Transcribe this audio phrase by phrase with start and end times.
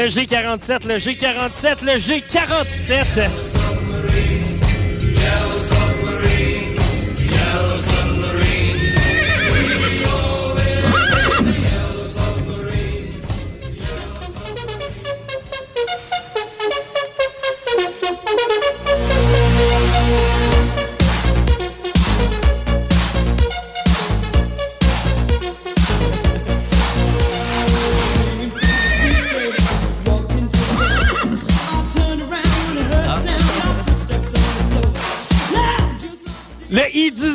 [0.00, 3.59] Le G47, le G47, le G47.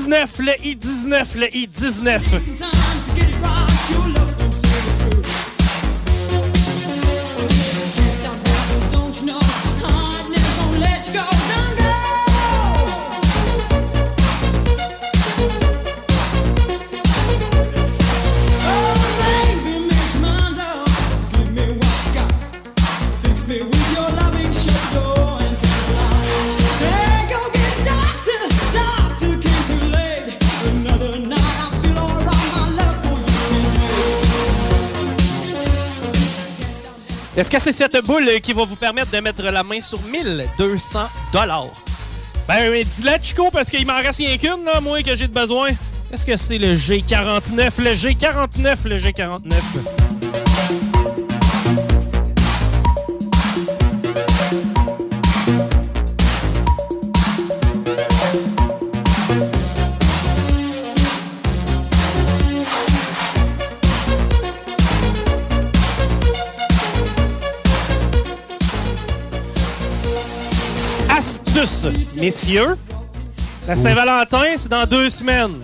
[0.06, 2.85] I-19, le I-19, le I-19.
[37.58, 41.00] C'est cette boule qui va vous permettre de mettre la main sur 1200
[41.32, 41.66] dollars?
[42.48, 45.70] Ben, dis-la, Chico, parce qu'il m'en reste rien qu'une, là, moi, que j'ai de besoin.
[46.14, 50.05] Est-ce que c'est le G49, le G49, le G49?
[72.18, 72.78] Messieurs.
[73.68, 75.56] La Saint-Valentin, c'est dans deux semaines.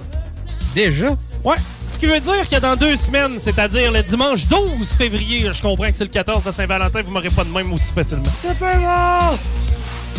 [0.76, 1.16] Déjà?
[1.44, 1.56] Ouais.
[1.88, 5.90] Ce qui veut dire que dans deux semaines, c'est-à-dire le dimanche 12 février, je comprends
[5.90, 8.24] que c'est le 14 de Saint-Valentin, vous m'aurez pas de même aussi facilement.
[8.40, 9.38] Super bon!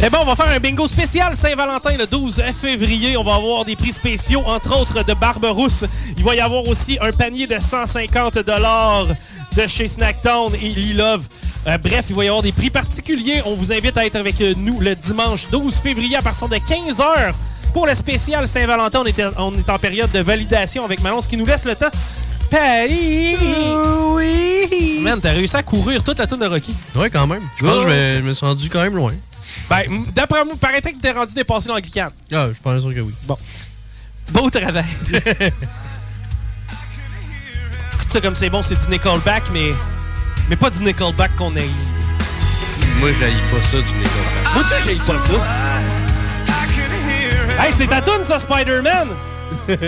[0.04, 3.16] Eh bon, on va faire un bingo spécial Saint-Valentin le 12 février.
[3.16, 5.84] On va avoir des prix spéciaux, entre autres de Barberousse.
[6.16, 8.38] Il va y avoir aussi un panier de 150
[9.56, 11.26] de chez Snacktown et Lilove.
[11.66, 13.42] Euh, bref, il va y avoir des prix particuliers.
[13.46, 17.32] On vous invite à être avec nous le dimanche 12 février à partir de 15h.
[17.72, 21.28] Pour le spécial Saint-Valentin, on, était- on est en période de validation avec Manon, ce
[21.28, 21.90] qui nous laisse le temps.
[22.50, 23.36] Paris!
[24.14, 24.98] oui!
[25.00, 26.74] Man, t'as réussi à courir toute la tour de Rocky.
[26.94, 27.40] Ouais, quand même.
[27.58, 29.12] Je pense que je, vais- je me suis rendu quand même loin.
[29.70, 32.10] Ben, d'après moi, paraîtrait que t'es rendu dépassé l'Anglicane.
[32.32, 33.14] Ah, je suis pas sûr que oui.
[33.24, 33.38] Bon.
[34.30, 34.84] Beau travail.
[38.12, 39.72] Ça comme c'est bon, c'est du Nickelback, mais.
[40.50, 41.64] Mais pas du Nickelback qu'on aime.
[42.98, 44.52] Moi, j'haïs pas ça du Nickelback.
[44.52, 45.32] Moi, tu j'ai pas ça.
[47.64, 49.08] Hey, c'est ta toune, ça, Spider-Man!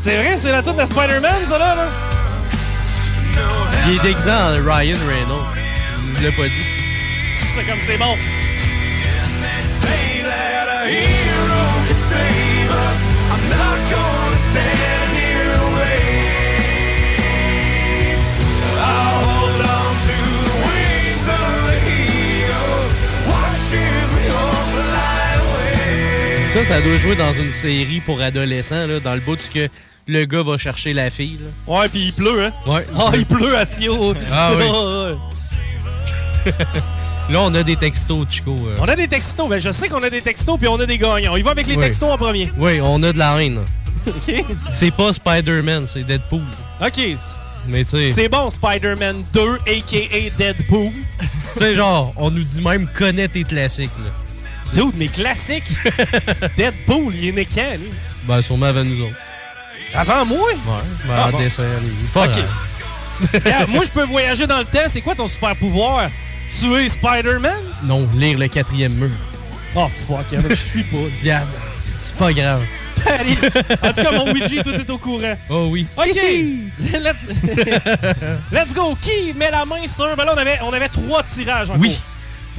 [0.00, 1.76] c'est vrai, c'est la toune de Spider-Man, ça, là?
[1.76, 1.86] là?
[3.86, 5.46] Il est déguisé en Ryan Reynolds.
[6.18, 6.66] Je l'ai pas dit.
[7.54, 8.16] C'est comme c'est bon.
[26.52, 29.68] Ça, ça doit jouer dans une série pour adolescents, là, dans le bout que
[30.06, 31.38] le gars va chercher la fille.
[31.40, 31.80] Là.
[31.80, 32.52] Ouais, puis il pleut, hein?
[32.66, 32.84] Ouais.
[32.98, 34.14] Ah, il pleut à Sio.
[34.30, 34.64] Ah oui.
[36.46, 36.52] ouais.
[37.30, 38.50] Là, on a des textos, Chico.
[38.66, 38.76] euh.
[38.80, 39.48] On a des textos.
[39.48, 41.36] Ben, je sais qu'on a des textos, puis on a des gagnants.
[41.36, 41.84] Il va avec les Oui.
[41.84, 42.50] textos en premier.
[42.58, 43.60] Oui, on a de la haine.
[44.06, 44.44] OK?
[44.72, 46.42] C'est pas Spider-Man, c'est Deadpool.
[46.84, 47.00] OK.
[47.68, 50.30] Mais tu sais, C'est bon, Spider-Man 2, a.k.a.
[50.36, 50.90] Deadpool.
[51.20, 53.90] tu sais, genre, on nous dit même connaît tes classiques.
[54.04, 54.10] Là.
[54.74, 55.64] Dude, mais classique.
[56.56, 57.90] Deadpool, il est né quand, lui?
[58.24, 59.16] Ben, sûrement avant nous autres.
[59.94, 60.38] Avant moi?
[60.48, 60.54] Ouais,
[61.06, 61.38] ben, Ah, en bon.
[61.38, 61.92] dessin animé.
[62.14, 62.32] Pas OK.
[62.32, 62.48] grave.
[63.34, 64.88] Regarde, moi, je peux voyager dans le temps.
[64.88, 66.08] C'est quoi ton super pouvoir?
[66.60, 67.52] Tuer Spider-Man?
[67.84, 69.10] Non, lire le quatrième mur.
[69.74, 70.96] Oh, fuck, je suis pas.
[71.22, 71.48] Regarde,
[72.04, 72.62] c'est pas grave.
[73.82, 75.36] En tout cas, mon Ouija, tout est au courant.
[75.50, 75.86] Oh oui.
[75.96, 76.14] OK!
[76.92, 77.16] Let's...
[78.52, 78.96] Let's go!
[79.00, 80.14] Qui met la main sur...
[80.16, 81.98] Ben là, on avait, on avait trois tirages en Oui.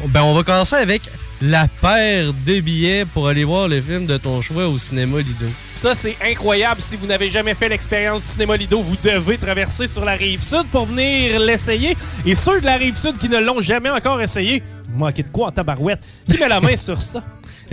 [0.07, 1.04] Ben, on va commencer avec
[1.44, 5.45] la paire de billets pour aller voir le film de ton choix au cinéma Lido.
[5.75, 6.81] Ça, c'est incroyable.
[6.81, 10.42] Si vous n'avez jamais fait l'expérience du cinéma Lido, vous devez traverser sur la rive
[10.42, 11.98] sud pour venir l'essayer.
[12.25, 15.30] Et ceux de la rive sud qui ne l'ont jamais encore essayé, vous manquez de
[15.30, 16.00] quoi en tabarouette?
[16.30, 17.22] Qui met la main sur ça?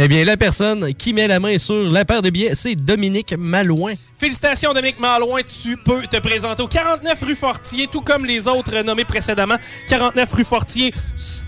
[0.02, 3.35] Eh bien, la personne qui met la main sur la paire de billets, c'est Dominique
[3.37, 3.93] Malouin.
[4.17, 5.43] Félicitations, Dominique Malouin.
[5.43, 9.56] Tu peux te présenter au 49 rue Fortier, tout comme les autres nommés précédemment.
[9.91, 10.94] 49 rue Fortier,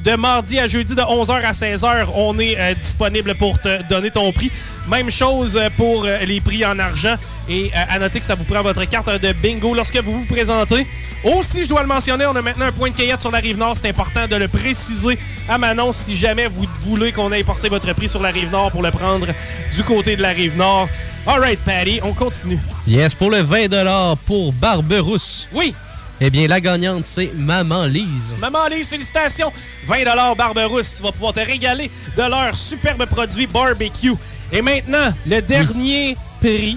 [0.04, 2.08] de mardi à jeudi, de 11h à 16h.
[2.14, 4.50] On est euh, disponible pour te donner ton prix.
[4.88, 7.14] Même chose euh, pour euh, les prix en argent.
[7.48, 10.26] Et euh, à noter que ça vous prend votre carte de bingo lorsque vous vous
[10.26, 10.86] présentez.
[11.24, 13.56] Aussi, je dois le mentionner, on a maintenant un point de cueillette sur la rive
[13.56, 13.76] nord.
[13.76, 15.18] C'est important de le préciser
[15.48, 18.72] à Manon si jamais vous voulez qu'on aille porter votre prix sur la rive nord
[18.72, 19.26] pour le prendre
[19.72, 20.88] du côté de la rive nord.
[21.24, 22.58] Alright, Patty, on continue.
[22.88, 25.46] Yes, pour le 20 pour Barberousse.
[25.52, 25.72] Oui,
[26.20, 28.34] Eh bien, la gagnante, c'est Maman Lise.
[28.40, 29.52] Maman Lise, félicitations.
[29.86, 30.96] 20 Barberousse.
[30.96, 34.14] Tu vas pouvoir te régaler de leurs superbes produits barbecue.
[34.52, 36.76] Et maintenant, le dernier prix,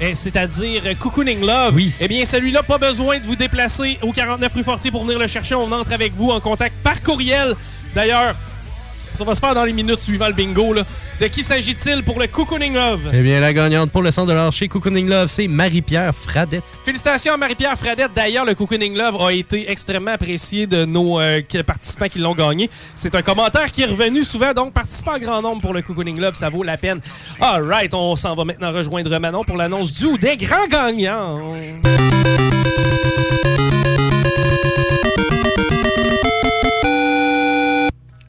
[0.00, 1.74] eh, c'est-à-dire Cocooning Love.
[1.74, 1.92] Oui.
[2.00, 5.26] Eh bien, celui-là, pas besoin de vous déplacer au 49 rue Fortier pour venir le
[5.26, 5.56] chercher.
[5.56, 7.56] On entre avec vous en contact par courriel.
[7.94, 8.36] D'ailleurs,
[9.14, 10.72] ça va se faire dans les minutes suivant le bingo.
[10.72, 10.82] Là.
[11.18, 13.10] De qui s'agit-il pour le Cocooning Love?
[13.14, 16.62] Eh bien, la gagnante pour le 100 chez Cocooning Love, c'est Marie-Pierre Fradette.
[16.84, 18.10] Félicitations à Marie-Pierre Fradette.
[18.14, 22.68] D'ailleurs, le Cocooning Love a été extrêmement apprécié de nos euh, participants qui l'ont gagné.
[22.94, 26.20] C'est un commentaire qui est revenu souvent, donc participez en grand nombre pour le Cocooning
[26.20, 27.00] Love, ça vaut la peine.
[27.40, 31.40] All right, on s'en va maintenant rejoindre Manon pour l'annonce du ou des grands gagnants.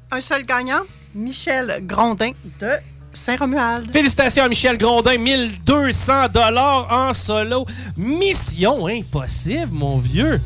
[0.09, 0.83] Un seul gagnant,
[1.17, 2.31] Michel Grondin
[2.61, 2.69] de
[3.11, 3.89] Saint-Romuald.
[3.89, 7.65] Félicitations à Michel Grondin, 1200 dollars en solo.
[7.97, 10.39] Mission impossible, mon vieux.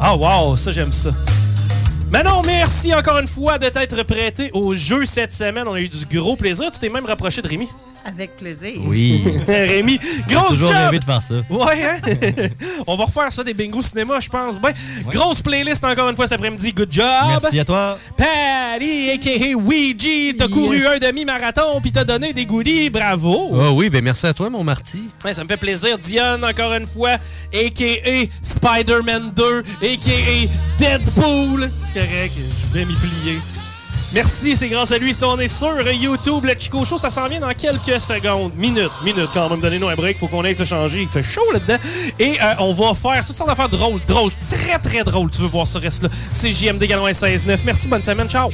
[0.00, 1.10] Ah wow, ça j'aime ça.
[2.10, 5.68] Manon, merci encore une fois de t'être prêté au jeu cette semaine.
[5.68, 6.70] On a eu du gros plaisir.
[6.70, 7.68] Tu t'es même rapproché de Rémi.
[8.06, 8.74] Avec plaisir.
[8.84, 9.24] Oui.
[9.48, 9.98] Rémi,
[10.28, 10.76] grosse Toujours job!
[10.84, 11.34] rêvé de faire ça.
[11.50, 12.48] Ouais, hein?
[12.86, 14.58] On va refaire ça des bingos cinéma, je pense.
[14.60, 14.72] Ben,
[15.10, 16.72] grosse playlist encore une fois cet après-midi.
[16.72, 17.04] Good job!
[17.42, 17.98] Merci à toi.
[18.16, 19.54] Patty, a.k.a.
[19.56, 22.90] Ouija, t'as couru un demi-marathon puis t'as donné des goodies.
[22.90, 23.48] Bravo!
[23.52, 25.02] Oh oui, ben merci à toi, mon Marty.
[25.24, 25.98] Ouais, ça me fait plaisir.
[25.98, 27.16] Diane, encore une fois,
[27.52, 28.24] a.k.a.
[28.42, 30.78] Spider-Man 2, a.k.a.
[30.78, 31.70] Deadpool.
[31.84, 33.38] C'est correct, je vais m'y plier.
[34.16, 35.12] Merci, c'est grâce à lui.
[35.12, 36.46] Ça, on est sur YouTube.
[36.46, 38.50] Le Chico Show, ça s'en vient dans quelques secondes.
[38.56, 39.60] Minutes, minutes quand même.
[39.60, 41.02] Donnez-nous un break, faut qu'on aille se changer.
[41.02, 41.76] Il fait chaud là-dedans.
[42.18, 45.28] Et euh, on va faire toutes sortes d'affaires drôles, drôles, très très drôles.
[45.28, 46.08] Tu veux voir ce reste-là?
[46.32, 47.58] C'est JMD 16-9.
[47.66, 48.30] Merci, bonne semaine.
[48.30, 48.48] Ciao.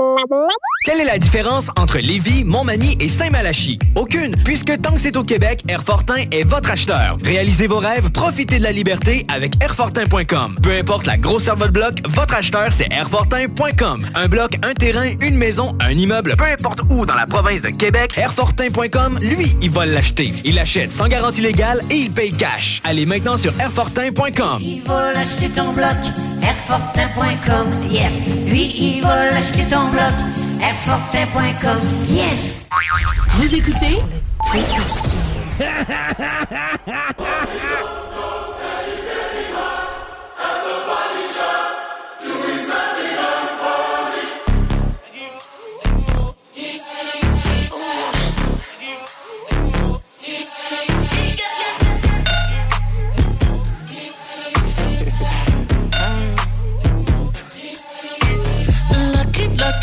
[0.00, 0.69] blah, blah, blah.
[0.90, 3.78] Quelle est la différence entre Lévis, Montmagny et Saint-Malachie?
[3.94, 7.16] Aucune, puisque tant que c'est au Québec, Airfortin est votre acheteur.
[7.22, 10.58] Réalisez vos rêves, profitez de la liberté avec Airfortin.com.
[10.60, 14.04] Peu importe la grosseur de votre bloc, votre acheteur, c'est Airfortin.com.
[14.16, 17.68] Un bloc, un terrain, une maison, un immeuble, peu importe où dans la province de
[17.68, 20.34] Québec, Airfortin.com, lui, il va l'acheter.
[20.44, 22.82] Il achète sans garantie légale et il paye cash.
[22.82, 24.58] Allez maintenant sur Airfortin.com.
[24.60, 25.94] Il va l'acheter ton bloc,
[26.42, 28.10] Airfortin.com, yes.
[28.48, 30.14] Lui, il va l'acheter ton bloc,
[30.62, 32.68] Airfortin.com, yes.
[33.36, 34.00] Vous écoutez?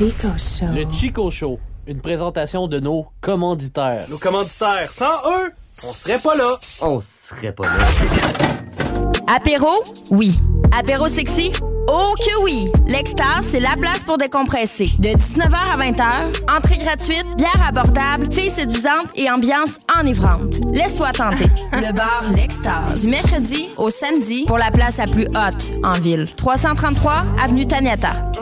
[0.00, 0.66] Chico Show.
[0.72, 4.06] Le Chico Show, une présentation de nos commanditaires.
[4.08, 5.52] Nos commanditaires, sans eux,
[5.86, 6.58] on serait pas là.
[6.80, 7.84] On serait pas là.
[9.26, 9.68] Apéro?
[10.10, 10.38] Oui.
[10.72, 11.52] Apéro sexy?
[11.86, 12.72] Oh que oui!
[12.86, 14.90] L'Extase, c'est la place pour décompresser.
[15.00, 20.60] De 19h à 20h, entrée gratuite, bière abordable, filles séduisantes et ambiance enivrante.
[20.72, 21.50] Laisse-toi tenter.
[21.72, 23.02] Le bar L'Extase.
[23.02, 26.26] Du mercredi au samedi pour la place la plus haute en ville.
[26.36, 28.32] 333 Avenue Taniata.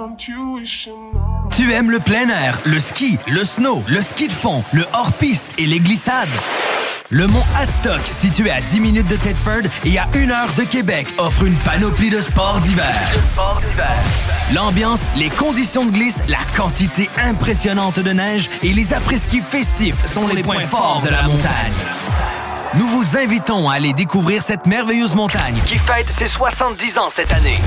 [1.59, 5.55] Tu aimes le plein air, le ski, le snow, le ski de fond, le hors-piste
[5.59, 6.29] et les glissades?
[7.11, 11.09] Le mont Hadstock, situé à 10 minutes de Thetford et à 1 heure de Québec,
[11.19, 12.95] offre une panoplie de sports d'hiver.
[14.55, 20.29] L'ambiance, les conditions de glisse, la quantité impressionnante de neige et les après-ski festifs sont
[20.29, 21.73] les points forts de la montagne.
[22.75, 27.33] Nous vous invitons à aller découvrir cette merveilleuse montagne qui fête ses 70 ans cette
[27.33, 27.59] année.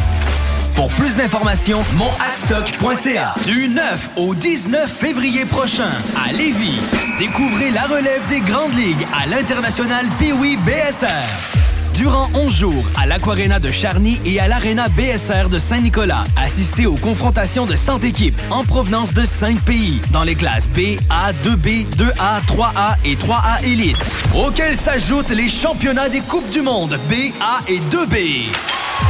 [0.75, 3.35] Pour plus d'informations, monadstock.ca.
[3.45, 6.79] Du 9 au 19 février prochain, à Lévis,
[7.19, 11.61] découvrez la relève des grandes ligues à l'international Pee-Wee BSR.
[11.93, 16.95] Durant 11 jours, à l'Aquarena de Charny et à l'Arena BSR de Saint-Nicolas, assistez aux
[16.95, 21.85] confrontations de 100 équipes en provenance de 5 pays, dans les classes B, A, 2B,
[21.95, 27.61] 2A, 3A et 3A Elite, auxquels s'ajoutent les championnats des Coupes du Monde B, A
[27.67, 28.47] et 2B.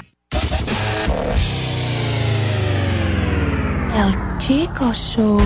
[3.96, 5.39] El Chico Show.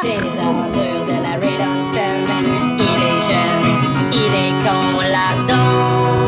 [0.00, 1.60] C'est les aventures de la Red.
[2.78, 3.66] Il est jeune,
[4.12, 6.19] il est con là-dedans.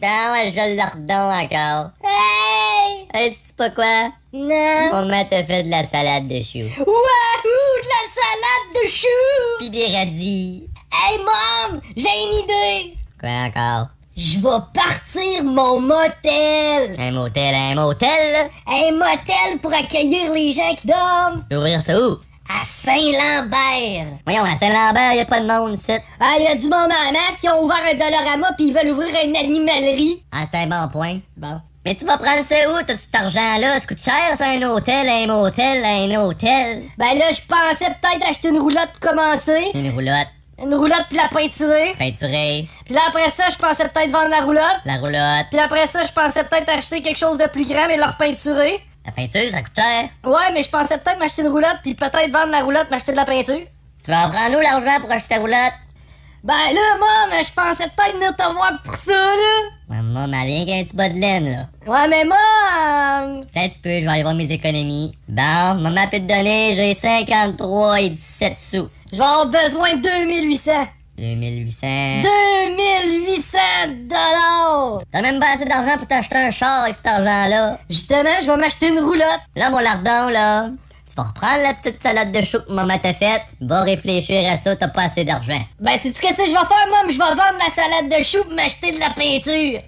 [0.00, 0.06] Pops!
[0.06, 1.90] Non, je l'ordon encore.
[2.02, 3.06] Hey!
[3.12, 4.10] Hey, c'est pas quoi?
[4.32, 4.90] Non.
[4.92, 6.68] Maman t'a fait de la salade de choux.
[6.78, 9.58] Wouhou, de la salade de choux!
[9.58, 10.68] Pis des radis.
[10.92, 12.96] Hey mom, j'ai une idée!
[13.20, 13.88] Quoi encore?
[14.16, 16.96] Je vais partir mon motel!
[16.98, 18.50] Un motel, un motel?
[18.66, 21.44] Un motel pour accueillir les gens qui dorment!
[21.52, 22.18] Ouvrir ça où?
[22.50, 24.06] À Saint-Lambert!
[24.24, 25.92] Voyons, à Saint-Lambert, y a pas de monde ici.
[26.18, 28.92] Ah, y a du monde en masse, ils ont ouvert un Dolorama puis ils veulent
[28.92, 30.22] ouvrir une animalerie!
[30.32, 31.18] Ah, c'est un bon point.
[31.36, 31.60] Bon.
[31.84, 33.78] Mais tu vas prendre ça où, tout cet argent-là?
[33.78, 36.82] Ça coûte cher, ça, un hôtel, un motel, un hôtel?
[36.96, 39.70] Ben là, je pensais peut-être acheter une roulotte pour commencer.
[39.74, 40.28] Une roulotte.
[40.60, 41.94] Une roulotte puis la peinturer.
[41.98, 42.66] Peinturée.
[42.86, 44.80] Puis là, après ça, je pensais peut-être vendre la roulotte.
[44.86, 45.46] La roulotte.
[45.50, 48.80] Puis après ça, je pensais peut-être acheter quelque chose de plus grand mais leur peinturer.
[49.08, 50.10] La peinture, ça coûte cher.
[50.22, 53.16] Ouais, mais je pensais peut-être m'acheter une roulotte puis peut-être vendre la roulotte, m'acheter de
[53.16, 53.62] la peinture.
[54.04, 55.72] Tu vas en prendre où l'argent pour acheter ta roulotte?
[56.44, 59.70] Ben là, maman, je pensais peut-être venir te voir pour ça, là.
[59.88, 61.90] Maman m'a rien qu'un petit bas de laine, là.
[61.90, 63.40] Ouais, mais moi...
[63.54, 65.16] Peut-être tu peux, je vais aller voir mes économies.
[65.26, 68.88] Bon, maman peut te donner, j'ai 53 et 17 sous.
[69.10, 70.72] Je vais avoir besoin de 2800.
[71.18, 72.22] 2800.
[72.22, 73.58] 2800
[74.08, 75.02] dollars!
[75.12, 77.78] T'as même pas assez d'argent pour t'acheter un char avec cet argent-là.
[77.90, 79.40] Justement, je vais m'acheter une roulotte.
[79.56, 80.68] Là, mon lardon, là,
[81.08, 84.56] tu vas reprendre la petite salade de chou que maman t'a faite, va réfléchir à
[84.56, 85.60] ça, t'as pas assez d'argent.
[85.80, 87.02] Ben, sais-tu qu'est-ce que je vais faire, moi?
[87.08, 89.80] Je vais vendre la salade de chou pour m'acheter de la peinture.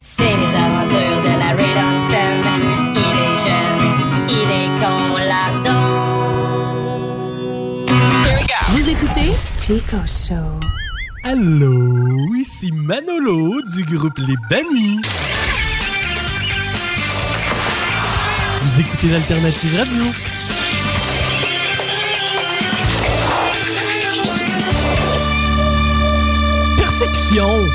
[0.00, 2.44] C'est les aventures de la Red Stone.
[2.94, 3.80] Il est jeune,
[4.28, 5.92] il est con là-dedans.
[8.70, 9.32] Vous écoutez
[9.64, 10.58] Chico Show.
[11.22, 15.00] Allô, ici Manolo du groupe Les Bannis.
[18.60, 20.02] Vous écoutez l'Alternative Radio.
[26.76, 27.66] Perception.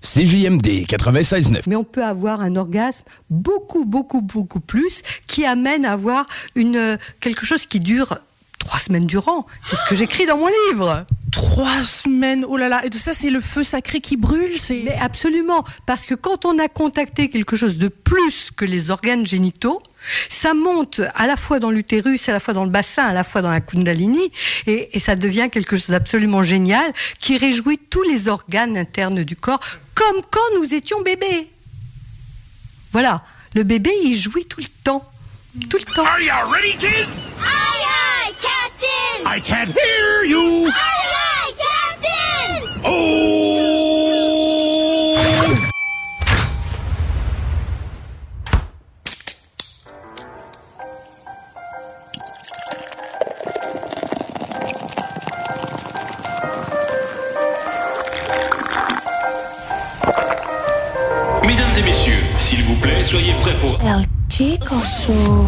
[0.00, 1.64] CJMD 96.9.
[1.66, 6.96] Mais on peut avoir un orgasme beaucoup, beaucoup, beaucoup plus qui amène à avoir une,
[7.20, 8.18] quelque chose qui dure
[8.70, 9.48] trois semaines durant.
[9.64, 11.04] C'est ce que j'écris dans mon livre.
[11.32, 14.82] Trois semaines, oh là là, et tout ça c'est le feu sacré qui brûle, c'est...
[14.84, 19.26] Mais absolument, parce que quand on a contacté quelque chose de plus que les organes
[19.26, 19.82] génitaux,
[20.28, 23.24] ça monte à la fois dans l'utérus, à la fois dans le bassin, à la
[23.24, 24.30] fois dans la kundalini,
[24.68, 29.34] et, et ça devient quelque chose d'absolument génial qui réjouit tous les organes internes du
[29.34, 29.60] corps,
[29.96, 31.50] comme quand nous étions bébés.
[32.92, 33.24] Voilà,
[33.56, 35.04] le bébé il jouit tout le temps,
[35.68, 36.04] tout le temps.
[36.04, 37.30] Are you ready, kids?
[37.40, 37.84] Aye,
[38.26, 38.34] aye,
[39.20, 39.26] Captain!
[39.26, 40.66] I can't hear you.
[40.66, 42.80] Aye, aye, Captain!
[42.84, 43.10] Oh!
[61.46, 63.78] Mesdames et messieurs, s'il vous plaît, soyez prêts pour...
[63.82, 65.46] El Chico Show.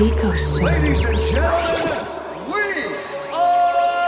[0.00, 0.62] Chico Show.
[0.64, 2.06] Ladies and gentlemen,
[2.50, 4.00] we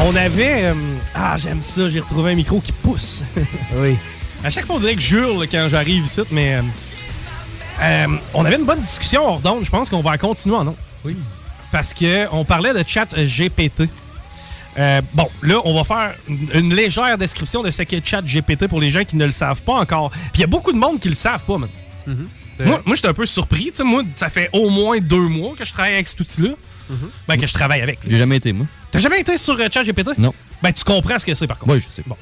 [0.00, 0.64] on avait.
[0.64, 0.74] euh,
[1.14, 3.22] ah, j'aime ça, j'ai retrouvé un micro qui pousse.
[3.76, 3.96] oui.
[4.44, 6.56] À chaque fois, on dirait que je hurle quand j'arrive ici, mais.
[6.56, 6.62] euh,
[7.80, 9.64] euh, on avait une bonne discussion hors d'onde.
[9.64, 10.74] Je pense qu'on va en continuer en.
[11.04, 11.16] Oui.
[11.70, 13.88] Parce qu'on parlait de chat GPT.
[14.78, 16.14] Euh, bon, là, on va faire
[16.54, 19.62] une, légère description de ce qu'est chat GPT pour les gens qui ne le savent
[19.62, 20.10] pas encore.
[20.10, 21.68] Puis il y a beaucoup de monde qui le savent pas, man.
[22.60, 23.66] Moi, moi j'étais un peu surpris.
[23.66, 26.50] Tu sais, moi, ça fait au moins deux mois que je travaille avec cet outil-là.
[27.26, 27.98] Ben, que je travaille avec.
[28.08, 28.66] J'ai jamais été, moi.
[28.90, 30.16] T'as jamais été sur euh, ChatGPT?
[30.16, 30.32] Non.
[30.62, 31.74] Ben, tu comprends ce que c'est, par contre.
[31.74, 32.02] Oui, je sais.
[32.06, 32.16] Bon.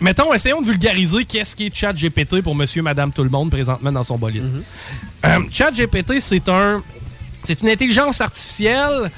[0.00, 4.04] Mettons, essayons de vulgariser qu'est-ce qu'est ChatGPT pour monsieur, madame, tout le monde présentement dans
[4.04, 4.62] son bolide.
[5.26, 6.82] Euh, ChatGPT, c'est un,
[7.42, 9.10] c'est une intelligence artificielle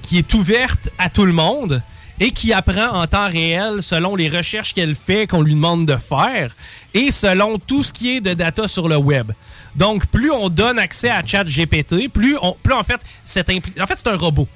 [0.00, 1.82] qui est ouverte à tout le monde
[2.18, 5.96] et qui apprend en temps réel selon les recherches qu'elle fait, qu'on lui demande de
[5.96, 6.54] faire,
[6.92, 9.32] et selon tout ce qui est de data sur le web.
[9.76, 14.08] Donc, plus on donne accès à ChatGPT, plus, plus en fait, c'est en fait, c'est
[14.08, 14.48] un robot.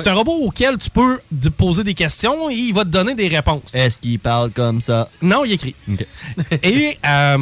[0.00, 1.20] C'est un robot auquel tu peux
[1.56, 3.74] poser des questions et il va te donner des réponses.
[3.74, 5.08] Est-ce qu'il parle comme ça?
[5.20, 5.74] Non, il écrit.
[6.62, 7.36] Et euh,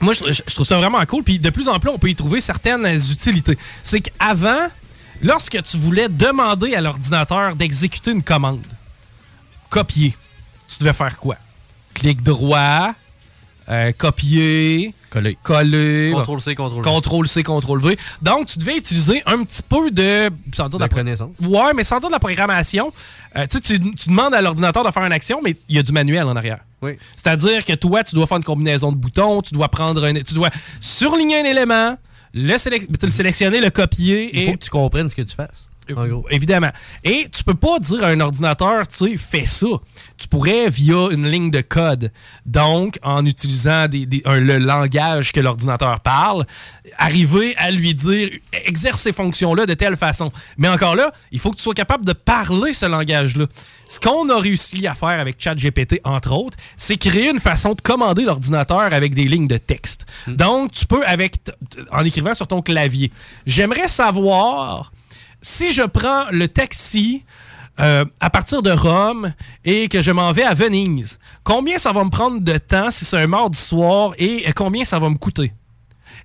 [0.00, 1.22] moi, je, je- je trouve ça vraiment cool.
[1.22, 3.56] Puis de plus en plus, on peut y trouver certaines utilités.
[3.82, 4.66] C'est qu'avant,
[5.22, 8.66] lorsque tu voulais demander à l'ordinateur d'exécuter une commande,
[9.70, 10.16] copier,
[10.68, 11.36] tu devais faire quoi?
[11.94, 12.92] Clic droit,
[13.68, 16.90] euh, copier, coller, coller, Contrôle C, contrôle V.
[16.90, 17.98] contrôle C, contrôle V.
[18.22, 21.30] Donc, tu devais utiliser un petit peu de, sans dire de la connaissance.
[21.40, 22.92] Ouais, mais sans dire de la programmation.
[23.36, 25.92] Euh, tu, tu demandes à l'ordinateur de faire une action, mais il y a du
[25.92, 26.58] manuel en arrière.
[26.82, 26.92] Oui.
[27.16, 30.34] C'est-à-dire que toi, tu dois faire une combinaison de boutons, tu dois prendre un, tu
[30.34, 30.50] dois
[30.80, 31.96] surligner un élément,
[32.34, 35.34] le, sélec- le sélectionner, le copier Il et faut que tu comprennes ce que tu
[35.34, 35.68] fasses.
[35.96, 36.26] En gros.
[36.30, 36.70] Évidemment.
[37.02, 39.66] Et tu peux pas dire à un ordinateur, tu sais, fais ça.
[40.16, 42.10] Tu pourrais via une ligne de code.
[42.46, 46.46] Donc, en utilisant des- des- un- le langage que l'ordinateur parle,
[46.98, 48.30] arriver à lui dire,
[48.64, 50.32] exerce ces fonctions-là de telle façon.
[50.56, 53.46] Mais encore là, il faut que tu sois capable de parler ce langage-là.
[53.88, 57.80] Ce qu'on a réussi à faire avec ChatGPT, entre autres, c'est créer une façon de
[57.82, 60.06] commander l'ordinateur avec des lignes de texte.
[60.26, 61.36] Donc, tu peux, avec
[61.92, 63.12] en écrivant sur ton clavier,
[63.46, 64.92] j'aimerais savoir
[65.44, 67.22] si je prends le taxi
[67.80, 72.02] euh, à partir de Rome et que je m'en vais à Venise, combien ça va
[72.02, 75.52] me prendre de temps si c'est un mardi soir et combien ça va me coûter?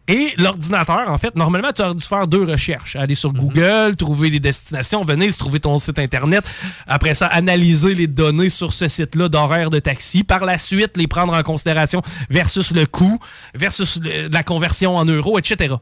[0.08, 2.96] Et l'ordinateur, en fait, normalement, tu aurais dû faire deux recherches.
[2.96, 6.44] Aller sur Google, trouver les destinations, Venise, trouver ton site Internet.
[6.88, 10.24] Après ça, analyser les données sur ce site-là d'horaire de taxi.
[10.24, 12.02] Par la suite, les prendre en considération
[12.32, 13.20] versus le coût,
[13.54, 15.76] versus le- la conversion en euros, etc.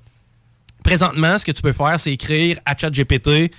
[0.88, 3.52] Présentement, ce que tu peux faire, c'est écrire à ChatGPT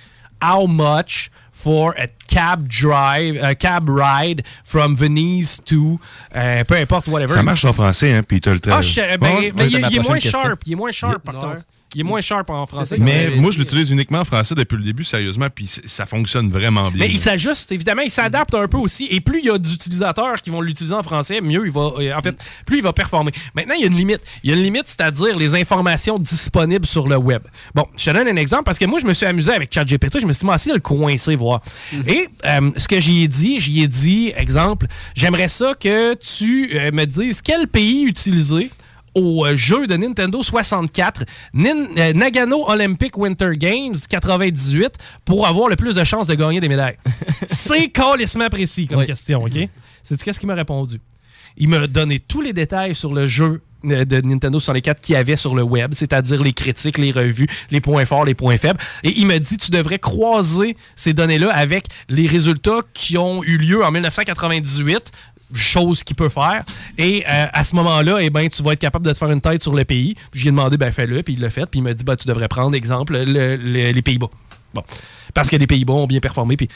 [0.43, 5.99] How much for a cab drive, a cab ride from Venise to
[6.35, 7.33] euh, peu importe whatever.
[7.35, 9.53] Ça marche en français, hein, puis tu as le Ah, tra- je sais, ben, ouais,
[9.67, 10.41] il, est moins question.
[10.41, 10.61] sharp.
[10.65, 11.63] Il est moins sharp, par contre.
[11.95, 12.97] Il est moins sharp en français.
[12.99, 16.91] Mais moi, je l'utilise uniquement en français depuis le début, sérieusement, puis ça fonctionne vraiment
[16.91, 17.05] bien.
[17.05, 19.07] Mais il s'ajuste, évidemment, il s'adapte un peu aussi.
[19.09, 21.91] Et plus il y a d'utilisateurs qui vont l'utiliser en français, mieux il va.
[21.99, 23.31] euh, En fait, plus il va performer.
[23.55, 24.21] Maintenant, il y a une limite.
[24.43, 27.41] Il y a une limite, c'est-à-dire les informations disponibles sur le web.
[27.73, 30.19] Bon, je te donne un exemple parce que moi, je me suis amusé avec ChatGPT.
[30.19, 31.61] Je me suis dit, moi, essayer de le coincer, voir.
[32.07, 36.69] Et euh, ce que j'y ai dit, j'y ai dit, exemple, j'aimerais ça que tu
[36.75, 38.69] euh, me dises quel pays utiliser
[39.15, 44.91] au euh, jeu de Nintendo 64, Nin- euh, Nagano Olympic Winter Games 98,
[45.25, 46.97] pour avoir le plus de chances de gagner des médailles.
[47.47, 49.57] C'est calissement précis comme question, OK?
[50.03, 50.99] C'est qu'est-ce qu'il m'a répondu?
[51.57, 55.15] Il m'a donné tous les détails sur le jeu euh, de Nintendo 64 qu'il y
[55.17, 58.79] avait sur le web, c'est-à-dire les critiques, les revues, les points forts, les points faibles.
[59.03, 63.57] Et il m'a dit, tu devrais croiser ces données-là avec les résultats qui ont eu
[63.57, 65.11] lieu en 1998
[65.53, 66.63] chose qu'il peut faire.
[66.97, 69.41] Et euh, à ce moment-là, eh ben, tu vas être capable de te faire une
[69.41, 70.15] tête sur le pays.
[70.33, 71.65] J'ai demandé, ben fais-le, puis il l'a fait.
[71.65, 74.29] Puis il m'a dit, ben, tu devrais prendre, exemple, le- le- les Pays-Bas.
[74.73, 74.83] Bon.
[75.33, 76.57] Parce que les Pays-Bas ont bien performé.
[76.57, 76.69] Puis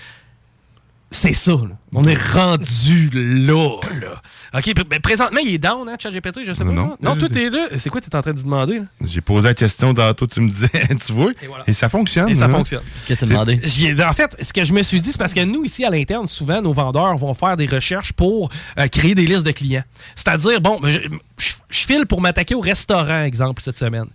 [1.14, 1.52] c'est ça.
[1.52, 1.78] là.
[1.96, 4.22] On est rendu là, là.
[4.56, 6.72] OK, pr- ben, présentement, il est down, hein, ChatGPT, je sais pas.
[6.72, 6.98] Non.
[7.02, 7.68] non toi, t'es là.
[7.78, 8.80] C'est quoi t'es en train de demander?
[8.80, 8.86] là?
[9.02, 10.70] J'ai posé la question tantôt, tu me disais,
[11.06, 11.32] tu vois,
[11.68, 12.30] et, ça fonctionne.
[12.30, 12.50] Et ça hein?
[12.50, 12.82] fonctionne.
[13.06, 13.60] Qu'est-ce que t'as demandé?
[13.82, 15.90] Ai- en fait, ce que je me suis dit, c'est parce que nous, ici, à
[15.90, 18.50] l'interne, souvent, nos vendeurs vont faire des recherches pour
[18.80, 19.84] euh, créer des listes de clients.
[20.16, 21.00] C'est-à-dire, bon, je,
[21.44, 24.06] je- file pour m'attaquer au restaurant, exemple, cette semaine.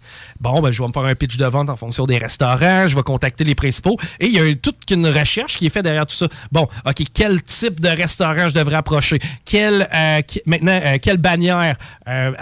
[0.40, 2.96] Bon, ben, je vais me faire un pitch de vente en fonction des restaurants, je
[2.96, 6.06] vais contacter les principaux, et il y a toute une recherche qui est faite derrière
[6.06, 6.28] tout ça.
[6.52, 9.18] Bon, OK, quel type de restaurant je devrais approcher?
[9.54, 11.76] Euh, maintenant, euh, quelle bannière?
[12.08, 12.32] Euh,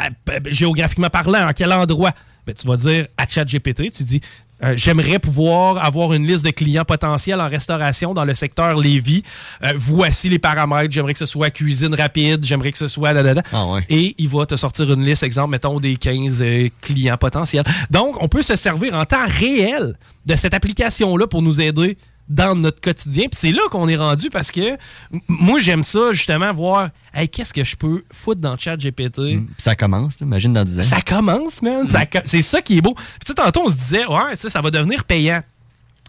[0.46, 2.12] géographiquement parlant, à quel endroit?
[2.46, 4.20] Ben, tu vas dire à ChatGPT, tu dis
[4.62, 9.22] euh, J'aimerais pouvoir avoir une liste de clients potentiels en restauration dans le secteur Lévis.
[9.64, 10.92] Euh, voici les paramètres.
[10.92, 12.44] J'aimerais que ce soit cuisine rapide.
[12.44, 13.12] J'aimerais que ce soit.
[13.12, 13.42] da, da, da.
[13.88, 17.64] Et il va te sortir une liste, exemple, mettons, des 15 euh, clients potentiels.
[17.90, 22.54] Donc, on peut se servir en temps réel de cette application-là pour nous aider dans
[22.56, 23.24] notre quotidien.
[23.30, 24.76] Puis c'est là qu'on est rendu parce que
[25.28, 29.14] moi, j'aime ça, justement, voir hey, qu'est-ce que je peux foutre dans le chat GPT.
[29.16, 30.84] Puis Ça commence, là, imagine dans 10 ans.
[30.84, 31.86] Ça commence, man.
[31.88, 32.94] Co- C'est ça qui est beau.
[33.24, 35.40] Puis, tantôt, on se disait, ouais, ça, ça va devenir payant.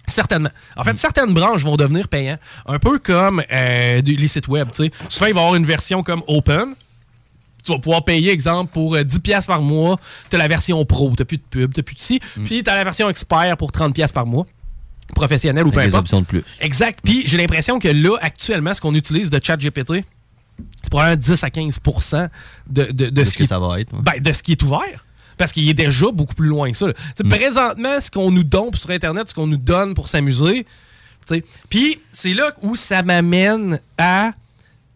[0.10, 0.50] Certainement.
[0.78, 2.40] En fait, certaines branches vont devenir payantes.
[2.66, 4.70] Un peu comme euh, les sites web.
[4.74, 4.92] tu sais.
[5.10, 6.76] Souvent, il va y avoir une version comme Open.
[7.64, 10.00] Tu vas pouvoir payer, exemple, pour euh, 10$ piastres par mois.
[10.30, 11.14] Tu as la version pro.
[11.18, 12.22] Tu plus de pub, tu plus de ci.
[12.46, 14.46] Puis tu as la version expert pour 30$ piastres par mois.
[15.16, 16.02] Professionnel ou peu des importe.
[16.04, 16.44] options de plus.
[16.60, 17.00] Exact.
[17.04, 20.04] Puis j'ai l'impression que là, actuellement, ce qu'on utilise de ChatGPT,
[20.84, 21.80] c'est probablement 10 à 15
[22.68, 24.00] de, de, de, De ce ce qui ça va être, ouais.
[24.02, 25.06] ben, de ce qui est ouvert.
[25.38, 26.88] Parce qu'il est déjà beaucoup plus loin que ça.
[26.88, 27.30] Mm.
[27.30, 30.66] Présentement, ce qu'on nous donne sur Internet, ce qu'on nous donne pour s'amuser,
[31.70, 34.32] puis c'est là où ça m'amène à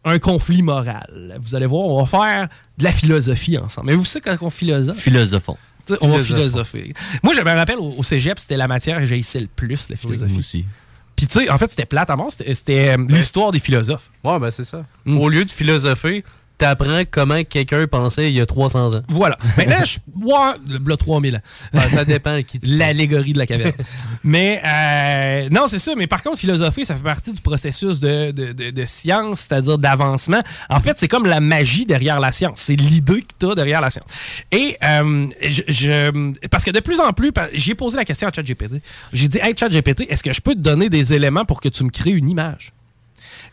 [0.04, 1.38] un conflit moral.
[1.42, 2.48] Vous allez voir, on va faire
[2.78, 3.88] de la philosophie ensemble.
[3.88, 4.98] Mais vous savez quand on philosophe?
[4.98, 5.58] Philosophon.
[6.02, 6.94] On va philosopher.
[7.24, 9.96] Moi, je me rappelle au, au cégep, c'était la matière que j'haïssais le plus, la
[9.96, 10.32] philosophie.
[10.32, 10.66] moi aussi.
[11.16, 12.32] Puis tu sais, en fait, c'était plate à mort.
[12.32, 14.10] C'était euh, l'histoire des philosophes.
[14.24, 14.86] Ouais, ben c'est ça.
[15.06, 15.18] Mm.
[15.20, 16.24] Au lieu de philosopher,
[16.62, 19.02] t'apprends comment quelqu'un pensait il y a 300 ans.
[19.10, 19.38] Voilà.
[19.58, 19.98] Maintenant, je.
[20.24, 21.40] Ouais, le 3000 ans.
[21.74, 23.74] Ben, ça dépend qui L'allégorie de la caverne.
[24.24, 25.94] mais, euh, non, c'est ça.
[25.98, 29.78] Mais par contre, philosopher, ça fait partie du processus de, de, de- de science, c'est-à-dire
[29.78, 30.42] d'avancement.
[30.70, 32.60] En fait, c'est comme la magie derrière la science.
[32.62, 34.08] C'est l'idée que tu as derrière la science.
[34.52, 38.32] Et, euh, je, je- Parce que de plus en plus, j'ai posé la question à
[38.32, 38.82] ChatGPT.
[39.14, 41.84] J'ai dit, hey, ChatGPT, est-ce que je peux te donner des éléments pour que tu
[41.84, 42.72] me crées une image?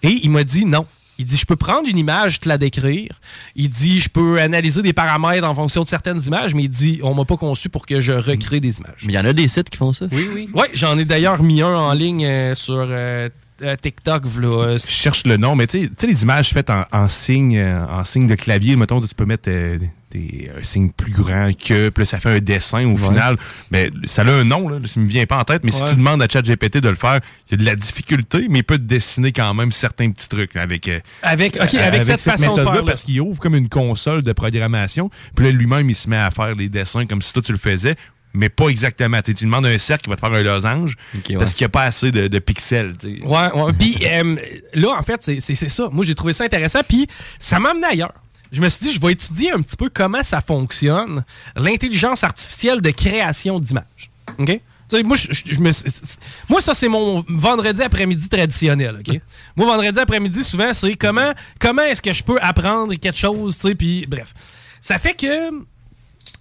[0.03, 0.87] Et il m'a dit non.
[1.19, 3.11] Il dit, je peux prendre une image, te la décrire.
[3.57, 7.01] Il dit, je peux analyser des paramètres en fonction de certaines images, mais il dit,
[7.03, 9.03] on m'a pas conçu pour que je recrée des images.
[9.05, 10.07] Mais il y en a des sites qui font ça.
[10.13, 10.49] Oui, oui.
[10.55, 13.29] Ouais, j'en ai d'ailleurs mis un en ligne euh, sur euh,
[13.63, 14.23] euh, TikTok.
[14.43, 17.09] Euh, Je cherche le nom, mais tu sais- tu sais, les images faites en, en
[17.09, 19.77] signe, euh, en signe de clavier, mettons, tu peux mettre euh,
[20.11, 23.37] des- un signe plus grand que, puis là, ça fait un dessin au final.
[23.71, 25.97] Mais ça a un nom, là, ça me vient pas en tête, mais si tu
[25.97, 28.79] demandes à ChatGPT de le faire, il y a de la difficulté, mais il peut
[28.79, 32.43] te dessiner quand même certains petits trucs là, avec, euh, Avec- ok, avec cette façon
[32.45, 32.85] de méthode-là, faire.
[32.85, 36.31] Parce qu'il ouvre comme une console de programmation, puis là, lui-même, il se met à
[36.31, 37.95] faire les dessins comme si toi, tu le faisais.
[38.35, 39.17] Mais pas exactement.
[39.23, 40.97] Tu sais, tu demandes un cercle qui va te faire un losange
[41.39, 42.93] parce qu'il n'y a pas assez de, de pixels.
[43.03, 43.73] Ouais, ouais.
[43.77, 44.37] Puis euh,
[44.75, 45.89] là, en fait, c'est ça.
[45.91, 46.81] Moi, j'ai trouvé ça intéressant.
[46.87, 47.07] Puis
[47.39, 48.13] ça m'a amené ailleurs.
[48.53, 51.25] Je me suis dit, je vais étudier un petit peu comment ça fonctionne,
[51.57, 54.11] l'intelligence artificielle de création d'images.
[54.39, 54.61] OK?
[55.05, 59.03] Moi, je, je- je me, c'est- c'est- moi, ça, c'est mon vendredi après-midi traditionnel.
[59.07, 59.21] OK?
[59.55, 63.69] moi, vendredi après-midi, souvent, c'est comment, comment est-ce que je peux apprendre quelque chose, tu
[63.69, 64.33] sais, puis bref.
[64.81, 65.51] Ça fait que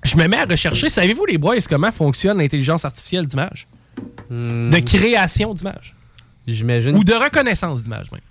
[0.05, 0.89] je me mets à rechercher.
[0.89, 3.65] Savez-vous, les boys, comment fonctionne l'intelligence artificielle d'image?
[4.29, 5.93] De création d'images.
[6.47, 6.95] J'imagine.
[6.97, 8.21] Ou de reconnaissance d'images, même.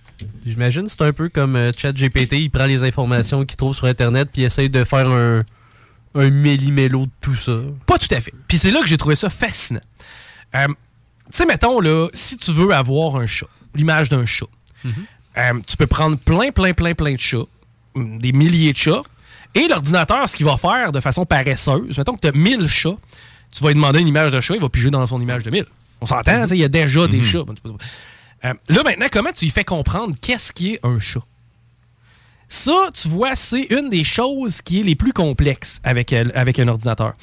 [0.46, 4.28] J'imagine c'est un peu comme euh, ChatGPT, il prend les informations qu'il trouve sur Internet
[4.32, 5.44] puis il essaye de faire un,
[6.14, 7.58] un méli-mélo de tout ça.
[7.86, 8.32] Pas tout à fait.
[8.48, 9.80] Puis c'est là que j'ai trouvé ça fascinant.
[10.54, 10.74] Euh, tu
[11.30, 14.46] sais, mettons, là, si tu veux avoir un chat, l'image d'un chat,
[14.84, 17.46] euh, tu peux prendre plein, plein, plein, plein de chats,
[17.94, 19.02] hum, des milliers de chats,
[19.54, 22.96] et l'ordinateur, ce qu'il va faire de façon paresseuse, mettons que tu as 1000 chats,
[23.52, 25.50] tu vas lui demander une image de chat, il va piger dans son image de
[25.50, 25.64] 1000.
[26.00, 27.44] On s'entend, sais, il y a déjà des chats.
[28.44, 31.22] Euh, là, maintenant, comment tu lui fais comprendre qu'est-ce qui est un chat?
[32.48, 36.68] Ça, tu vois, c'est une des choses qui est les plus complexes avec, avec un
[36.68, 37.14] ordinateur.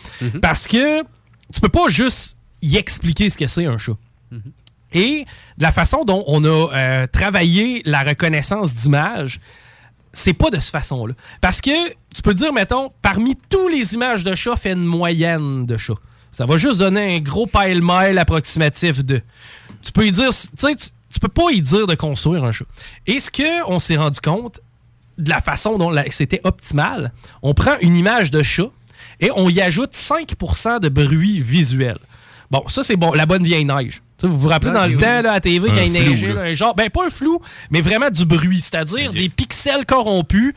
[0.41, 1.01] Parce que
[1.53, 3.97] tu peux pas juste y expliquer ce que c'est un chat.
[4.93, 5.25] Et
[5.57, 9.39] de la façon dont on a euh, travaillé la reconnaissance d'image,
[10.11, 11.15] c'est pas de cette façon-là.
[11.41, 15.65] Parce que tu peux dire, mettons, parmi tous les images de chat, fais une moyenne
[15.65, 15.95] de chat.
[16.31, 19.21] Ça va juste donner un gros pile-mile approximatif de.
[19.81, 20.75] Tu peux y dire, tu sais,
[21.13, 22.65] tu, peux pas y dire de construire un chat.
[23.07, 24.59] Et ce qu'on s'est rendu compte,
[25.17, 28.69] de la façon dont c'était optimal, on prend une image de chat
[29.19, 31.97] et on y ajoute 5% de bruit visuel.
[32.51, 34.01] Bon, ça, c'est bon, la bonne vieille neige.
[34.19, 35.01] Ça, vous vous rappelez dans le oui.
[35.01, 37.39] temps, là, à TV, quand il neigeait, un genre, ben pas un flou,
[37.71, 40.53] mais vraiment du bruit, c'est-à-dire des pixels corrompus.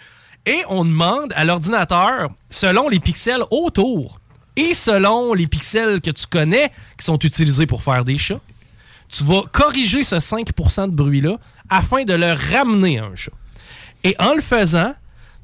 [0.47, 4.21] Et on demande à l'ordinateur, selon les pixels autour
[4.55, 8.41] et selon les pixels que tu connais qui sont utilisés pour faire des chats,
[9.09, 11.39] tu vas corriger ce 5% de bruit-là
[11.69, 13.33] afin de le ramener à un chat.
[14.05, 14.95] Et en le faisant,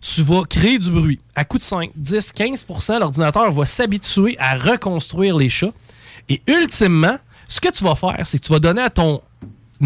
[0.01, 1.20] tu vas créer du bruit.
[1.35, 5.72] À coup de 5, 10, 15% l'ordinateur va s'habituer à reconstruire les chats.
[6.29, 9.22] Et ultimement, ce que tu vas faire, c'est que tu vas donner à ton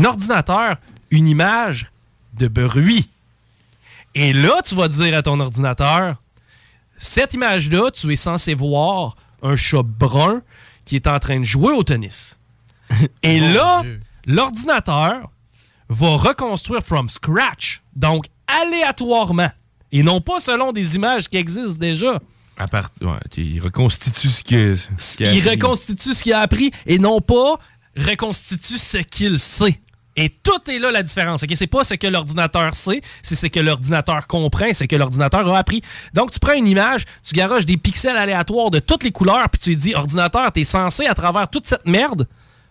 [0.05, 0.77] ordinateur
[1.11, 1.91] une image
[2.35, 3.09] de bruit.
[4.15, 6.17] Et là, tu vas dire à ton ordinateur,
[6.97, 10.41] cette image-là, tu es censé voir un chat brun
[10.85, 12.39] qui est en train de jouer au tennis.
[13.23, 13.83] Et là,
[14.27, 15.31] l'ordinateur
[15.89, 18.27] va reconstruire from scratch, donc
[18.63, 19.51] aléatoirement,
[19.93, 22.19] et non pas selon des images qui existent déjà.
[22.59, 25.51] À part, ouais, il reconstitue ce qu'il a Il appris.
[25.51, 27.59] reconstitue ce qu'il a appris et non pas
[27.97, 29.79] reconstitue ce qu'il sait.
[30.19, 31.43] Et tout est là la différence.
[31.43, 31.51] ok?
[31.55, 35.59] C'est pas ce que l'ordinateur sait, c'est ce que l'ordinateur comprend, ce que l'ordinateur a
[35.59, 35.83] appris.
[36.15, 39.61] Donc, tu prends une image, tu garoches des pixels aléatoires de toutes les couleurs, puis
[39.61, 42.27] tu lui dis, ordinateur, t'es censé, à travers toute cette merde,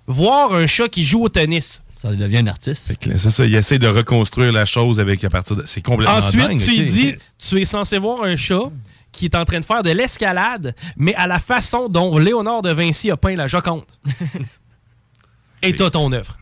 [0.08, 1.82] voir un chat qui joue au tennis.
[1.96, 2.94] Ça devient un artiste.
[3.02, 5.63] C'est ça, il essaie de reconstruire la chose avec à partir de.
[5.65, 8.72] C'est complètement Ensuite, dingue, tu dis, tu es censé voir un chat
[9.12, 12.72] qui est en train de faire de l'escalade, mais à la façon dont Léonard de
[12.72, 13.86] Vinci a peint la Joconde.
[15.62, 16.38] Et t'as ton œuvre.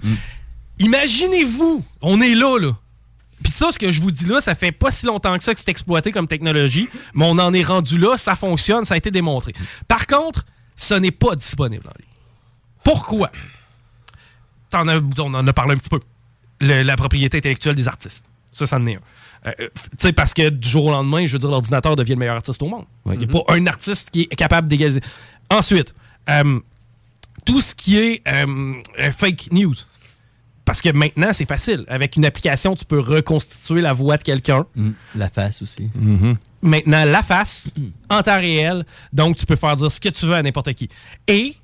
[0.79, 2.71] Imaginez-vous, on est là, là.
[3.43, 5.53] Puis ça, ce que je vous dis là, ça fait pas si longtemps que ça
[5.53, 8.97] que c'est exploité comme technologie, mais on en est rendu là, ça fonctionne, ça a
[8.97, 9.53] été démontré.
[9.87, 10.45] Par contre,
[10.75, 12.09] ce n'est pas disponible en ligne.
[12.83, 13.31] Pourquoi?
[14.81, 15.99] On en a parlé un petit peu.
[16.61, 18.25] Le- la propriété intellectuelle des artistes.
[18.51, 18.99] Ça, ça en est un.
[19.47, 22.13] Euh, euh, tu sais, parce que du jour au lendemain, je veux dire, l'ordinateur devient
[22.13, 22.85] le meilleur artiste au monde.
[23.07, 25.01] Il n'y a pas un artiste qui est capable d'égaliser.
[25.49, 25.93] Ensuite,
[26.29, 26.59] euh,
[27.45, 28.75] tout ce qui est euh,
[29.11, 29.75] fake news.
[30.65, 31.83] Parce que maintenant, c'est facile.
[31.89, 34.65] Avec une application, tu peux reconstituer la voix de quelqu'un.
[35.13, 35.89] La face aussi.
[36.61, 37.69] Maintenant, la face,
[38.09, 38.85] en temps réel.
[39.11, 40.87] Donc, tu peux faire dire ce que tu veux à n'importe qui.
[41.27, 41.55] Et,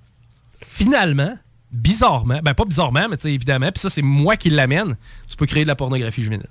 [0.65, 1.33] finalement,
[1.71, 4.95] bizarrement, ben pas bizarrement, mais tu sais, évidemment, puis ça, c'est moi qui l'amène,
[5.27, 6.47] tu peux créer de la pornographie juvénile.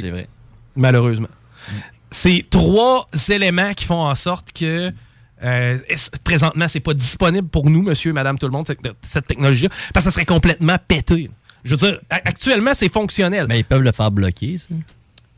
[0.00, 0.28] C'est vrai.
[0.74, 1.28] Malheureusement.
[2.10, 4.92] C'est trois éléments qui font en sorte que
[5.42, 5.78] euh,
[6.24, 9.68] présentement, c'est pas disponible pour nous, monsieur et madame tout le monde, cette, cette technologie
[9.92, 11.30] parce que ça serait complètement pété.
[11.64, 13.46] Je veux dire, actuellement, c'est fonctionnel.
[13.48, 14.74] Mais ils peuvent le faire bloquer, ça.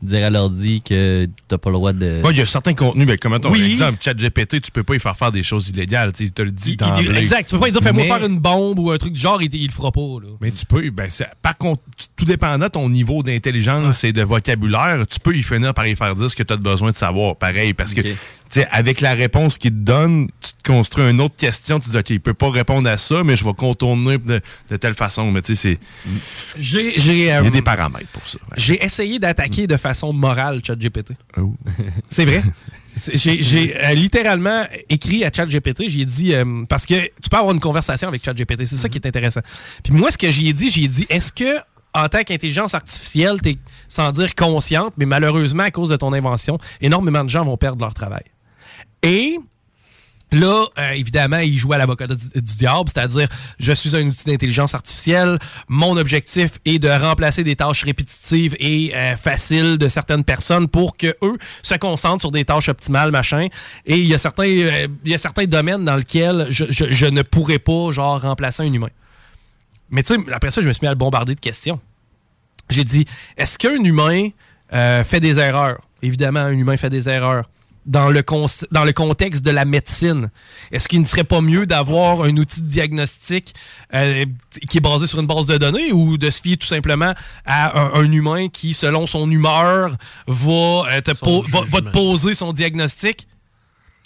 [0.01, 2.21] Dire à l'ordi que t'as pas le droit de.
[2.23, 3.65] Ouais, il y a certains contenus, mais comme ton Oui.
[3.71, 6.13] exemple, ChatGPT, tu peux pas y faire faire des choses illégales.
[6.13, 7.49] tu te le dit Il exact.
[7.49, 9.41] Tu peux pas lui dire fais-moi Mais- faire une bombe ou un truc du genre,
[9.41, 9.99] il, il le fera pas.
[9.99, 10.29] Là.
[10.39, 11.09] Mais tu peux, ben,
[11.41, 11.81] par contre,
[12.15, 15.95] tout dépendant de ton niveau d'intelligence et de vocabulaire, tu peux y finir par y
[15.97, 17.35] faire dire ce que tu as besoin de savoir.
[17.35, 18.01] Pareil, parce que,
[18.49, 21.91] tu avec la réponse qu'il te donne, tu te construis une autre question, tu te
[21.91, 24.95] dis, OK, il peut pas répondre à ça, mais je vais contourner de, de telle
[24.95, 25.31] façon.
[25.31, 26.11] Mais tu sais, c'est.
[26.57, 28.39] J'ai, j'ai, Il y euh, a des paramètres pour ça.
[28.57, 31.13] J'ai essayé d'attaquer de façon morale ChatGPT.
[31.37, 31.53] Oh.
[32.09, 32.41] C'est vrai.
[33.13, 37.53] J'ai, j'ai, euh, littéralement écrit à ChatGPT, j'ai dit, euh, parce que tu peux avoir
[37.53, 39.39] une conversation avec ChatGPT, c'est ça qui est intéressant.
[39.83, 41.59] Puis moi, ce que j'y ai dit, j'ai dit, est-ce que
[41.93, 43.57] en tant qu'intelligence artificielle, t'es
[43.87, 47.81] sans dire consciente, mais malheureusement, à cause de ton invention, énormément de gens vont perdre
[47.81, 48.23] leur travail?
[49.03, 49.39] Et
[50.31, 54.75] Là, euh, évidemment, il joue à l'avocat du, diable, c'est-à-dire, je suis un outil d'intelligence
[54.75, 55.39] artificielle.
[55.67, 60.97] Mon objectif est de remplacer des tâches répétitives et euh, faciles de certaines personnes pour
[60.97, 63.47] que eux se concentrent sur des tâches optimales, machin.
[63.87, 68.61] Et il y a certains, euh, domaines dans lesquels je, ne pourrais pas, genre, remplacer
[68.61, 68.89] un humain.
[69.89, 71.79] Mais tu sais, après ça, je me suis mis à le bombarder de questions.
[72.69, 74.29] J'ai dit, est-ce qu'un humain
[74.71, 75.81] fait des erreurs?
[76.03, 77.45] Évidemment, un humain fait des erreurs.
[77.89, 80.29] Dans le, cons- dans le contexte de la médecine,
[80.71, 83.55] est-ce qu'il ne serait pas mieux d'avoir un outil de diagnostic
[83.95, 84.25] euh,
[84.69, 87.13] qui est basé sur une base de données ou de se fier tout simplement
[87.47, 89.95] à un, un humain qui, selon son humeur,
[90.27, 93.27] va, euh, te, po- va- te poser son diagnostic?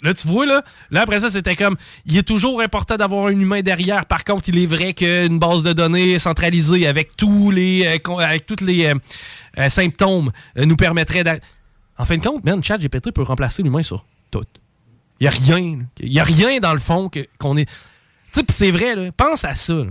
[0.00, 3.30] Là, tu vois, là, là, après ça, c'était comme, il est toujours important d'avoir un
[3.38, 4.06] humain derrière.
[4.06, 8.18] Par contre, il est vrai qu'une base de données centralisée avec tous les, euh, con-
[8.18, 8.92] avec toutes les
[9.58, 11.24] euh, symptômes euh, nous permettrait
[11.98, 14.42] En fin de compte, man, ChatGPT peut remplacer l'humain sur tout.
[15.20, 15.78] Il n'y a rien.
[16.00, 17.66] Il n'y a rien dans le fond que- qu'on est.
[17.66, 19.74] Tu sais, c'est vrai, là, pense à ça.
[19.74, 19.86] là.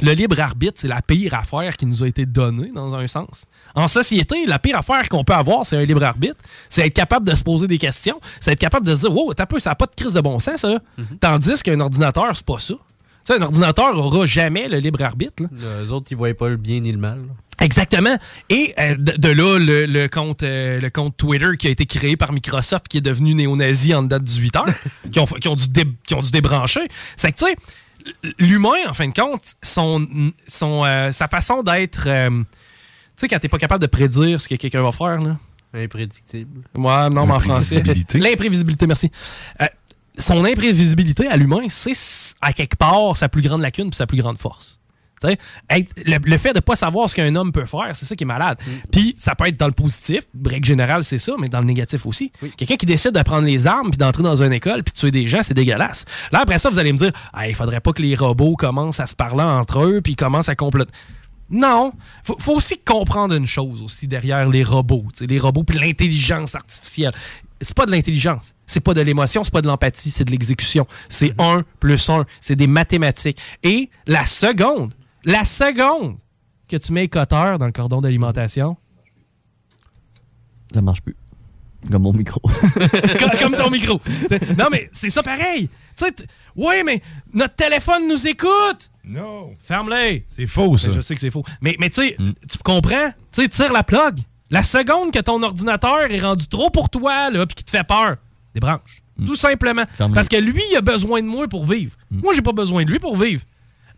[0.00, 3.46] Le libre arbitre, c'est la pire affaire qui nous a été donnée, dans un sens.
[3.74, 6.36] En société, la pire affaire qu'on peut avoir, c'est un libre arbitre.
[6.68, 8.20] C'est être capable de se poser des questions.
[8.38, 10.20] C'est être capable de se dire, wow, t'as peu, ça n'a pas de crise de
[10.20, 10.68] bon sens, ça.
[10.68, 10.80] là.
[11.18, 12.74] Tandis qu'un ordinateur, c'est pas ça.
[13.28, 15.42] Sais, un ordinateur aura jamais le libre arbitre.
[15.42, 15.48] là.
[15.82, 17.18] Les autres, ils voyaient pas le bien ni le mal.
[17.18, 17.34] là.
[17.60, 18.16] Exactement.
[18.50, 21.86] Et euh, de, de là, le, le compte, euh, le compte Twitter qui a été
[21.86, 24.64] créé par Microsoft, qui est devenu néo-nazi en date de 18 heures,
[25.12, 26.86] qui, ont, qui, ont dû dé- qui ont dû débrancher.
[27.16, 27.56] C'est que, tu sais,
[28.38, 30.06] l'humain, en fin de compte, son,
[30.46, 32.04] son, euh, sa façon d'être...
[32.06, 32.46] euh, tu
[33.16, 35.36] sais, quand t'es pas capable de prédire ce que quelqu'un va faire, là.
[35.74, 36.62] Imprédictible.
[36.76, 37.74] Ouais, non, mais en français.
[37.76, 38.18] L'imprévisibilité.
[38.20, 39.10] L'imprévisibilité, merci.
[40.18, 41.92] Son imprévisibilité à l'humain, c'est
[42.40, 44.78] à quelque part sa plus grande lacune puis sa plus grande force.
[45.68, 48.14] Être- le, le fait de ne pas savoir ce qu'un homme peut faire, c'est ça
[48.14, 48.56] qui est malade.
[48.92, 52.06] Puis ça peut être dans le positif, règle générale, c'est ça, mais dans le négatif
[52.06, 52.30] aussi.
[52.56, 55.10] Quelqu'un qui décide de prendre les armes puis d'entrer dans une école puis de tuer
[55.10, 56.04] des gens, c'est dégueulasse.
[56.30, 57.10] Là, après ça, vous allez me dire,
[57.46, 60.54] il faudrait pas que les robots commencent à se parler entre eux puis commencent à
[60.54, 60.92] comploter.
[61.50, 61.92] Non,
[62.22, 67.12] faut, faut aussi comprendre une chose aussi derrière les robots, les robots puis l'intelligence artificielle.
[67.60, 70.86] C'est pas de l'intelligence, c'est pas de l'émotion, c'est pas de l'empathie, c'est de l'exécution.
[71.08, 73.38] C'est un plus un, c'est des mathématiques.
[73.62, 74.94] Et la seconde,
[75.24, 76.16] la seconde
[76.68, 78.76] que tu mets écouteur dans le cordon d'alimentation,
[80.74, 81.16] Ça marche plus.
[81.90, 82.40] Comme mon micro.
[83.18, 84.00] comme, comme ton micro.
[84.58, 85.68] Non, mais c'est ça pareil.
[85.96, 86.24] Tu sais, t-
[86.56, 87.00] ouais, mais
[87.32, 88.90] notre téléphone nous écoute!
[89.04, 89.54] Non!
[89.60, 90.24] Ferme-les!
[90.28, 90.88] C'est faux, ça.
[90.88, 91.44] Ben, je sais que c'est faux.
[91.60, 93.10] Mais, mais tu sais, tu comprends?
[93.32, 94.18] Tu sais, tire la plug.
[94.50, 97.84] La seconde que ton ordinateur est rendu trop pour toi, là, puis qu'il te fait
[97.86, 98.16] peur,
[98.54, 99.02] débranche.
[99.26, 99.84] Tout simplement.
[100.14, 101.96] Parce que lui, il a besoin de moi pour vivre.
[102.10, 103.42] Moi, j'ai pas besoin de lui pour vivre.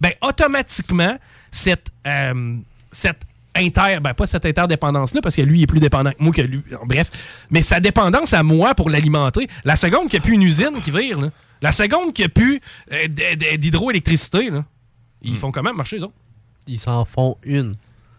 [0.00, 1.16] Ben, automatiquement,
[1.50, 2.56] cette, euh,
[2.90, 3.20] cette
[3.54, 3.98] inter...
[4.00, 6.62] Ben, pas cette interdépendance-là, parce que lui, il est plus dépendant que moi que lui.
[6.86, 7.10] Bref.
[7.50, 10.80] Mais sa dépendance à moi pour l'alimenter, la seconde qu'il n'y a plus une usine
[10.82, 11.28] qui vire, là,
[11.60, 12.60] la seconde qu'il n'y a plus
[12.92, 14.64] euh, d'hydroélectricité, là,
[15.20, 16.14] ils font quand même marcher, les autres?
[16.66, 17.74] Ils s'en font une.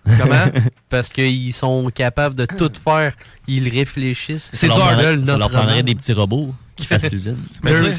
[0.05, 0.45] Comment?
[0.89, 3.13] Parce qu'ils sont capables de tout faire.
[3.47, 4.49] Ils réfléchissent.
[4.53, 7.37] Ça leur prendrait- ça leur prendrait des petits robots qui fassent l'usine.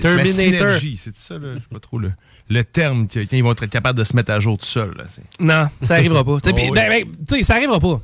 [0.00, 0.80] Terminator.
[0.98, 1.55] C'est ça, là?
[1.55, 2.12] Je sais pas trop le,
[2.48, 5.05] le terme que- quand ils vont être capables de se mettre à jour tout là,
[5.09, 6.38] c'est- Non, ça arrivera pas.
[6.42, 6.70] Tu sais, Oh, oui.
[6.74, 8.00] ben, ben, ça arrivera pas.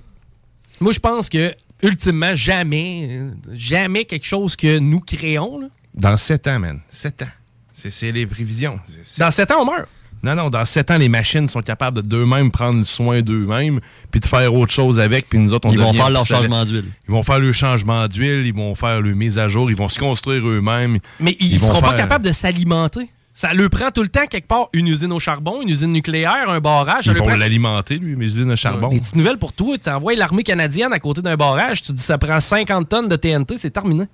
[0.81, 3.21] Moi, je pense que, ultimement, jamais,
[3.53, 5.67] jamais quelque chose que nous créons, là.
[5.95, 6.81] Dans 7 ans, man.
[6.89, 7.29] 7 ans.
[7.75, 8.79] C'est- C'est les prévisions.
[9.03, 9.89] C'est- Dans 7 ans, on meurt.
[10.23, 13.79] Non, non, dans 7 ans, les machines sont capables de d'eux-mêmes prendre soin d'eux-mêmes,
[14.11, 16.65] puis de faire autre chose avec, puis nous autres, on Ils vont faire leur changement
[16.65, 16.85] d'huile.
[17.09, 19.89] Ils vont faire le changement d'huile, ils vont faire le mise à jour, ils vont
[19.89, 20.99] se construire eux-mêmes.
[21.21, 23.09] Mais ils, vont seront pas capables de s'alimenter.
[23.33, 26.49] Ça leur prend tout le temps, quelque part, une usine au charbon, une usine nucléaire,
[26.51, 27.07] un barrage.
[27.07, 28.89] Ils vont prend- l'alimenter, lui, mes usines de charbon.
[28.89, 29.79] Des petites nouvelles pour toi.
[29.79, 33.15] Tu envoies l'armée canadienne à côté d'un barrage, tu dis ça prend 50 tonnes de
[33.15, 34.07] TNT, c'est terminé.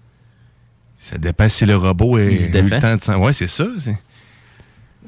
[0.99, 2.81] Ça dépend si le robot est Il se eu le défend.
[2.81, 3.65] temps de s'en- Ouais, c'est ça.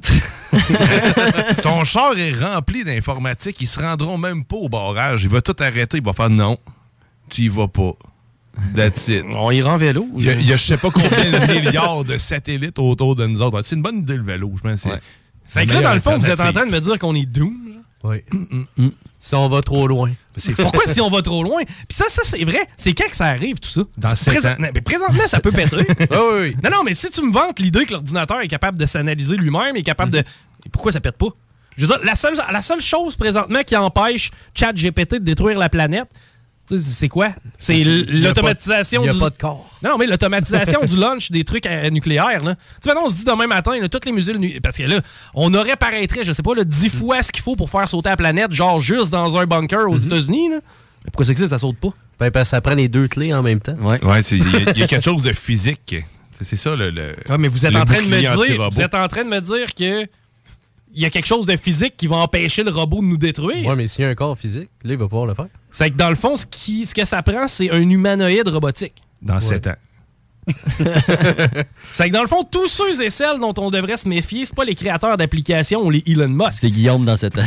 [1.63, 5.25] Ton char est rempli d'informatique, ils se rendront même pas au barrage.
[5.25, 6.59] Il va tout arrêter, il va faire non.
[7.29, 7.93] Tu y vas pas.
[8.75, 9.25] That's it.
[9.29, 10.07] On ira en vélo.
[10.17, 13.15] Il y a, il y a je sais pas combien de milliards de satellites autour
[13.17, 13.61] de nous autres.
[13.63, 14.81] C'est une bonne idée le vélo, je pense.
[14.81, 14.91] C'est
[15.45, 17.27] C'est que là, dans le fond, vous êtes en train de me dire qu'on est
[17.27, 17.55] doom.
[18.05, 18.19] Oui.
[19.19, 20.11] Si on va trop loin.
[20.57, 21.63] Pourquoi si on va trop loin?
[21.65, 22.69] Puis ça, ça c'est vrai.
[22.77, 23.83] C'est quand que ça arrive, tout ça?
[23.97, 24.57] Dans présent- ans.
[24.59, 25.77] Mais présentement, ça peut péter.
[26.11, 26.57] Oui, oui.
[26.63, 29.77] Non, non, mais si tu me vantes l'idée que l'ordinateur est capable de s'analyser lui-même,
[29.77, 30.23] est capable de...
[30.73, 31.29] Pourquoi ça pète pas?
[31.77, 35.69] Je veux dire, la seule, la seule chose présentement qui empêche ChatGPT de détruire la
[35.69, 36.09] planète,
[36.69, 37.29] c'est quoi?
[37.59, 39.19] C'est l- Il y a l'automatisation pas- il y a du...
[39.21, 39.69] pas de corps.
[39.83, 42.43] Non, mais l'automatisation du lunch des trucs euh, nucléaires.
[42.43, 42.55] Là.
[42.55, 44.33] Tu sais, maintenant, on se dit demain matin, là, toutes les musées...
[44.35, 45.01] nu- Parce que là,
[45.35, 48.09] on aurait paraîtrait, je sais pas, le 10 fois ce qu'il faut pour faire sauter
[48.09, 50.49] la planète, genre juste dans un bunker aux États-Unis.
[50.51, 50.57] là.
[51.05, 51.91] Mais pourquoi c'est que ça, ça saute pas?
[52.19, 53.77] Ben, parce que ça prend les deux clés en même temps.
[53.81, 54.01] Ouais.
[54.33, 55.95] Il y, y a quelque chose de physique.
[56.41, 56.91] C'est- ça le.
[56.91, 59.25] le Ah, mais vous êtes le en train de me dire, vous êtes en train
[59.25, 60.07] de me dire que
[60.95, 63.67] il y a quelque chose de physique qui va empêcher le robot de nous détruire.
[63.67, 65.47] Ouais, mais s'il y a un corps physique, là, il va pouvoir le faire.
[65.77, 68.95] C'est que dans le fond, ce, qui, ce que ça prend, c'est un humanoïde robotique.
[69.21, 69.75] Dans 7 ans.
[71.93, 74.55] C'est que dans le fond, tous ceux et celles dont on devrait se méfier, c'est
[74.55, 76.61] pas les créateurs d'applications ou les Elon Musk.
[76.61, 77.45] C'est Guillaume dans cette out.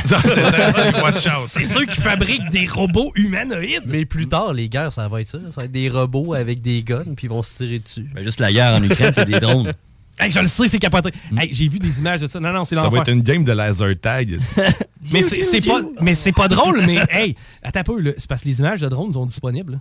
[1.48, 3.84] C'est ceux qui fabriquent des robots humanoïdes.
[3.86, 5.40] Mais plus tard, les guerres, ça va être ça.
[5.50, 8.08] Ça va être des robots avec des guns, puis ils vont se tirer dessus.
[8.14, 9.74] Ben, juste la guerre en Ukraine, c'est des drones.
[10.20, 11.12] Hey, je le sais, c'est capoté.
[11.38, 12.40] Hey, J'ai vu des images de ça.
[12.40, 12.98] Non, non, c'est Ça l'enfer.
[12.98, 14.38] va être une game de laser tag.
[15.14, 18.50] Mais c'est pas, mais c'est pas drôle, mais hey, attends un peu, c'est parce que
[18.50, 19.80] les images de drones sont disponibles.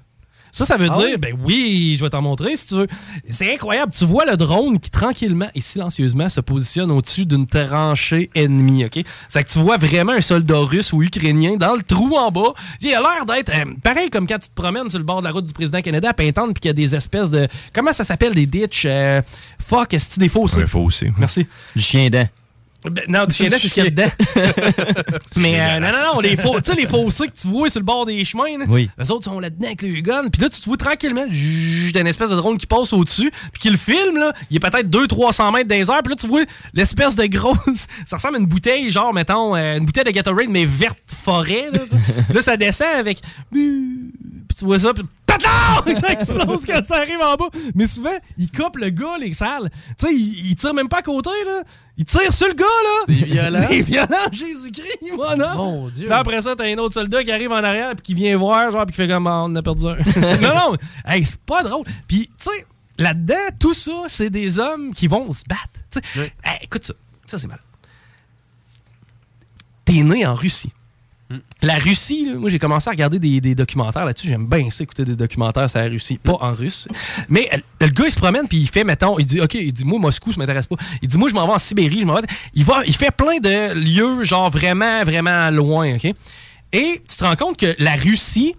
[0.52, 1.16] Ça, ça veut Ah dire, oui?
[1.18, 2.86] ben oui, je vais t'en montrer si tu veux.
[3.30, 3.92] C'est incroyable.
[3.96, 9.00] Tu vois le drone qui tranquillement et silencieusement se positionne au-dessus d'une tranchée ennemie, OK?
[9.28, 12.54] C'est que tu vois vraiment un soldat russe ou ukrainien dans le trou en bas.
[12.80, 15.26] Il a l'air d'être euh, pareil comme quand tu te promènes sur le bord de
[15.26, 17.46] la route du président Canada à Pintante puis qu'il y a des espèces de.
[17.72, 18.84] Comment ça s'appelle, des ditches?
[18.86, 19.20] euh,
[19.58, 20.62] fuck, est-ce des fossés?
[20.62, 21.12] Un fossé.
[21.18, 21.46] Merci.
[21.76, 22.26] Du chien dent.
[22.84, 24.10] Ben, non, du chien c'est ce qu'il y a dedans.
[25.36, 28.06] Mais euh, non, non, non, les, faux, les fossés que tu vois sur le bord
[28.06, 28.88] des chemins, là, Oui.
[29.00, 30.28] eux autres sont là-dedans avec le gun.
[30.28, 33.60] Puis là, tu te vois tranquillement, t'as une espèce de drone qui passe au-dessus, puis
[33.62, 36.28] qui le filme, là, il est peut-être 200-300 mètres dans les airs, puis là, tu
[36.28, 37.58] vois l'espèce de grosse.
[38.06, 41.70] Ça ressemble à une bouteille, genre, mettons, euh, une bouteille de Gatorade, mais verte forêt.
[41.72, 41.80] Là.
[42.32, 43.20] Là, ça descend avec.
[43.50, 44.12] Puis
[44.56, 45.02] tu vois ça, puis!
[45.40, 47.48] Ça explose quand ça arrive en bas.
[47.74, 49.70] Mais souvent, il coupe le gars, les salles.
[49.98, 51.62] Tu sais, il, il tire même pas à côté, là.
[51.98, 53.04] Il tire sur le gars, là.
[53.08, 53.66] C'est violent.
[53.68, 55.56] C'est violent, Jésus-Christ, mon homme.
[55.56, 56.08] Mon Dieu.
[56.08, 58.70] Là, après ça, t'as un autre soldat qui arrive en arrière puis qui vient voir,
[58.70, 59.96] genre, puis qui fait comme Ah, on a perdu un.
[60.40, 61.84] non, non, hey, c'est pas drôle.
[62.06, 62.66] Puis, tu sais,
[62.98, 65.62] là-dedans, tout ça, c'est des hommes qui vont se battre.
[65.90, 66.94] Sais, hey, écoute ça.
[67.26, 67.60] Ça, c'est mal.
[69.84, 70.70] T'es né en Russie.
[71.60, 74.28] La Russie, là, moi j'ai commencé à regarder des, des documentaires là-dessus.
[74.28, 76.88] J'aime bien ça, écouter des documentaires sur la Russie, pas en russe.
[77.28, 79.72] Mais euh, le gars il se promène puis il fait, mettons, il dit, ok, il
[79.72, 80.76] dit moi Moscou ça m'intéresse pas.
[81.02, 82.22] Il dit moi je m'en vais en Sibérie, je m'en vais.
[82.54, 86.06] Il va, il fait plein de lieux genre vraiment vraiment loin, ok?
[86.72, 88.54] Et tu te rends compte que la Russie,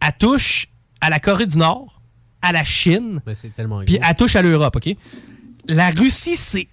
[0.00, 0.68] elle touche
[1.00, 2.02] à la Corée du Nord,
[2.42, 3.34] à la Chine, Ben,
[3.86, 4.94] puis elle touche à l'Europe, ok?
[5.66, 6.68] La Russie c'est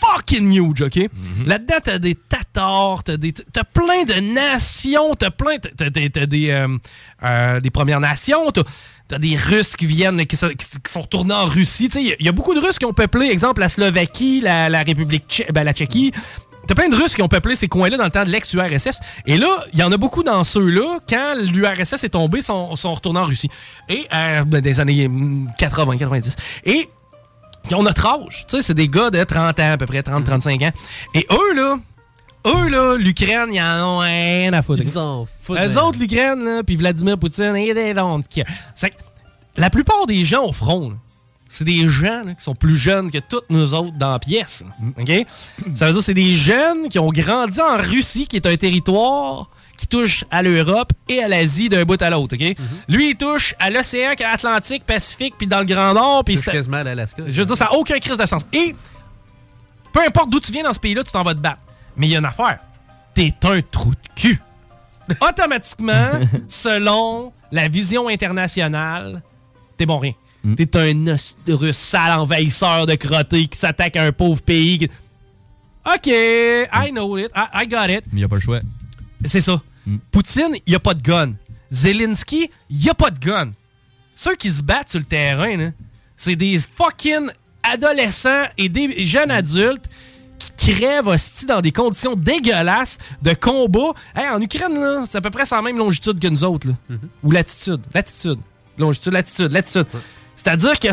[0.00, 0.98] fucking huge, OK?
[1.46, 5.56] Là-dedans, t'as des Tatars, t'as des- t'as plein de nations, t'as plein...
[5.58, 6.68] T'as, t'as des, euh,
[7.24, 8.50] euh, des Premières Nations,
[9.08, 11.88] t'as, des Russes qui viennent, qui, sont- qui- qui sont retournés en Russie.
[11.88, 14.40] Tu sais, il y y, a beaucoup de Russes qui ont peuplé, exemple, la Slovaquie,
[14.42, 16.12] la, la République tchèque, ben, la Tchéquie.
[16.68, 18.98] T'as plein de Russes qui ont peuplé ces coins-là dans le temps de l'ex-URSS.
[19.26, 22.92] Et là, il y en a beaucoup dans ceux-là, quand l'URSS est tombé, sont, sont
[22.92, 23.48] retournés en Russie.
[23.88, 26.34] Et euh, ben, des années hum, 80, 90.
[26.64, 26.88] Et
[27.68, 28.46] qui ont notre âge.
[28.48, 30.72] Tu sais, c'est des gars de 30 ans, à peu près 30-35 ans.
[31.14, 31.78] Et eux, là,
[32.46, 34.82] eux, là, l'Ukraine, ils en ont rien à foutre.
[34.84, 35.58] Ils en foutent.
[35.58, 38.46] Eux autres, l'Ukraine, là, puis Vladimir Poutine, et care.
[38.74, 38.96] C'est que
[39.56, 40.96] la plupart des gens au front,
[41.48, 44.62] c'est des gens là, qui sont plus jeunes que toutes nous autres dans la pièce.
[44.62, 45.02] là.
[45.02, 45.26] OK?
[45.74, 48.56] Ça veut dire que c'est des jeunes qui ont grandi en Russie, qui est un
[48.56, 52.34] territoire qui touche à l'Europe et à l'Asie d'un bout à l'autre.
[52.36, 52.56] OK?
[52.88, 56.24] Lui, il touche à l'océan Atlantique, Pacifique, puis dans le Grand Nord.
[56.24, 57.22] Puis quasiment à l'Alaska.
[57.26, 58.42] je veux dire, ça n'a aucun crise de sens.
[58.52, 58.74] Et
[59.92, 61.58] peu importe d'où tu viens dans ce pays-là, tu t'en vas te battre.
[61.96, 62.58] Mais il y a une affaire.
[63.14, 64.40] T'es un trou de cul.
[65.20, 66.10] Automatiquement,
[66.48, 69.22] selon la vision internationale,
[69.76, 70.12] t'es bon rien.
[70.56, 71.16] T'es un
[71.48, 74.78] russe sale envahisseur de crotté qui s'attaque à un pauvre pays.
[74.78, 74.90] qui-
[75.86, 77.30] OK, I know it.
[77.34, 78.04] I, I got it.
[78.06, 78.60] Mais il n'y a pas le choix.
[79.24, 79.60] C'est ça.
[80.10, 81.34] Poutine, il a pas de gun.
[81.70, 83.52] Zelensky, il a pas de gun.
[84.14, 85.72] Ceux qui se battent sur le terrain,
[86.16, 87.28] c'est des fucking
[87.62, 89.86] adolescents et des jeunes adultes
[90.56, 93.92] qui crèvent hostie, dans des conditions dégueulasses de combat.
[94.14, 96.68] Hey, en Ukraine, là, c'est à peu près sans même longitude que nous autres.
[96.68, 96.74] là.
[97.22, 97.80] Ou latitude.
[97.94, 98.38] Latitude.
[98.78, 99.86] Longitude, latitude, latitude.
[100.34, 100.88] C'est-à-dire que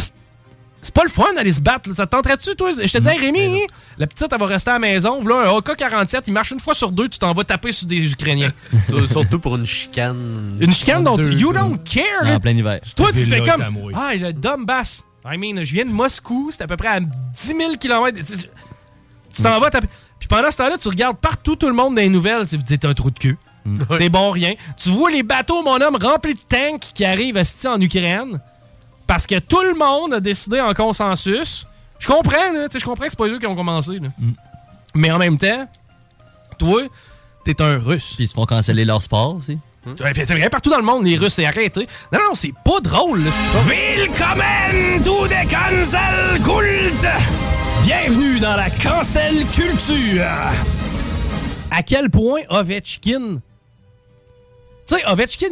[0.84, 1.90] c'est- pas le fun d'aller se battre.
[1.90, 1.96] là.
[1.96, 2.72] Ça te tenterait-tu, toi?
[2.80, 3.62] Je te dis, hey, Rémi,
[3.98, 5.20] la petite, elle va rester à la maison.
[5.22, 8.12] Voilà, un AK-47, il marche une fois sur deux, tu t'en vas taper sur des
[8.12, 8.52] Ukrainiens.
[8.84, 10.58] Sur- Surtout pour une chicane.
[10.62, 12.36] Une chicane dont you don't care.
[12.36, 12.80] En plein hiver.
[12.96, 13.62] Toi, tu fais comme.
[13.62, 13.70] à.
[13.96, 15.04] Ah, le Donbass.
[15.26, 17.08] I mean, je viens de Moscou, c'est à peu près à 10
[17.58, 18.20] 000 km.
[19.34, 19.88] Tu t'en vas taper.
[20.20, 22.86] Puis pendant ce temps-là, tu regardes partout tout le monde dans les nouvelles, c'est t'es
[22.86, 23.38] un trou de cul.
[23.98, 24.54] T'es bon rien.
[24.78, 28.42] Tu vois les bateaux, mon homme, remplis de tanks qui arrivent esti, en Ukraine.
[29.08, 31.66] Parce que tout le monde a décidé en consensus.
[31.99, 33.99] Je comprends, là, tu sais, je comprends que c'est pas eux qui ont commencé.
[33.99, 34.10] là.
[34.95, 35.68] Mais en même temps,
[36.58, 36.82] toi,
[37.45, 38.14] t'es un russe.
[38.16, 39.58] Puis ils se font canceller leur sport aussi.
[39.86, 41.88] Ouais, C'est vrai, partout dans le monde, les Russes, c'est arrêté.
[42.12, 43.22] Non, non, c'est pas drôle.
[43.24, 43.68] là, ce qui se passe.
[43.68, 47.06] Willkommen to the cancel cult!
[47.84, 50.24] Bienvenue dans la cancel culture.
[51.70, 53.41] À quel point Ovechkin...
[54.88, 55.48] Tu sais, Ovechkin,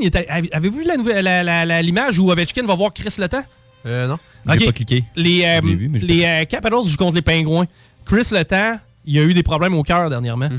[0.51, 3.43] avez-vous vu la nouvelle- la- la- la- l'image où Ovechkin va voir Chris Letang?
[3.85, 4.19] Euh, non.
[4.47, 4.65] J'ai Ok.
[4.65, 5.03] pas cliqué.
[5.15, 7.65] Les, euh, vu, les euh, Capitals jouent contre les Pingouins.
[8.05, 10.49] Chris Letang, il a eu des problèmes au cœur dernièrement.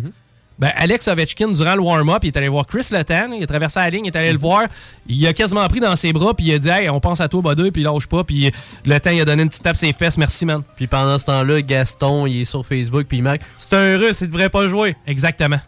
[0.59, 3.81] Ben, Alex Ovechkin, durant le warm-up, il est allé voir Chris Letang, il a traversé
[3.81, 4.65] la ligne, il est allé le voir,
[5.09, 7.29] il a quasiment pris dans ses bras, puis il a dit Hey, on pense à
[7.29, 8.51] toi, Bodeux, puis il lâche pas, puis
[8.85, 10.63] le temps, il a donné une petite tape sur ses fesses, merci, man.
[10.77, 14.21] Puis pendant ce temps-là, Gaston, il est sur Facebook, puis il marque C'est un russe,
[14.21, 14.95] il devrait pas jouer.
[15.07, 15.59] Exactement.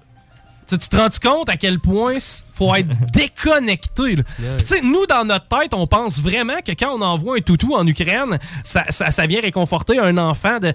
[0.66, 2.16] Tu te rends compte à quel point
[2.52, 4.16] faut être déconnecté.
[4.16, 7.86] Puis nous, dans notre tête, on pense vraiment que quand on envoie un toutou en
[7.86, 10.72] Ukraine, ça, ça- ça vient réconforter un enfant de...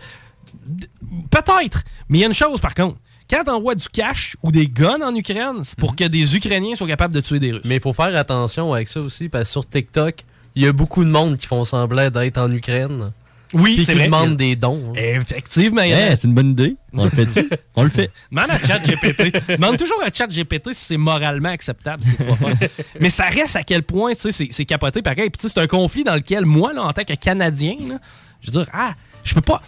[0.66, 0.88] de-
[1.32, 1.84] Peut-être.
[2.10, 2.98] Mais il y a une chose, par contre.
[3.30, 6.88] Quand t'envoies du cash ou des guns en Ukraine, c'est pour que des Ukrainiens soient
[6.88, 7.62] capables de tuer des Russes.
[7.66, 10.24] Mais il faut faire attention avec ça aussi, parce que sur TikTok,
[10.56, 13.12] il y a beaucoup de monde qui font semblant d'être en Ukraine.
[13.54, 14.06] Oui, Puis c'est qui vrai.
[14.08, 14.94] demandent des dons.
[14.96, 15.00] hein.
[15.00, 15.82] Effectivement.
[15.82, 16.76] il y en a- Eh, c'est une bonne idée.
[16.94, 17.28] On le fait
[17.76, 18.12] On le fait.
[18.32, 19.34] Demande à ChatGPT.
[19.58, 22.70] Demande toujours à ChatGPT si c'est moralement acceptable ce que tu vas faire.
[23.00, 25.30] Mais ça reste à quel point, tu sais, c'est- capoté pareil.
[25.32, 27.96] Puis tu sais, c'est un conflit dans lequel moi, là, en tant que Canadien, là,
[28.42, 28.94] je veux dire, ah,
[29.24, 29.62] je peux pas.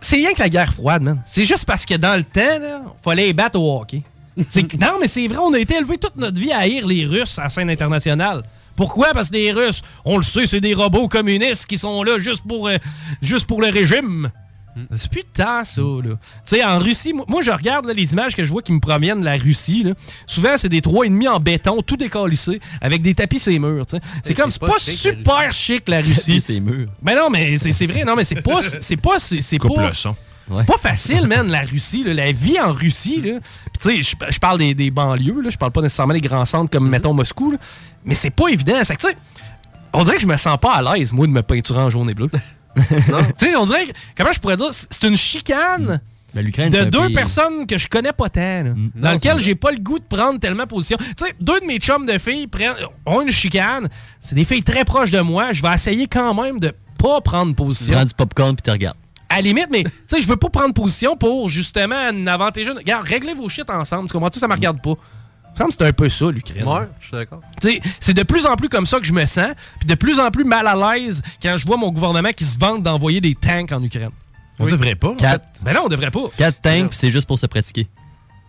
[0.00, 1.20] C'est rien que la guerre froide, man.
[1.26, 4.02] C'est juste parce que dans le temps, là, fallait les battre au hockey.
[4.78, 7.38] Non, mais c'est vrai, on a été élevés toute notre vie à haïr les Russes
[7.38, 8.42] à la scène internationale.
[8.78, 9.08] Pourquoi?
[9.12, 12.44] Parce que les Russes, on le sait, c'est des robots communistes qui sont là juste
[12.46, 12.76] pour, euh,
[13.20, 14.30] juste pour le régime.
[14.92, 16.14] C'est plus de temps, ça, là.
[16.14, 18.70] Tu sais, en Russie, moi, moi, je regarde là, les images que je vois qui
[18.72, 19.94] me proviennent de la Russie, là.
[20.24, 23.84] Souvent, c'est des 3,5 en béton, tout décalissé, avec des tapis les murs.
[24.22, 26.34] C'est comme, c'est pas, super chic, la Russie.
[26.40, 26.88] Tapis, c'est murs.
[27.02, 28.62] Ben non, mais c'est c'est vrai, non, mais c'est pas.
[28.62, 29.18] C'est pas.
[29.18, 29.90] C'est pas.
[30.56, 33.20] C'est pas facile, man, la Russie, là, la vie en Russie.
[33.20, 33.38] Là.
[33.78, 36.44] Puis, tu sais, je- parle des, des banlieues, là, je parle pas nécessairement des grands
[36.44, 37.58] centres comme, mettons, Moscou, là.
[38.04, 38.74] Mais c'est pas évident.
[38.82, 39.16] C'est que, tu sais,
[39.92, 42.08] on dirait que je me sens pas à l'aise, moi, de me peinturer en jaune
[42.10, 42.28] et bleu.
[43.38, 46.00] Tu sais, on dirait que, comment je pourrais dire, c'est une chicane.
[46.34, 49.40] Ben, l'Ukraine, De deux pays- personnes que je connais pas tant, là, dans Non, lequel
[49.40, 50.96] j'ai pas le goût de prendre tellement position.
[50.98, 52.74] Tu sais, deux de mes chums de filles prennent,
[53.06, 53.88] ont une chicane.
[54.20, 55.52] C'est des filles très proches de moi.
[55.52, 58.70] Je vais essayer quand même de pas prendre Tu position prends du popcorn puis tu
[58.70, 58.98] regardes.
[59.30, 61.96] à la limite, mais tu sais, je veux pas prendre position pour justement
[62.26, 62.70] avantager.
[62.70, 64.06] Regarde, réglez vos shit ensemble.
[64.08, 64.38] Tu comprends-tu?
[64.38, 64.94] Ça me regarde pas.
[65.60, 66.66] Il me semble que c'est un peu ça, l'Ukraine.
[66.66, 67.40] Ouais, je suis d'accord.
[67.60, 69.48] Tu sais, C'est de plus en plus comme ça que je me sens,
[69.80, 72.58] puis de plus en plus mal à l'aise quand je vois mon gouvernement qui se
[72.58, 74.10] vante d'envoyer des tanks en Ukraine.
[74.60, 75.10] On devrait pas.
[75.10, 75.44] en Quatre.
[75.58, 75.64] fait.
[75.64, 76.20] Ben non, on devrait pas.
[76.36, 77.86] 4 tanks, puis c'est juste pour se pratiquer.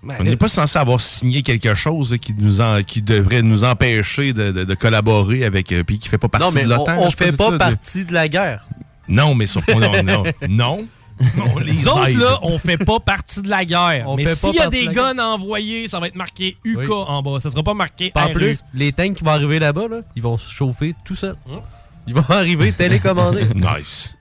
[0.01, 3.63] Ben, On n'est pas censé avoir signé quelque chose qui nous en- qui devrait nous
[3.65, 6.71] empêcher de, de- de collaborer avec euh, puis qui fait pas partie Non, mais de
[6.73, 6.93] on, l'OTAN.
[6.99, 8.65] on sais fait pas ça, partie de la guerre.
[9.09, 10.85] Non, mais sauf qu'on non, non, non.
[11.53, 14.05] On les autres, là, on fait pas partie de la guerre.
[14.07, 16.87] On mais s'il y a des de guns envoyés, ça va être marqué UK Oui.
[16.89, 17.39] en bas.
[17.41, 20.37] Ça sera pas marqué En plus, les tanks qui vont arriver là-bas, là, ils vont
[20.37, 21.35] se chauffer tout seuls.
[22.07, 23.47] Ils vont arriver télécommandés.
[23.55, 24.15] nice.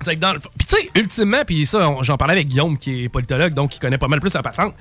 [0.00, 2.78] C'est que dans le fond- Puis tu sais, ultimement, puis ça, j'en parlais avec Guillaume,
[2.78, 4.74] qui est politologue, donc qui connaît pas mal plus la patente.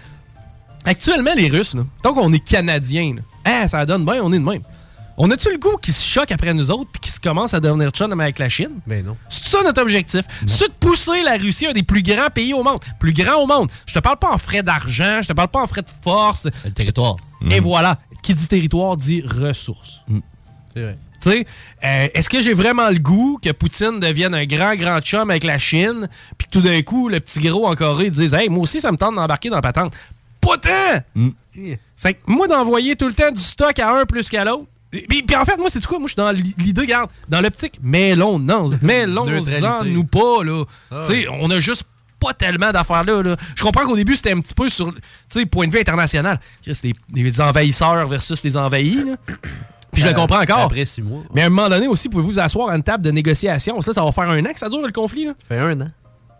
[0.85, 4.39] Actuellement, les Russes, là, tant qu'on est Canadiens, là, hein, ça donne bien, on est
[4.39, 4.61] de même.
[5.23, 7.59] On a-tu le goût qui se choque après nous autres puis qui se commence à
[7.59, 8.79] devenir chum avec la Chine?
[8.87, 9.15] Ben non.
[9.29, 10.21] C'est ça notre objectif.
[10.47, 12.79] C'est de pousser la Russie un des plus grands pays au monde.
[12.99, 13.69] Plus grand au monde.
[13.85, 16.47] Je te parle pas en frais d'argent, je te parle pas en frais de force.
[16.65, 17.17] Le territoire.
[17.51, 17.99] Et voilà.
[18.23, 20.01] Qui dit territoire dit ressources.
[20.73, 20.97] C'est vrai.
[21.21, 21.45] Tu sais,
[21.83, 25.43] euh, est-ce que j'ai vraiment le goût que Poutine devienne un grand, grand chum avec
[25.43, 26.09] la Chine,
[26.39, 28.91] puis que tout d'un coup, le petit gros en Corée dise Hey, moi aussi, ça
[28.91, 29.93] me tente d'embarquer dans la patente.
[30.39, 31.29] Pas tant!
[31.95, 34.65] C'est que moi, d'envoyer tout le temps du stock à un plus qu'à l'autre.
[34.91, 35.99] Puis, puis en fait, moi, c'est quoi?
[35.99, 39.89] Moi, je suis dans l'idée, regarde, dans l'optique, mais l'on non, mais l'on Neutralité.
[39.89, 40.65] nous pas, là.
[40.91, 41.83] Ah tu sais, on a juste
[42.19, 43.35] pas tellement d'affaires là, là.
[43.55, 46.39] Je comprends qu'au début, c'était un petit peu sur, tu sais, point de vue international.
[46.83, 49.15] Les, les envahisseurs versus les envahis, là.
[49.91, 50.59] Puis je le Euh, comprends encore.
[50.59, 51.23] Après six mois.
[51.33, 53.79] Mais à un moment donné aussi, pouvez-vous asseoir à une table de négociation?
[53.81, 55.33] Ça, ça va faire un an que ça dure le conflit, là?
[55.37, 55.87] Ça fait un an.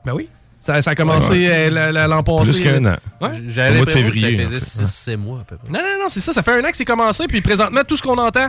[0.06, 0.30] Ben oui.
[0.62, 1.50] Ça, ça a commencé Ouais, ouais.
[1.50, 2.52] euh, la- la- l'an passé.
[2.54, 3.00] Plus qu'un là.
[3.22, 3.26] an.
[3.26, 3.32] Ouais.
[3.50, 4.86] J'avais mois de ça février, en faisait fait.
[4.86, 5.68] 6 mois à peu près.
[5.72, 6.32] Non, non, non, c'est ça.
[6.34, 7.26] Ça fait un an que c'est commencé.
[7.28, 8.48] Puis présentement, tout ce qu'on entend,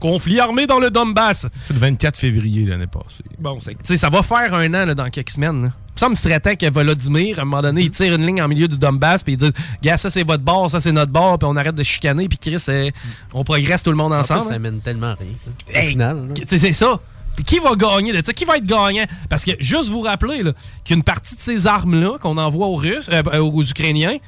[0.00, 1.46] conflit armé dans le Donbass.
[1.60, 3.24] C'est le 24 février l'année passée.
[3.38, 5.64] Bon, c'est- tu sais, ça va faire un an là, dans quelques semaines.
[5.64, 5.68] là.
[5.96, 8.48] Ça me serait temps que Volodymyr, à un moment donné, il tire une ligne en
[8.48, 11.38] milieu du Donbass, puis il dit Gars, ça c'est votre bord, ça c'est notre bord,
[11.38, 12.90] puis on arrête de chicaner, puis Chris, euh,
[13.32, 14.40] on progresse tout le monde En ensemble.
[14.40, 14.58] plus, ça hein.
[14.58, 15.28] mène tellement à rien.
[15.68, 15.96] Au Hey,
[16.48, 16.98] c'est ça.
[17.36, 18.32] Puis qui va gagner de ça?
[18.32, 19.04] Qui va être gagnant?
[19.28, 20.52] Parce que juste vous rappeler là,
[20.84, 24.18] qu'une partie de ces armes-là qu'on envoie aux Russes, euh, aux Ukrainiens,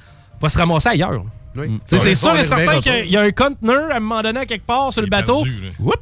[0.41, 1.25] va se ramasser ailleurs.
[1.57, 1.81] Oui.
[1.87, 4.93] C'est sûr et certain qu'il y a- un conteneur à un moment donné quelque part
[4.93, 5.43] sur le bateau.
[5.45, 5.71] perdu, là.
[5.79, 6.01] Whoop!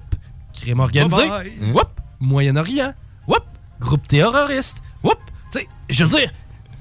[0.61, 1.22] Crime organisé.
[1.72, 1.88] Whoop!
[2.20, 2.92] Moyen-Orient.
[3.28, 3.44] Whoop!
[3.80, 4.82] Groupe terroriste.
[5.02, 5.18] Whoop!
[5.88, 6.30] Je veux dire,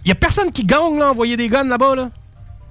[0.06, 1.96] il y a personne qui gagne là, envoyer des guns là-bas.
[1.96, 2.10] Là.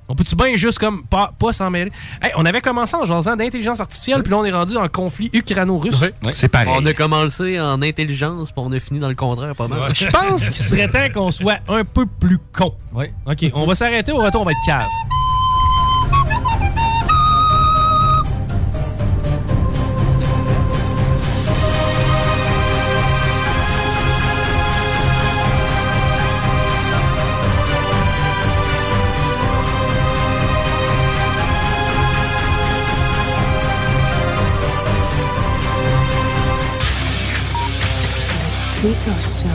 [0.09, 1.93] On peut-tu bien juste comme pas, pas s'en mêler?
[2.21, 4.89] Hey, on avait commencé en jasant d'intelligence artificielle, puis là on est rendu dans le
[4.89, 5.95] conflit ukraino-russe.
[6.35, 6.69] C'est pareil.
[6.77, 9.95] On a commencé en intelligence, puis on a fini dans le contraire pas mal.
[9.95, 12.75] Je pense qu'il serait temps qu'on soit un peu plus con.
[12.93, 13.07] Oui.
[13.27, 14.13] OK, on va s'arrêter.
[14.13, 14.89] Au retour, on va être cave.
[38.83, 39.47] Chico Show.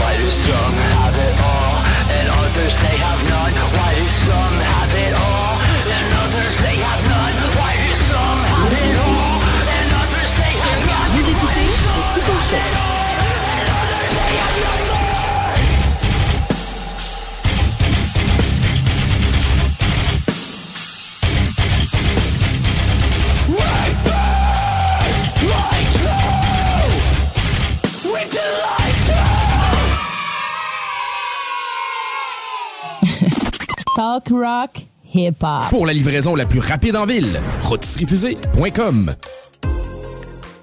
[0.00, 3.52] Why do some have it all and others they have none?
[3.76, 5.60] Why do some have it all
[5.92, 7.36] and others they have none?
[7.52, 9.44] Why do some have it all
[9.76, 11.10] and others they have none?
[11.12, 12.83] Vous écoutez le Chico Show.
[33.94, 34.70] Talk rock,
[35.14, 35.68] hip hop.
[35.70, 39.14] Pour la livraison la plus rapide en ville, rôtisseriefusée.com.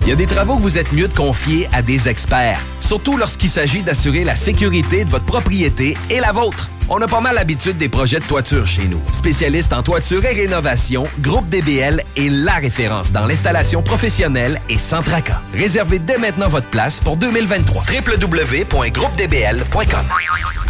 [0.03, 3.17] Il y a des travaux que vous êtes mieux de confier à des experts, surtout
[3.17, 6.69] lorsqu'il s'agit d'assurer la sécurité de votre propriété et la vôtre.
[6.89, 9.01] On a pas mal l'habitude des projets de toiture chez nous.
[9.13, 15.03] Spécialiste en toiture et rénovation, Groupe DBL est la référence dans l'installation professionnelle et sans
[15.03, 15.41] tracas.
[15.53, 17.83] Réservez dès maintenant votre place pour 2023.
[18.07, 20.07] www.groupedbl.com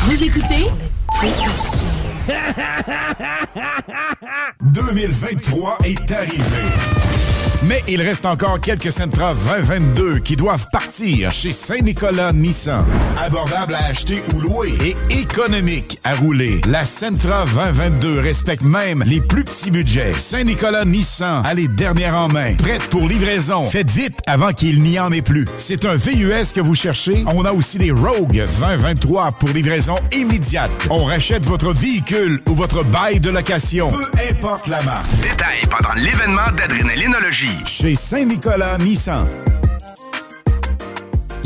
[0.05, 0.71] Vous écoutez?
[4.63, 6.43] 2023 est arrivé.
[7.69, 12.85] Mais il reste encore quelques Sentra 2022 qui doivent partir chez Saint-Nicolas Nissan.
[13.19, 16.61] Abordable à acheter ou louer et économique à rouler.
[16.69, 20.13] La Sentra 2022 respecte même les plus petits budgets.
[20.13, 22.55] Saint-Nicolas Nissan a les dernières en main.
[22.55, 23.69] Prête pour livraison.
[23.69, 25.47] Faites vite avant qu'il n'y en ait plus.
[25.57, 27.25] C'est un VUS que vous cherchez.
[27.27, 30.71] On a aussi des Rogue 2023 pour livraison immédiate.
[30.91, 33.91] On rachète votre véhicule ou votre bail de location.
[33.91, 35.11] Peu importe la marque.
[35.21, 37.56] Détail pendant l'événement d'adrénalinologie.
[37.65, 39.27] Chez Saint-Nicolas Nissan.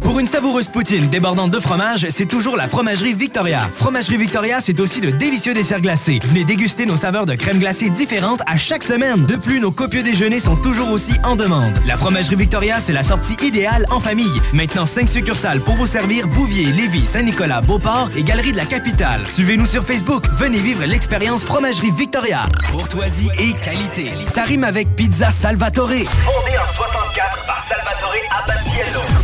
[0.00, 3.62] Pour une savoureuse poutine débordante de fromage, c'est toujours la Fromagerie Victoria.
[3.74, 6.20] Fromagerie Victoria, c'est aussi de délicieux desserts glacés.
[6.24, 9.24] Venez déguster nos saveurs de crème glacée différentes à chaque semaine.
[9.24, 11.72] De plus, nos copieux déjeuners sont toujours aussi en demande.
[11.86, 14.40] La Fromagerie Victoria, c'est la sortie idéale en famille.
[14.52, 19.26] Maintenant, 5 succursales pour vous servir Bouvier, Lévis, Saint-Nicolas, Beauport et Galerie de la Capitale.
[19.26, 20.26] Suivez-nous sur Facebook.
[20.32, 22.42] Venez vivre l'expérience Fromagerie Victoria.
[22.70, 24.12] Courtoisie et qualité.
[24.22, 25.88] Ça rime avec Pizza Salvatore.
[25.88, 28.14] Fondé en 64 par Salvatore.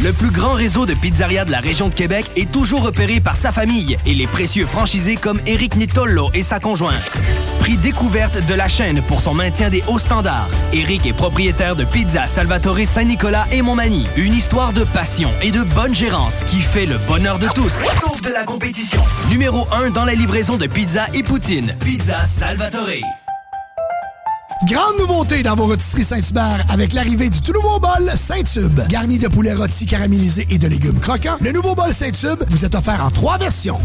[0.02, 3.36] Le plus grand réseau de pizzerias de la région de Québec est toujours repéré par
[3.36, 7.16] sa famille et les précieux franchisés comme Eric Nitolo et sa conjointe.
[7.58, 10.48] Prix découverte de la chaîne pour son maintien des hauts standards.
[10.72, 14.06] Eric est propriétaire de Pizza Salvatore Saint-Nicolas et Montmagny.
[14.16, 18.22] Une histoire de passion et de bonne gérance qui fait le bonheur de tous, sauf
[18.22, 19.02] de la compétition.
[19.28, 21.76] Numéro 1 dans la livraison de pizza et poutine.
[21.78, 23.19] Pizza Salvatore.
[24.66, 28.80] Grande nouveauté dans vos rôtisseries Saint-Hubert avec l'arrivée du tout nouveau bol Saint-Tube.
[28.88, 32.74] Garni de poulet rôti caramélisé et de légumes croquants, le nouveau bol Saint-Tube vous est
[32.74, 33.80] offert en trois versions.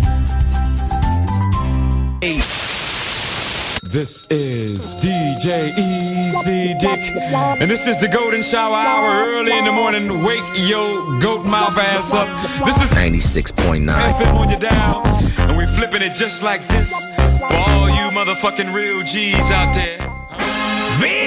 [3.89, 7.13] This is DJ Easy Dick,
[7.61, 10.21] and this is the Golden Shower Hour early in the morning.
[10.25, 12.27] Wake your goat mouth ass up.
[12.65, 13.87] This is 96.9.
[13.87, 15.01] FM on your dial,
[15.47, 16.91] and we flipping it just like this
[17.39, 20.14] for all you motherfucking real G's out there.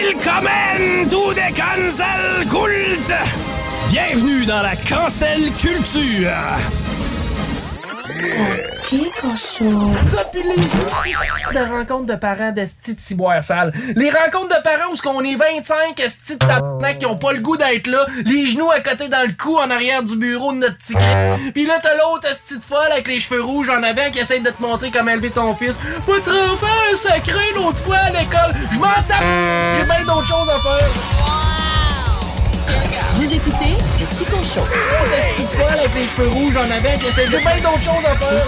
[0.08, 3.12] Willkommen to the Cancel Cult!
[3.90, 6.32] Bienvenue dans la Cancel Culture!
[8.88, 13.70] Ça, puis les de rencontres de parents d'esti de ciboire sale.
[13.96, 17.32] Les rencontres de parents où ce qu'on est 25 esti de tabarnak qui ont pas
[17.32, 20.52] le goût d'être là, les genoux à côté dans le cou en arrière du bureau
[20.52, 21.26] de notre ticket.
[21.52, 24.40] Puis là, t'as l'autre esti de folle avec les cheveux rouges en avant qui essaie
[24.40, 25.78] de te montrer comment élever ton fils.
[26.06, 28.54] Votre enfant est sacré l'autre fois à l'école.
[28.72, 29.22] Je m'en tape.
[29.78, 31.57] J'ai bien d'autres choses à faire.
[33.14, 34.64] Vous écoutez le Chico Show.
[35.38, 38.18] De folle avec les cheveux rouges en avant qui essaie de bien d'autres choses à
[38.18, 38.46] faire.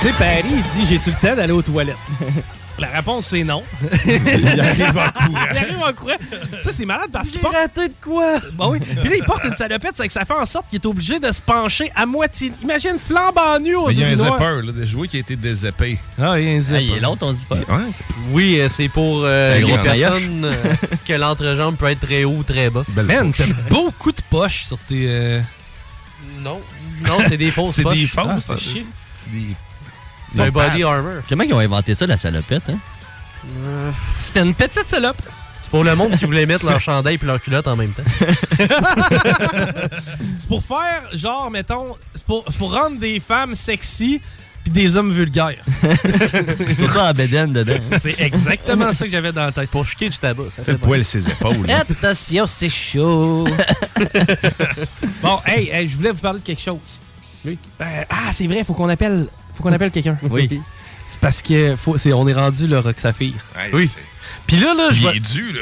[0.00, 1.96] Tu sais, Paris, il dit J'ai-tu le temps d'aller aux toilettes?
[2.78, 3.64] La réponse, c'est non.
[4.06, 5.40] Il arrive en courant.
[5.50, 6.12] il arrive en courant.
[6.30, 7.56] Tu sais, c'est malade parce qu'il porte.
[7.56, 8.38] raté de quoi?
[8.52, 8.78] Bon, oui.
[8.78, 11.18] Puis là, il porte une salopette, c'est que ça fait en sorte qu'il est obligé
[11.18, 12.52] de se pencher à moitié.
[12.62, 15.34] Imagine flambant nu au il y a un zipper, là, de jouer qui a été
[15.34, 15.98] dézippé.
[16.22, 16.84] Ah, il y a un zipper.
[16.84, 17.56] il est long ton zipper.
[17.68, 20.54] Ouais, c'est- Oui, euh, c'est pour euh, les personnes euh,
[21.04, 22.84] que l'entrejambe peut être très haut ou très bas.
[22.94, 25.06] Man, t'as beaucoup de poches sur tes.
[25.08, 25.40] euh,
[26.42, 26.60] Non,
[27.04, 27.96] non, c'est des fausses C'est poches.
[27.98, 28.54] des fausses, Ah, ça.
[28.56, 28.86] c'est chiant.
[29.24, 29.56] C'est des-
[30.32, 31.22] C'est un body armor.
[31.28, 32.78] Comment ils ont inventé ça, la salopette, hein?
[34.24, 35.16] C'était une petite salope.
[35.62, 38.02] C'est pour le monde qui voulait mettre leur chandail et leur culotte en même temps.
[40.38, 44.20] C'est pour faire, genre, mettons, c'est pour, c'est pour rendre des femmes sexy
[44.64, 45.62] puis des hommes vulgaires.
[46.76, 47.74] Surtout en bédaine dedans.
[47.92, 47.98] hein.
[48.02, 49.70] C'est exactement ça que j'avais dans la tête.
[49.70, 51.70] Pour chiquer du tabac, ça fait Le poil ses épaules.
[51.70, 53.46] Attention, c'est chaud.
[55.22, 56.78] bon, hey, hey, je voulais vous parler de quelque chose.
[57.44, 57.58] Oui.
[57.80, 60.16] ah, c'est vrai, faut qu'on appelle, faut qu'on appelle quelqu'un.
[60.22, 60.60] Oui.
[61.10, 63.32] C'est parce que faut, c'est, on est rendu le Rock Saphir.
[63.56, 63.88] Ouais, oui.
[63.88, 63.98] c'est-
[64.46, 65.60] Puis là, là, je Il vais- est dû, là.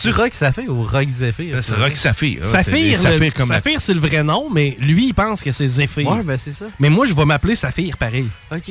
[0.00, 1.58] Tu Rock Saphir ou Rock Zephyr?
[1.62, 2.38] C'est Rock Saphir.
[2.42, 2.46] hein.
[2.50, 5.42] Saphir, C'est- le- Saphir comme la- Saphir, c'est le vrai nom, mais lui, il pense
[5.42, 6.10] que c'est Zephyr.
[6.10, 6.64] Ouais, ben c'est ça.
[6.80, 8.26] Mais moi, je vais m'appeler Saphir pareil.
[8.50, 8.70] Ok.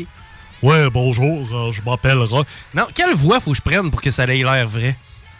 [0.64, 2.48] Ouais, bonjour, euh, je m'appelle Rock.
[2.74, 4.96] Non, quelle voix faut que je prenne pour que ça ait l'air vrai?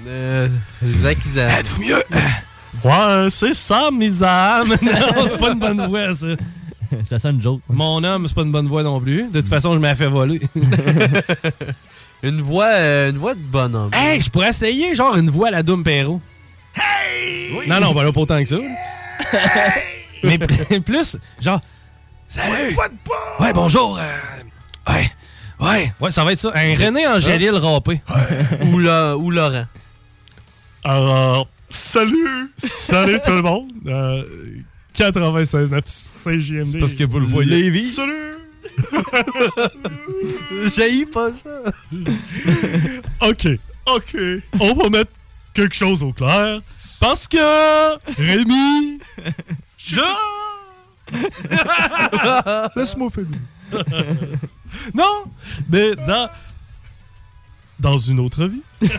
[0.06, 0.48] Euh,
[0.94, 1.50] Zach Izan.
[1.50, 2.04] Êtes-vous mieux?
[2.84, 4.68] Ouais, c'est ça, Misam.
[4.84, 6.28] non, c'est pas une bonne voix, ça.
[7.06, 7.62] Ça sonne joke.
[7.70, 9.30] Mon homme, c'est pas une bonne voix non plus.
[9.32, 10.42] De toute façon, je m'ai fait voler.
[12.24, 13.92] Une voix, euh, une voix de bonhomme.
[13.94, 16.20] hey, je pourrais essayer, genre, une voix à la Doom Perro.
[16.76, 17.68] Hey!
[17.68, 18.56] Non, non, ben là, pas autant que ça.
[20.24, 21.62] Mais pl- plus, genre,
[22.28, 22.76] salut!
[23.40, 24.00] Ouais, bonjour.
[24.00, 25.12] euh, ouais,
[25.60, 26.52] ouais, ouais, ça va être ça.
[26.56, 28.02] Un René Angélil râpé.
[28.72, 29.66] ou, la- ou Laurent.
[30.84, 32.50] Alors, salut!
[32.58, 33.70] Salut tout le monde!
[33.86, 34.24] Euh,
[34.96, 36.72] 96 CGMD.
[36.72, 37.64] C'est parce que vous le voyez.
[37.64, 37.86] Lévis.
[37.86, 38.14] Salut!
[40.76, 41.62] J'ai pas ça.
[43.22, 43.48] OK.
[43.88, 44.18] OK.
[44.60, 45.12] On va mettre
[45.54, 46.62] quelque chose au clair.
[47.00, 47.38] Parce que
[48.18, 49.00] Rémi,
[49.96, 50.16] là...
[52.76, 53.40] Laisse-moi finir.
[54.94, 55.26] non,
[55.70, 56.30] mais dans...
[57.80, 58.62] Dans une autre vie.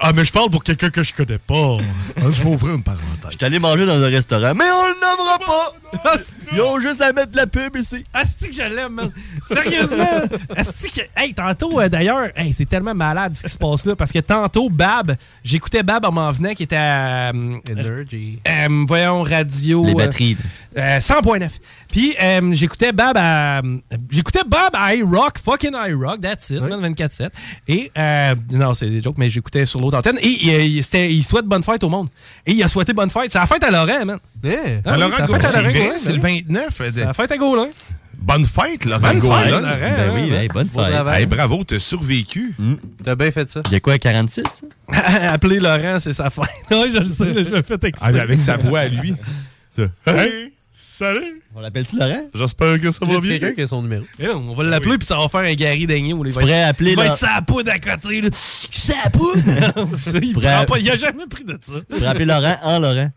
[0.00, 1.78] ah, mais je parle pour quelqu'un que je connais pas.
[2.18, 3.30] Ah, je vais ouvrir une parenthèse.
[3.30, 5.72] Je suis allé manger dans un restaurant, mais on le nommera pas!
[6.52, 8.04] Ils ont juste à mettre la pub ici.
[8.12, 9.10] Asti que je l'aime, man.
[9.46, 10.04] Sérieusement.
[10.56, 11.00] Asti que...
[11.16, 13.96] Hey, tantôt, euh, d'ailleurs, hey, c'est tellement malade ce qui se passe là.
[13.96, 15.14] Parce que tantôt, Bab,
[15.44, 17.30] j'écoutais Bab en m'en venant qui était à.
[17.30, 18.38] euh, Energy.
[18.46, 19.84] euh, voyons, radio.
[19.86, 20.36] Les batteries.
[20.76, 21.48] euh, 100.9.
[21.92, 23.58] Puis euh, j'écoutais Bab à.
[23.60, 23.76] euh,
[24.10, 27.28] J'écoutais Bab à iRock, fucking iRock, that's it, man, 24-7.
[27.68, 27.92] Et.
[27.96, 30.18] euh, non, c'est des jokes, mais j'écoutais sur l'autre antenne.
[30.20, 32.08] Et il, il- c'était- il souhaite bonne fête au monde.
[32.46, 33.30] Et il a souhaité bonne fête.
[33.30, 34.18] C'est la fête à Laurent, man.
[34.42, 34.80] Yeah.
[34.84, 36.44] Ah oui, Laurent c'est la fête à Gaulin, c'est le ben oui.
[36.48, 36.82] 29.
[36.92, 37.68] C'est la fête à Gaulin.
[38.16, 39.60] Bonne fête, Laurent Bonne Gaulin.
[39.60, 41.06] Ben oui, bonne Bon fête.
[41.20, 42.54] Hey, bravo, t'as survécu.
[43.04, 43.60] T'as bien fait ça.
[43.66, 44.42] Il y a quoi, 46?
[44.88, 46.46] Appeler Laurent, c'est sa fête.
[46.70, 48.06] oui, je le sais, je me fais texter.
[48.16, 49.14] Ah, avec sa voix à lui.
[49.70, 49.82] Ça.
[50.06, 51.41] Hey, salut!
[51.54, 52.30] On l'appelle-tu Laurent?
[52.34, 53.30] J'espère que ça Il y va a bien.
[53.38, 54.04] quelqu'un qui a son numéro.
[54.18, 56.24] Eh, on va l'appeler, puis ça va faire un Gary Dagneau.
[56.24, 58.20] Il va pourrais appeler Il va être sa poudre à côté.
[58.32, 59.42] Sa poudre!
[60.22, 61.74] Il, prend pas, il a jamais pris de ça.
[61.80, 63.10] Tu pourrais appeler Laurent en Laurent.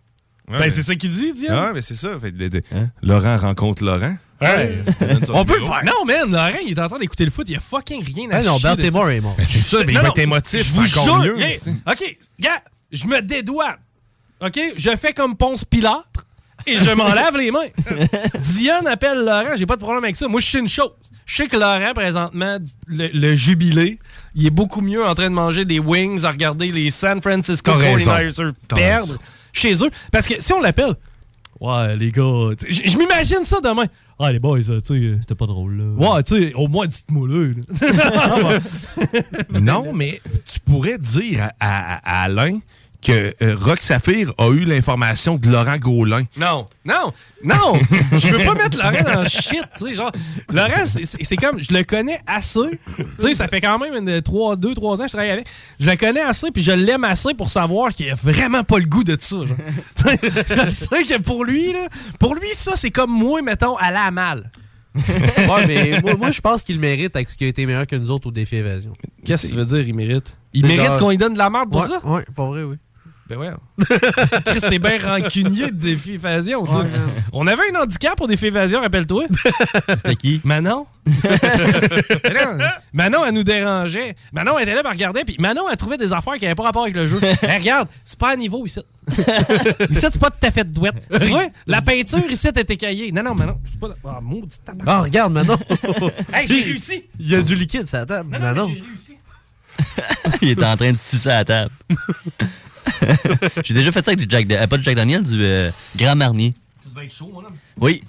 [0.47, 1.57] Ouais, Ben, mais- c'est ça qu'il dit, Diane.
[1.57, 2.19] Ah, mais c'est ça.
[2.19, 2.33] Fait,
[2.73, 2.89] Hein?
[3.01, 4.15] Laurent rencontre Laurent.
[4.41, 5.83] On peut le faire.
[5.85, 7.47] Non, man, Laurent, il est en train d'écouter le foot.
[7.47, 9.35] Il y a fucking rien à Ah non, chier de Baltimore est mort.
[9.37, 10.63] Mais c'est ça, mais il va être émotif.
[10.67, 11.35] Je vous encore jure.
[11.37, 11.41] mieux.
[11.41, 11.57] hey.
[11.87, 12.61] OK, gars,
[12.91, 13.77] je me dédouane.
[14.41, 14.59] OK?
[14.75, 16.27] Je fais comme Ponce Pilâtre
[16.67, 17.67] et je m'en lave les mains.
[18.53, 20.27] Diane appelle Laurent, j'ai pas de problème avec ça.
[20.27, 20.91] Moi, je sais une chose.
[21.25, 22.57] Je sais que Laurent, présentement,
[22.87, 23.97] le, le jubilé,
[24.35, 27.71] il est beaucoup mieux en train de manger des wings, à regarder les San Francisco
[27.71, 28.11] T'as raison.
[28.11, 29.17] 49ers T'as perdre
[29.53, 29.89] chez eux.
[30.11, 30.93] Parce que si on l'appelle,
[31.59, 33.85] ouais, les gars, je je m'imagine ça demain.
[34.17, 35.17] Ah, les boys, tu sais.
[35.19, 36.13] C'était pas drôle, là.
[36.13, 38.59] Ouais, tu sais, au moins, dites-moi là.
[39.59, 42.59] Non, mais tu pourrais dire à, à- à Alain
[43.05, 46.23] que euh, Rock Saphir a eu l'information de Laurent Gaulin.
[46.37, 47.79] Non, non, non!
[48.13, 50.11] je veux pas mettre Laurent dans le shit, tu sais, genre,
[50.51, 54.97] Laurent, c'est- comme, je le connais assez, tu sais, ça fait quand même 2-3 ans
[54.97, 55.47] que je travaille avec,
[55.79, 58.85] je le connais assez, puis je l'aime assez pour savoir qu'il a vraiment pas le
[58.85, 59.47] goût de ça, genre.
[60.05, 61.87] je sais que pour lui, là,
[62.19, 64.49] pour lui, ça, c'est comme moi, mettons, aller à mal.
[64.95, 67.97] ouais, mais moi, moi, je pense qu'il mérite avec ce qui a été meilleur que
[67.97, 68.93] nous autres au défi évasion.
[69.25, 70.37] Qu'est-ce que tu veux dire, il mérite?
[70.53, 71.99] Il mérite genre- qu'on lui donne de la merde pour Ouais, ça?
[72.05, 72.77] Ouais, pas vrai, oui.
[73.27, 73.49] Ben ouais.
[74.45, 76.61] Chris, t'es bien rancunier de défi évasion.
[76.63, 76.85] Ouais.
[77.33, 79.25] On avait un handicap pour défi évasion, rappelle-toi.
[79.89, 80.41] C'était qui?
[80.43, 80.85] Manon.
[82.23, 82.63] Manon,
[82.93, 84.15] Manon, elle nous dérangeait.
[84.31, 86.63] Manon, elle était là, elle regardait, puis Manon, elle trouvait des affaires qui n'avaient pas
[86.63, 87.19] rapport avec le jeu.
[87.41, 88.79] Elle regarde, c'est pas à niveau ici.
[89.09, 89.21] ici,
[90.01, 90.95] c'est pas tout à fait de douette.
[91.19, 93.11] Tu vois, la peinture ici, t'es écaillée.
[93.11, 93.89] Non, non, Manon, c'est pas.
[94.05, 94.83] Ah, maudit tabac.
[94.87, 95.37] Ah, regarde.
[96.33, 97.03] Hey, j'ai réussi.
[97.19, 98.31] Il y a du liquide sur la table.
[98.31, 98.73] Non, Non, non, non.
[98.73, 99.17] j'ai réussi.
[100.41, 101.71] Il était en train de sucer à la table.
[103.63, 104.51] J'ai déjà fait ça avec du Jack...
[104.51, 106.53] Euh, pas du Jack Daniel, du euh, Grand Marnier.
[106.81, 107.55] Tu devais être chaud, mon homme.
[107.77, 108.03] Oui.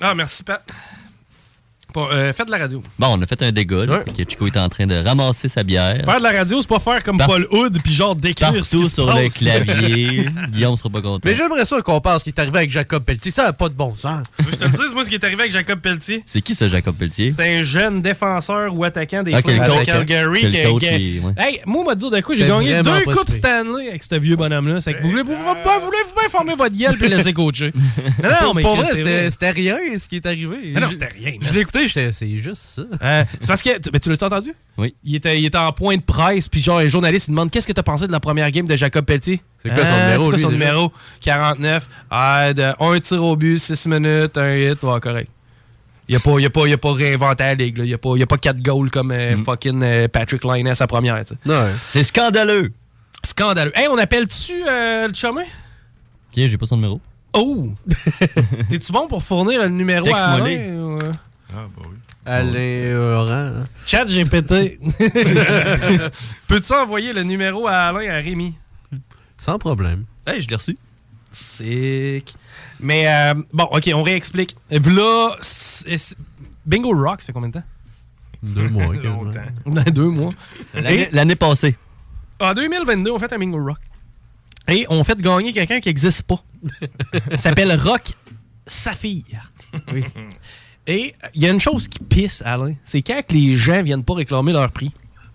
[0.00, 0.64] Ah, merci, Pat.
[1.94, 2.82] Bon, euh, faites de la radio.
[2.98, 3.86] Bon, on a fait un dégât.
[3.86, 6.02] là, que Chico est en train de ramasser sa bière.
[6.04, 8.70] Faire de la radio, c'est pas faire comme Par- Paul Hood, puis genre décrire ce
[8.70, 10.28] qui Partout se sur le clavier.
[10.50, 11.20] Guillaume sera pas content.
[11.24, 13.30] Mais j'aimerais ça qu'on pense qu'il est arrivé avec Jacob Pelletier.
[13.30, 14.22] Ça n'a pas de bon sens.
[14.50, 16.24] Je te le dise, moi, ce qui est arrivé avec Jacob Pelletier?
[16.26, 17.30] C'est qui ça, Jacob Pelletier?
[17.30, 20.40] C'est un jeune défenseur ou attaquant des Ah, de Calgary.
[20.40, 21.32] quel qui- coach, qui- ouais.
[21.36, 23.30] Hey, moi, on va te dire de quoi, j'ai gagné deux coupes.
[23.30, 24.80] Stanley avec ce vieux bonhomme-là.
[24.80, 27.72] C'est que vous voulez, vous, vous- former votre gueule puis le laisser coacher.
[28.22, 28.88] Non, non, mais pour vrai,
[29.30, 30.72] c'était rien ce qui est arrivé.
[30.74, 31.32] Ah non, c'était rien.
[31.40, 32.82] Je l'ai écouté, c'est juste ça.
[33.02, 33.78] Euh, c'est parce que.
[33.78, 34.52] tu- Mais tu l'as entendu?
[34.78, 34.94] Oui.
[35.04, 37.66] Il était, il était en point de presse, puis genre, un journaliste, il demande Qu'est-ce
[37.66, 39.40] que t'as pensé de la première game de Jacob Pelletier?
[39.58, 40.58] C'est quoi son Ah, numéro, C'est quoi lui, son déjà?
[40.64, 40.92] numéro?
[41.20, 41.88] 49.
[42.10, 45.30] Ah, de un tir au but, 6 minutes, un hit, ouais, correct.
[46.08, 47.78] Il a pas, il a pas, il a pas réinventé la ligue.
[47.78, 47.84] là.
[47.86, 50.74] Il a pas, il a pas 4 goals comme euh, fucking euh, Patrick Laine à
[50.74, 51.22] sa première.
[51.90, 52.72] C'est scandaleux.
[53.24, 53.72] Scandaleux.
[53.74, 55.40] Hey, on appelle-tu euh, le chemin?
[55.42, 57.00] Ok, j'ai pas son numéro.
[57.32, 57.70] Oh!
[58.68, 60.98] T'es-tu bon pour fournir le numéro à Alain?
[61.56, 61.96] Ah, bah oui.
[62.26, 63.64] Alain Laurent.
[63.86, 64.78] Chat GPT.
[66.48, 68.54] Peux-tu envoyer le numéro à Alain à Rémi?
[69.36, 70.04] Sans problème.
[70.26, 70.76] Hey, je l'ai reçu.
[71.32, 72.34] Sick.
[72.80, 74.56] Mais euh, bon, ok, on réexplique.
[74.70, 75.36] Là,
[76.66, 77.64] Bingo Rock, ça fait combien de temps?
[78.42, 79.24] Deux mois, quasiment.
[79.92, 80.32] Deux mois.
[80.74, 81.76] L'année Et- l'année passée.
[82.40, 83.78] En 2022, on fait un Bingo Rock.
[84.68, 86.42] Et on fait gagner quelqu'un qui n'existe pas.
[87.30, 88.12] Il s'appelle Rock
[88.66, 89.52] Saphir.
[89.92, 90.04] Oui.
[90.86, 92.74] Et il y a une chose qui pisse, Alain.
[92.84, 94.92] C'est quand les gens viennent pas réclamer leur prix.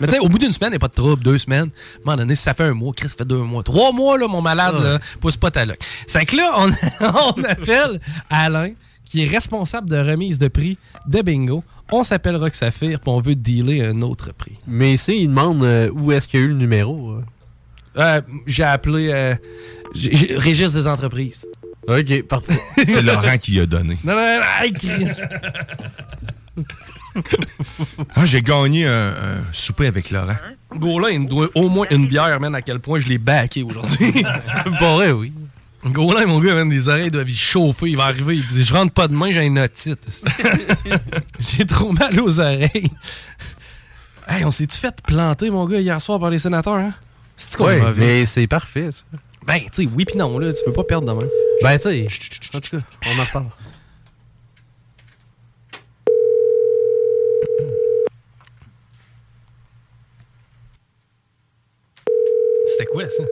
[0.00, 1.22] Mais tu sais, au bout d'une semaine, il n'y a pas de trouble.
[1.22, 1.68] Deux semaines.
[1.70, 3.62] À un moment donné, si ça fait un mois, Chris, ça fait deux mois.
[3.62, 5.78] Trois mois, là, mon malade, là, pousse pas ta loc.
[6.06, 6.70] C'est que là, on,
[7.38, 8.72] on appelle Alain,
[9.04, 10.76] qui est responsable de remise de prix
[11.06, 11.64] de bingo.
[11.90, 14.58] On s'appelle Rock Saphir, puis on veut dealer un autre prix.
[14.66, 17.12] Mais ici, il demande euh, où est-ce qu'il y a eu le numéro.
[17.12, 17.22] euh?
[17.96, 19.34] Euh, j'ai appelé euh,
[20.36, 21.46] Régis des entreprises.
[21.88, 22.60] Ok, parfait.
[22.76, 23.96] C'est Laurent qui a donné.
[24.04, 25.08] Non, non, non.
[28.14, 30.36] Ah, j'ai gagné un, un souper avec Laurent.
[30.76, 33.62] Gaulin, il me doit au moins une bière, man, à quel point je l'ai backé
[33.64, 34.22] aujourd'hui.
[34.78, 35.32] Pas vrai, oui.
[35.84, 37.88] Gaulin, mon gars, man, les oreilles doivent y chauffer.
[37.88, 39.98] Il va arriver, il dit Je rentre pas demain, j'ai une otite.
[41.40, 42.90] j'ai trop mal aux oreilles.
[44.28, 46.92] Hey, on s'est-tu fait planter, mon gars, hier soir par les sénateurs, hein?
[47.36, 47.94] C'est quoi Ouais, mauvais?
[48.00, 49.02] mais c'est parfait, ça.
[49.48, 51.26] Ben, tu sais, oui pis non, là, tu peux pas perdre demain.
[51.62, 52.06] Ben, tu sais,
[52.54, 53.46] en tout cas, on en reparle.
[62.66, 63.24] C'était quoi, ça?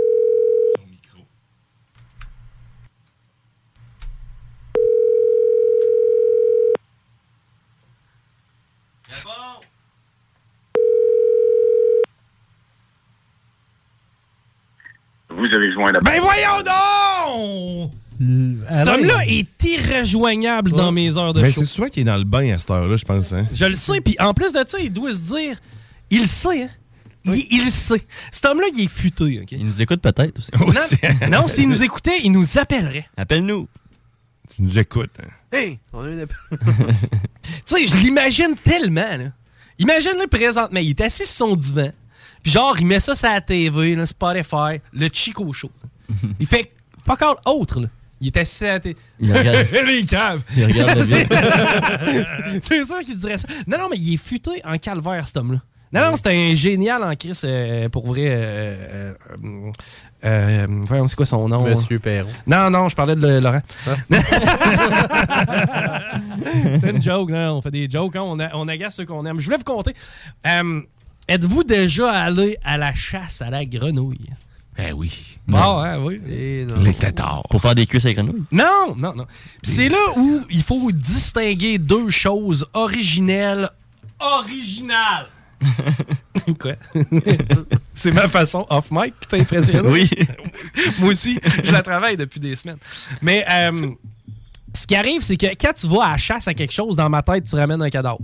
[16.02, 17.90] Ben voyons donc!
[18.70, 21.60] Cet homme-là est irrejoignable dans mes heures de Mais show.
[21.60, 23.32] c'est souvent qu'il est dans le bain à cette heure-là, je pense.
[23.32, 23.46] Hein?
[23.52, 25.60] Je le sais, puis en plus de ça, il doit se dire,
[26.10, 26.68] il le sait, hein?
[27.26, 28.06] Il, il le sait.
[28.32, 29.52] Cet homme-là, il est futé, OK?
[29.52, 30.50] Il nous écoute peut-être aussi.
[31.28, 33.06] Non, non, s'il nous écoutait, il nous appellerait.
[33.16, 33.68] Appelle-nous.
[34.54, 35.10] Tu nous écoutes.
[35.20, 35.28] hein?
[35.52, 36.36] Hey, on a une appel.
[37.66, 39.24] Tu sais, je l'imagine tellement, là.
[39.78, 41.90] Imagine-le présentement, il est assis sur son divan,
[42.46, 45.68] puis genre, il met ça sur la TV, là, Spotify, le Chico Show.
[46.38, 46.70] Il fait
[47.04, 47.88] fuck all autre, là.
[48.20, 48.96] Il est assis à la télé.
[49.18, 50.42] Il regarde- Les caves.
[50.56, 53.48] Il regarde le c'est sûr qu'il dirait ça.
[53.66, 55.58] Non, non, mais il est futé en calvaire, cet homme-là.
[55.92, 58.26] Non, non, c'est un génial en Chris, euh, pour vrai.
[58.28, 59.12] Euh,
[59.44, 59.70] euh,
[60.24, 61.64] euh, voyons, c'est quoi son nom?
[61.68, 62.30] Monsieur Perron.
[62.46, 63.60] Non, non, je parlais de Laurent.
[66.80, 67.56] c'est une joke, non?
[67.58, 69.38] On fait des jokes, hein, on, a- on agace ceux qu'on aime.
[69.40, 69.94] Je voulais vous compter.
[70.46, 70.80] euh,
[71.28, 74.30] Êtes-vous déjà allé à la chasse à la grenouille?
[74.76, 75.38] Ben oui.
[75.52, 76.20] Ah, hein, oui.
[76.24, 77.42] Les têtards.
[77.50, 78.44] Pour faire des cuisses avec grenouilles.
[78.52, 79.26] Non, non, non.
[79.62, 83.70] Puis C'est là où il faut distinguer deux choses originelles.
[84.20, 85.26] Originales!
[86.60, 86.74] Quoi?
[87.94, 89.86] C'est ma façon off-mic qui t'impressionne?
[89.86, 90.08] Oui.
[90.98, 92.78] Moi aussi, je la travaille depuis des semaines.
[93.22, 93.88] Mais euh,
[94.74, 97.08] ce qui arrive, c'est que quand tu vas à la chasse à quelque chose, dans
[97.08, 98.20] ma tête, tu ramènes un cadavre.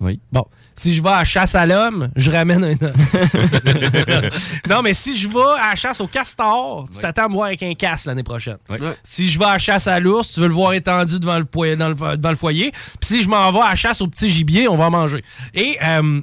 [0.00, 0.20] Oui.
[0.32, 0.44] Bon,
[0.74, 2.92] si je vais à la chasse à l'homme, je ramène un homme.
[4.68, 7.46] non, mais si je vais à la chasse au castor, tu t'attends à me voir
[7.46, 8.58] avec un casse l'année prochaine.
[9.02, 11.44] Si je vais à la chasse à l'ours, tu veux le voir étendu devant le,
[11.44, 12.70] poy- dans le, devant le foyer.
[12.72, 15.22] Puis si je m'en vais à la chasse au petit gibier, on va en manger.
[15.54, 16.20] Et, euh,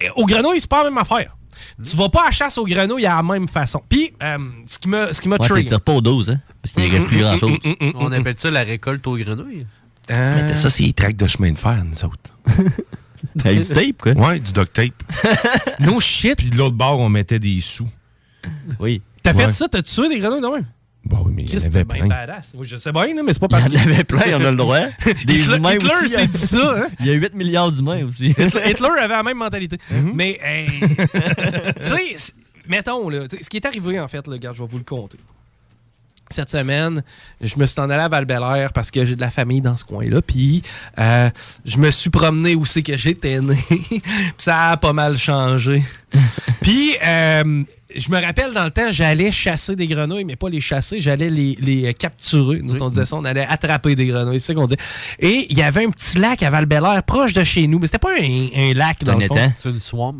[0.00, 1.36] et au grenouille, c'est pas la même affaire.
[1.88, 3.82] Tu vas pas à la chasse aux grenouilles à la même façon.
[3.88, 4.36] Puis, euh,
[4.66, 6.40] ce qui m'a ce qui m'a Ouais, pas aux doses, hein?
[6.62, 7.52] Parce qu'il ne reste plus grand-chose.
[7.96, 9.66] On appelle ça la récolte aux grenouilles.
[10.10, 12.34] Mais ça, c'est les tracts de chemin de fer, nous autres.
[13.44, 14.12] Avec du tape, quoi?
[14.28, 15.02] Ouais, du duct tape.
[15.80, 16.36] no shit.
[16.38, 17.88] Puis de l'autre bord, on mettait des sous.
[18.80, 19.00] Oui.
[19.22, 19.52] T'as fait Ouais.
[19.52, 19.68] ça?
[19.68, 20.66] T'as tué des grenouilles de même?
[21.04, 22.06] Bon, oui, mais il y en avait bien plein.
[22.08, 22.52] badass.
[22.54, 24.50] Oui, je sais bien, mais c'est pas parce Il y en avait plein, on a
[24.50, 24.78] le droit.
[25.26, 26.08] Des Hitler- humains Hitler aussi.
[26.14, 26.88] s'est dit ça, hein?
[27.00, 28.30] Il y a 8 milliards d'humains aussi.
[28.30, 29.78] Hitler avait la même mentalité.
[29.90, 30.12] Mhm.
[30.14, 32.32] Mais, hey, tu sais,
[32.66, 35.18] mettons, là, ce qui est arrivé, en fait, là, regarde, je vais vous le compter.
[36.30, 37.02] Cette semaine,
[37.40, 38.26] je me suis en allé à val
[38.74, 40.20] parce que j'ai de la famille dans ce coin-là.
[40.20, 40.62] Puis,
[40.98, 41.30] euh,
[41.64, 43.58] je me suis promené où c'est que j'étais né.
[44.38, 45.82] Ça a pas mal changé.
[46.62, 50.60] Puis, euh, je me rappelle dans le temps, j'allais chasser des grenouilles, mais pas les
[50.60, 52.60] chasser, j'allais les, les, euh, capturer.
[52.62, 54.76] Nous, on disait ça, on allait attraper des grenouilles, c'est ça qu'on dit.
[55.18, 56.66] Et il y avait un petit lac à val
[57.06, 59.36] proche de chez nous, mais c'était pas un, un lac dans un le fond.
[59.36, 59.52] étang?
[59.56, 60.16] C'est une swamp.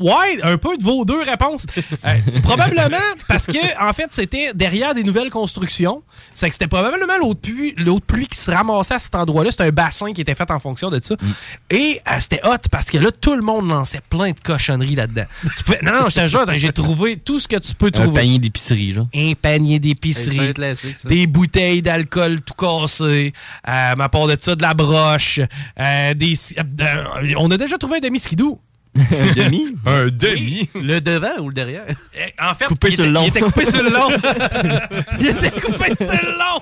[0.00, 1.66] Ouais, un peu de vos deux réponses.
[2.04, 2.96] Euh, probablement
[3.28, 6.02] parce que, en fait, c'était derrière des nouvelles constructions.
[6.34, 9.14] C'est que c'était probablement l'eau de pluie, l'eau de pluie qui se ramassait à cet
[9.14, 9.50] endroit-là.
[9.50, 11.14] C'était un bassin qui était fait en fonction de ça.
[11.70, 15.21] Et euh, c'était hot parce que là, tout le monde lançait plein de cochonneries là-dedans.
[15.56, 18.20] Tu Non, non, je te jure, j'ai trouvé tout ce que tu peux Un trouver.
[18.20, 19.06] panier d'épicerie, là.
[19.14, 20.38] Un panier d'épicerie.
[20.38, 21.08] un.
[21.08, 23.32] Des bouteilles d'alcool tout cassées.
[23.68, 25.40] Euh, à part de ça, de la broche.
[25.80, 26.34] euh, des,
[26.80, 27.04] euh,
[27.38, 28.58] on a déjà trouvé un demi-skidoo.
[28.94, 29.74] Un demi?
[29.86, 30.68] Un demi?
[30.74, 31.84] Le devant ou le derrière?
[32.14, 33.22] Eh, En fait, Coupé il, sur était, le long.
[33.24, 34.08] il était coupé sur le long.
[35.20, 36.60] il était coupé sur le long.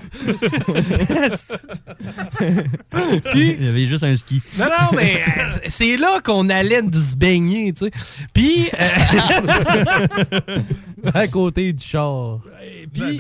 [3.33, 4.41] Puis, Il y avait juste un ski.
[4.59, 7.91] non, non, mais euh, c'est là qu'on allait se baigner, tu sais.
[8.33, 8.89] Puis, euh,
[11.15, 12.39] à côté du char.
[12.93, 13.17] Puis-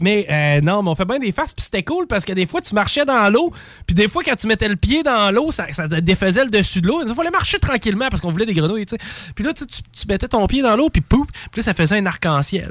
[0.00, 2.46] mais euh, non, mais on fait bien des farces, puis c'était cool parce que des
[2.46, 3.52] fois, tu marchais dans l'eau,
[3.86, 6.80] puis des fois, quand tu mettais le pied dans l'eau, ça, ça défaisait le dessus
[6.80, 7.02] de l'eau.
[7.06, 9.32] Il fallait marcher tranquillement parce qu'on voulait des grenouilles, tu sais.
[9.34, 9.66] Puis là, tu
[10.08, 12.70] mettais ton pied dans l'eau, puis pouf, puis là, ça faisait un arc-en-ciel.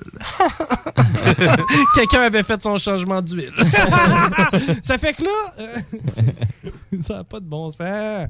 [1.96, 3.54] Quelqu'un avait fait son changement d'huile.
[4.84, 5.30] ça fait que là,
[5.60, 5.78] euh,
[7.02, 8.28] ça n'a pas de bon sens.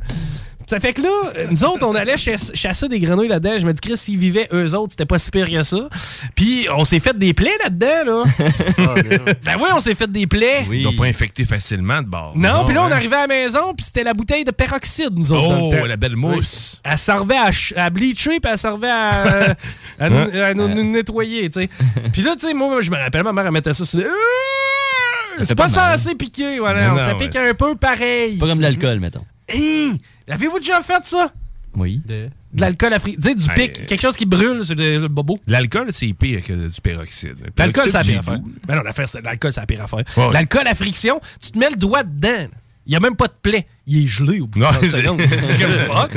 [0.70, 3.53] Ça fait que là, euh, nous autres, on allait chass- chasser des grenouilles là-dedans.
[3.59, 5.89] Je me dis, Chris, s'ils vivaient eux autres, c'était pas si pire que ça.
[6.36, 8.24] Puis, on s'est fait des plaies là-dedans, là.
[8.78, 10.67] ben oui, on s'est fait des plaies.
[10.72, 12.34] Ils n'ont pas infecté facilement de bord.
[12.36, 12.91] Non, puis là, on hein?
[12.91, 15.47] arrivait à la maison, puis c'était la bouteille de peroxyde, nous autres.
[15.49, 16.80] dans Oh, le la belle mousse.
[16.84, 19.55] Elle servait à, à bleacher, puis elle servait à,
[19.99, 20.30] à nous, Hein?
[20.43, 21.70] à nous- nous nettoyer, tu sais.
[22.13, 24.05] Puis là, tu sais, moi, je me rappelle, ma mère, elle mettait ça sur le...
[25.38, 26.89] fait C'est pas pas censé piquer, voilà.
[26.89, 27.49] Non, ça pique ouais.
[27.49, 28.38] un peu pareil.
[28.38, 29.26] Pas comme de l'alcool, mettons.
[29.47, 29.93] Hey!
[30.30, 31.32] Avez-vous déjà fait ça?
[31.76, 32.02] Oui.
[32.06, 34.98] De, l'alcool à fri- Tu sais, du Hey, pic, quelque chose qui brûle sur le,
[34.98, 35.38] le bobo.
[35.48, 37.36] L'alcool, c'est pire que du peroxyde.
[37.40, 38.40] Le L'alcool, peroxyde, c'est la j'ai pire affaire.
[38.68, 40.04] Ben non, l'affaire, c'est- l'alcool, c'est la pire affaire.
[40.18, 40.32] Ouais.
[40.34, 42.48] L'alcool à friction, tu te mets le doigt dedans.
[42.88, 43.68] Il n'y a même pas de plaie.
[43.86, 46.12] Il est gelé au bout de Non, 30 c'est- comme fuck.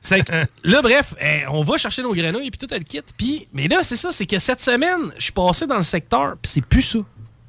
[0.00, 0.46] c'est vrai.
[0.62, 3.00] Que, là, bref, eh, on va chercher nos grenouilles puis tout le kit.
[3.16, 6.36] Puis, mais là, c'est ça, c'est que cette semaine, je suis passé dans le secteur
[6.40, 6.98] puis c'est plus ça.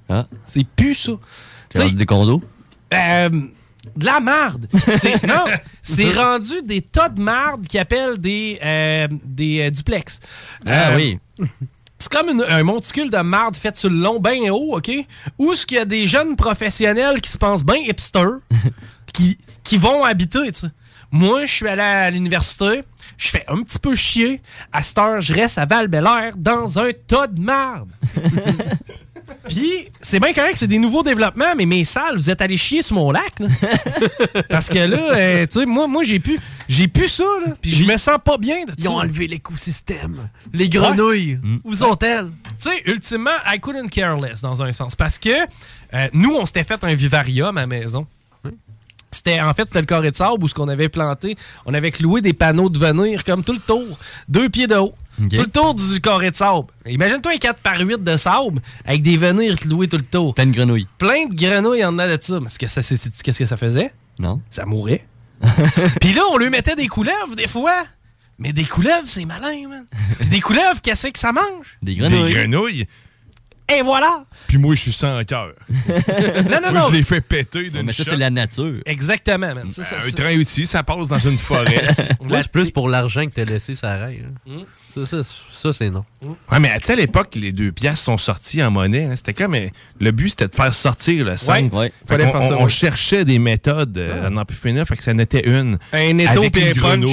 [0.10, 0.28] Ah.
[0.46, 1.12] C'est plus ça.
[1.70, 2.42] Tu rendu des condos?
[2.92, 3.30] Euh,
[3.96, 4.68] de la marde.
[5.00, 5.44] C'est- non,
[5.82, 10.20] c'est rendu des tas de marde qui appellent des, euh, des euh, duplex.
[10.66, 11.20] Ah Euh, oui.
[11.98, 14.90] C'est comme une- un monticule de marde fait sur le long, bien haut, OK?
[15.38, 18.26] Où ce qu'il y a des jeunes professionnels qui se pensent bien hipster,
[19.14, 20.68] qui, qui vont habiter, tu sais.
[21.12, 22.84] Moi, je suis allé à l'université,
[23.18, 24.42] je fais un petit peu chier.
[24.72, 25.90] À cette heure, je reste à val
[26.38, 27.92] dans un tas de marde.
[29.48, 32.82] Puis, c'est bien correct, c'est des nouveaux développements, mais mes salles, vous êtes allés chier
[32.82, 33.48] sur mon lac, là.
[34.50, 37.54] Parce que là, euh, tu sais, moi, moi j'ai pu, j'ai pu ça, là.
[37.62, 38.92] Puis je me sens pas bien de Ils ça.
[38.92, 40.30] ont enlevé l'écosystème.
[40.54, 42.30] Les grenouilles, où sont-elles?
[42.62, 44.96] Tu sais, ultimement, I couldn't care less, dans un sens.
[44.96, 48.06] Parce que euh, nous, on s'était fait un vivarium à la maison.
[49.12, 51.90] C'était en fait c'était le carré de sable où ce qu'on avait planté, on avait
[51.90, 54.94] cloué des panneaux de venir comme tout le tour, deux pieds de haut,
[55.30, 56.68] Tout le tour du carré de sable.
[56.86, 60.34] Imagine-toi un 4 par 8 de sable avec des venires cloués tout le tour.
[60.34, 60.88] Plein de grenouilles.
[60.98, 62.40] Plein de grenouilles en dedans de ça.
[62.40, 63.94] Mais ce que ça, c'est- c'est- qu'est-ce que ça faisait?
[64.18, 64.42] Non.
[64.50, 65.06] Ça mourait.
[66.02, 67.84] Puis là, on lui mettait des couleuvres des fois.
[68.38, 69.86] Mais des couleuvres, c'est malin, man.
[70.30, 71.78] Des couleuvres, qu'est-ce que ça mange?
[71.82, 72.00] Des Des
[72.34, 72.88] grenouilles.
[73.72, 74.24] Et voilà!
[74.48, 75.54] Puis moi, je suis sans cœur.
[76.50, 76.88] Non, non, Moi, non.
[76.90, 78.76] je l'ai fait péter d'une Mais ça, c'est la nature.
[78.86, 79.70] Exactement, man.
[79.72, 81.86] Ça, ça, Un ça- train aussi, ça passe dans une forêt.
[82.22, 84.24] Moi, c'est plus pour l'argent que t'as laissé ça rail.
[84.46, 84.62] Hmm?
[84.88, 86.04] Ça, ça, ça, c'est non.
[86.52, 89.06] Ouais, mais à l'époque, les deux pièces sont sorties en monnaie.
[89.06, 89.16] hein.
[89.16, 89.54] C'était comme.
[89.54, 89.68] euh,
[90.00, 91.72] Le but, c'était de faire sortir le 5.
[91.74, 91.92] Ouais.
[92.08, 92.70] Fallait faire ça, on, ouais.
[92.70, 95.78] cherchait des méthodes euh, à n'en plus finir, fait que ça n'était une.
[95.94, 97.06] Un étau puis une un punch.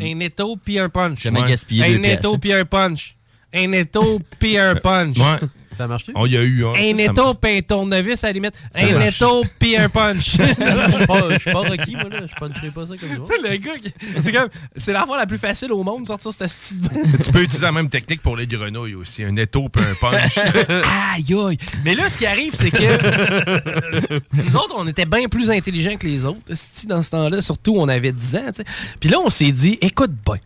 [0.00, 1.26] Un étau puis un punch.
[1.26, 2.18] Un deux pièces.
[2.18, 3.14] étau puis un punch.
[3.54, 5.16] Un étau puis un punch.
[5.18, 5.38] Ouais.
[5.72, 6.12] Ça marche-tu?
[6.14, 6.72] On y a eu un.
[6.74, 8.54] Un étau puis un tournevis à la limite.
[8.72, 9.16] Ça Un marche.
[9.16, 10.36] étau puis un punch.
[10.38, 12.20] Je suis pas, je suis pas Rocky, moi, là.
[12.28, 13.34] Je puncherai pas ça comme ça.
[13.42, 13.92] Le gars, qui-
[14.22, 16.78] c'est comme, c'est la fois la plus facile au monde de sortir cette style.
[17.24, 19.24] Tu peux utiliser la même technique pour les grenouilles aussi.
[19.24, 20.38] Un étau puis un punch.
[21.16, 21.58] Aïe aïe.
[21.84, 26.06] Mais là, ce qui arrive, c'est que nous autres, on était bien plus intelligents que
[26.06, 26.38] les autres,
[26.86, 27.40] dans ce temps-là.
[27.40, 28.64] Surtout, on avait 10 ans, tu sais.
[29.00, 30.38] Puis là, on s'est dit, écoute bien,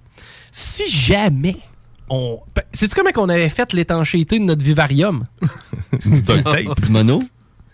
[0.51, 1.57] si jamais
[2.11, 2.41] on...
[2.73, 5.25] C'est-tu comment qu'on avait fait l'étanchéité de notre vivarium?
[6.05, 6.81] du duct tape.
[6.81, 7.23] Du mono?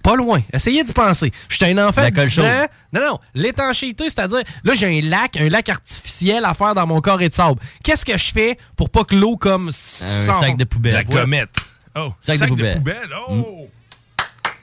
[0.02, 0.42] Pas loin.
[0.52, 1.32] Essayez d'y penser.
[1.48, 2.42] J'étais un enfant La de colle 10 ans.
[2.42, 2.68] chaude.
[2.92, 3.18] Non, non.
[3.34, 7.34] L'étanchéité, c'est-à-dire, là, j'ai un lac, un lac artificiel à faire dans mon carré de
[7.34, 7.58] sable.
[7.82, 9.68] Qu'est-ce que je fais pour pas que l'eau comme...
[9.68, 10.92] Un sac de poubelle.
[10.92, 11.56] La comète.
[11.96, 13.08] Oh, Sac de poubelle.
[13.30, 13.66] Oh!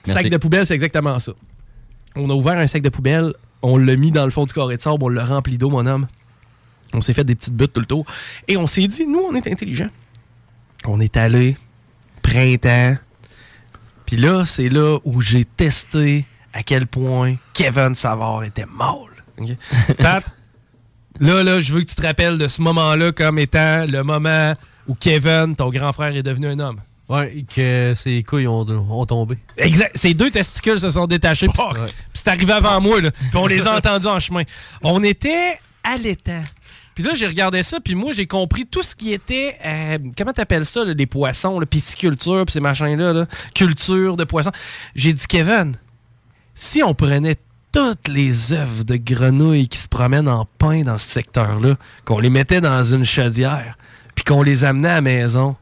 [0.06, 0.22] Merci.
[0.22, 1.32] Sac de poubelle, c'est exactement ça.
[2.14, 3.32] On a ouvert un sac de poubelle,
[3.62, 5.86] on l'a mis dans le fond du carré de sable, on l'a rempli d'eau, mon
[5.86, 6.06] homme.
[6.94, 8.06] On s'est fait des petites buttes tout le tour.
[8.48, 9.90] Et on s'est dit, nous, on est intelligents.
[10.84, 11.56] On est allé,
[12.22, 12.96] printemps.
[14.06, 19.24] Puis là, c'est là où j'ai testé à quel point Kevin Savard était mâle.
[19.38, 19.50] OK?
[19.98, 20.24] Pat,
[21.20, 24.54] là, là, je veux que tu te rappelles de ce moment-là comme étant le moment
[24.88, 26.80] où Kevin, ton grand frère, est devenu un homme.
[27.08, 29.36] Ouais, que ses couilles ont, ont tombé.
[29.56, 29.92] Exact.
[29.94, 31.46] Ces deux testicules se sont détachés.
[31.46, 31.62] Puis
[32.14, 33.00] c'est arrivé avant moi.
[33.00, 33.10] Là.
[33.10, 34.42] Puis on les a entendus en chemin.
[34.82, 36.42] On était à l'étang.
[36.94, 39.56] Puis là, j'ai regardé ça, puis moi, j'ai compris tout ce qui était...
[39.64, 44.52] euh, comment t'appelles ça, les poissons, la pisciculture, puis ces machins-là, là, culture de poissons.
[44.94, 45.74] J'ai dit, Kevin,
[46.54, 47.38] si on prenait
[47.72, 52.28] toutes les œufs de grenouilles qui se promènent en pain dans ce secteur-là, qu'on les
[52.28, 53.78] mettait dans une chaudière,
[54.14, 55.56] puis qu'on les amenait à la maison,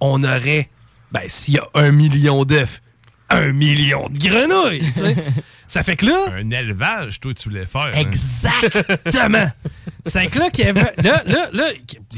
[0.00, 0.70] on aurait,
[1.12, 2.80] ben, s'il y a un million d'œufs,
[3.30, 4.82] un million de grenouilles.
[5.66, 6.26] Ça fait que là...
[6.32, 7.96] Un élevage, toi, tu voulais faire.
[7.96, 9.50] Exactement!
[10.06, 11.64] C'est que là, Kevin, là, là, là,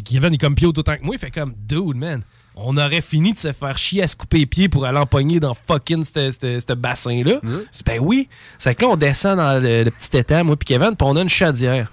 [0.04, 2.22] Kevin est comme Pio autant que moi, il fait comme, dude, man,
[2.56, 5.38] on aurait fini de se faire chier à se couper les pieds pour aller empoigner
[5.40, 7.40] dans fucking ce- bassin-là.
[7.42, 8.28] Je dis, ben oui.
[8.58, 11.16] C'est que là, on descend dans le, le petit étang, moi puis Kevin, puis on
[11.16, 11.92] a une chaudière.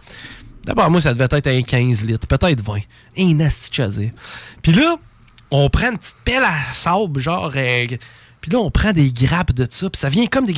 [0.63, 2.79] D'abord, moi, ça devait être un 15 litres, peut-être 20.
[3.17, 4.11] Un nasty chaudière.
[4.61, 4.95] Puis là,
[5.51, 7.87] on prend une petite pelle à sable, genre, euh,
[8.41, 10.55] puis là, on prend des grappes de ça, puis ça vient comme des...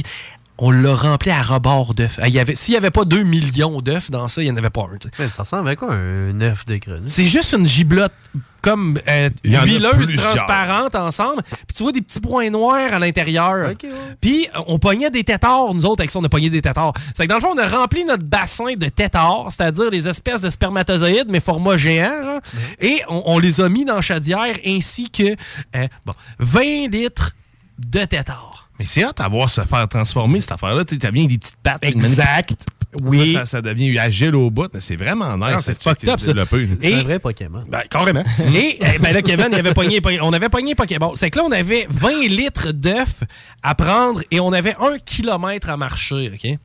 [0.63, 2.19] On l'a rempli à rebord d'œufs.
[2.23, 4.57] Il y avait- S'il n'y avait pas 2 millions d'œufs dans ça, il n'y en
[4.57, 4.97] avait pas un.
[5.17, 5.29] sais.
[5.31, 7.09] ça ressemble à quoi un œuf de grenouille?
[7.09, 8.13] C'est juste une giblotte
[8.61, 11.41] comme euh, huileuse, transparente ensemble.
[11.65, 13.69] Puis tu vois des petits points noirs à l'intérieur.
[14.21, 16.93] Puis euh, on pognait des tétards, nous autres, avec ça, on a pogné des tétards.
[17.15, 20.41] C'est que dans le fond, on a rempli notre bassin de tétards, c'est-à-dire les espèces
[20.41, 22.39] de spermatozoïdes, mais format géant, genre.
[22.79, 25.35] Et on, on les a mis dans la chaudière ainsi que
[25.75, 27.31] euh, bon, 20 litres
[27.85, 28.69] de tétards.
[28.79, 30.85] Mais c'est hâte à voir se faire transformer, cette affaire-là.
[30.85, 31.83] Tu t'as bien des petites pattes.
[31.83, 32.55] Exact.
[33.01, 33.33] Oui.
[33.33, 34.69] Ça, ça devient agile au bout.
[34.73, 35.61] mais C'est vraiment nice.
[35.61, 36.33] C'est fucked up, ça.
[36.33, 36.67] développé.
[36.81, 37.63] Et- un vrai Pokémon.
[37.69, 38.23] Ben, carrément.
[38.53, 41.11] Et eh, ben là, Kevin, il avait pogné, on avait pogné Pokéball.
[41.15, 43.23] C'est que là, on avait 20 litres d'œufs
[43.63, 46.57] à prendre et on avait un kilomètre à marcher, OK?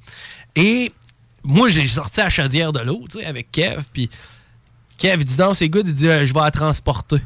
[0.56, 0.92] Et
[1.44, 4.10] moi, j'ai sorti à la chaudière de l'eau, tu sais, avec Kev, puis
[4.98, 7.18] Kev, il dit non, c'est good, il dit, euh, je vais la transporter.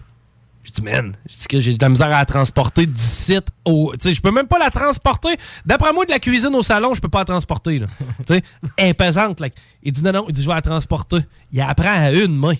[0.62, 3.92] Je dis, man, je dis que j'ai de la misère à la transporter d'ici au.
[3.94, 5.36] Tu sais, je peux même pas la transporter.
[5.64, 7.86] D'après moi, de la cuisine au salon, je peux pas la transporter, là.
[8.26, 8.42] tu sais,
[8.76, 9.48] elle est pesante, là.
[9.82, 11.18] Il dit, non, non, il dit, je vais la transporter.
[11.52, 12.54] Il apprend à une main.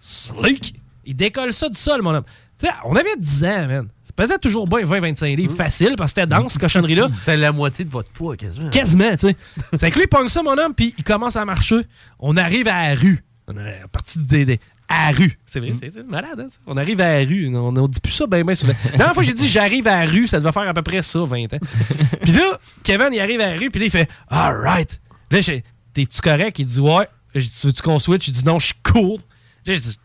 [0.00, 0.74] Slick!
[1.04, 2.24] Il décolle ça du sol, mon homme.
[2.58, 3.88] Tu sais, on avait 10 ans, man.
[4.04, 5.56] Ça pesait toujours bien 20-25 livres.
[5.56, 7.08] Facile, parce que c'était dense, cette cochonnerie-là.
[7.20, 8.70] C'est la moitié de votre poids, quasiment.
[8.70, 9.36] Quasiment, tu sais.
[9.78, 11.80] C'est que lui, il pogne ça, mon homme, puis il commence à marcher.
[12.18, 13.24] On arrive à la rue.
[13.48, 14.60] On est parti du DD.
[14.92, 15.38] À la rue.
[15.46, 16.58] C'est vrai, c'est malade, hein, ça.
[16.66, 17.46] On arrive à la rue.
[17.54, 18.74] On, on dit plus ça bien, bien souvent.
[18.86, 21.00] La dernière fois j'ai dit j'arrive à la rue, ça devait faire à peu près
[21.00, 21.58] ça, 20 ans.
[22.22, 25.00] Puis là, Kevin, il arrive à la rue, puis là, il fait All right.
[25.30, 25.62] Là, j'ai
[25.94, 26.58] T'es-tu correct?
[26.58, 27.06] Il dit Ouais.
[27.34, 28.28] J'ai dit veux-tu qu'on switch?
[28.28, 29.18] Il dit Non, je suis cool.
[29.66, 29.96] Là, j'ai dit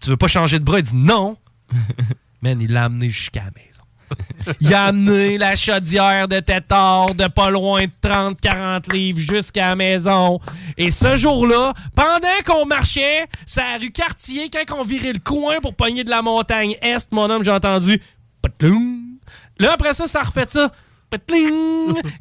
[0.00, 0.78] Tu veux pas changer de bras?
[0.80, 1.36] Il dit Non.
[2.42, 3.69] Man, il l'a amené jusqu'à la maison.
[4.60, 9.76] Il a amené la chaudière de tétard de pas loin de 30-40 livres jusqu'à la
[9.76, 10.40] maison.
[10.76, 15.60] Et ce jour-là, pendant qu'on marchait, c'est la rue Cartier, quand on virait le coin
[15.60, 18.00] pour pogner de la montagne Est, mon homme, j'ai entendu.
[19.58, 20.72] Là, après ça, ça a refait ça.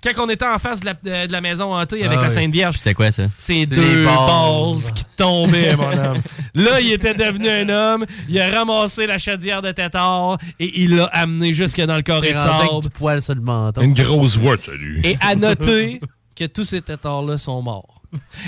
[0.03, 0.93] Quand on était en face de la,
[1.27, 2.29] de- la maison hantée avec Ah la.
[2.29, 2.75] Sainte Vierge.
[2.77, 3.23] C'était quoi ça?
[3.39, 6.21] C'est C'est deux les balles qui tombaient, mon homme.
[6.55, 8.05] Là, il était devenu un homme.
[8.27, 12.11] Il a ramassé la chaudière de tétard et il l'a amené jusque dans le T'es
[12.11, 12.81] de avec sable.
[12.81, 13.81] du poil sur le menton.
[13.81, 15.01] Une grosse voix, salut.
[15.03, 15.99] Et à noter
[16.35, 17.98] que tous ces tétards-là sont morts.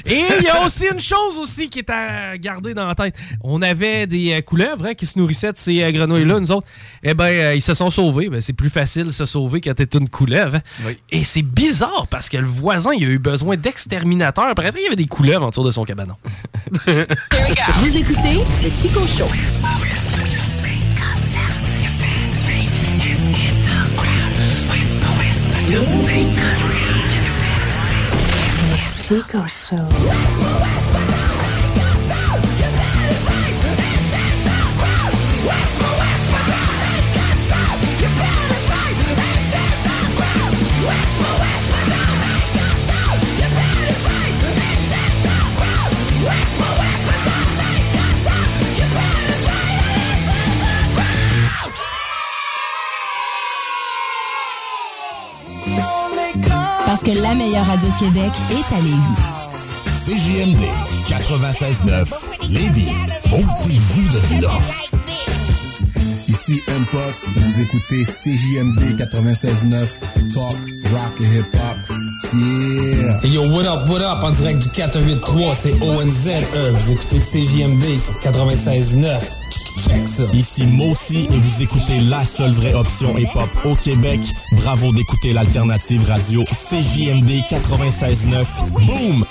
[0.06, 3.16] Et il y a aussi une chose aussi qui est à garder dans la tête.
[3.44, 6.68] On avait des euh, couleuvres hein, qui se nourrissaient de ces euh, grenouilles-là, nous autres.
[7.04, 8.30] Eh bien, euh, ils se sont sauvés.
[8.30, 10.56] Ben, c'est plus facile de se sauver quand t'es une couleuvre.
[10.56, 10.94] hein.
[11.12, 14.48] Et c'est bizarre parce que le voisin, il a eu besoin d'exterminateurs.
[14.48, 16.16] Après, il y avait des couleuvres autour de son cabanon.
[16.88, 19.28] Vous écoutez le Chico Show.
[29.12, 30.41] Chico Show.
[57.04, 59.16] Parce que la meilleure radio de Québec est à Lévis.
[60.06, 60.64] CJMD
[61.08, 62.06] 96.9
[62.50, 62.90] Lévis.
[63.32, 64.52] Ôtez-vous de là.
[66.28, 69.88] Ici M-Post, vous écoutez CJMD 96.9,
[70.34, 70.56] Talk,
[70.92, 71.78] Rock et Hip Hop.
[72.34, 73.20] Yeah.
[73.24, 76.28] Hey yo, what up, what up, en direct du 483, c'est ONZ.
[76.28, 79.41] Euh, vous écoutez CJMD sur 96.9.
[80.34, 84.20] Ici Mossy et vous écoutez la seule vraie option hip-hop au Québec.
[84.54, 88.46] Bravo d'écouter l'alternative radio CJMD 96.9.
[88.86, 89.26] Boom!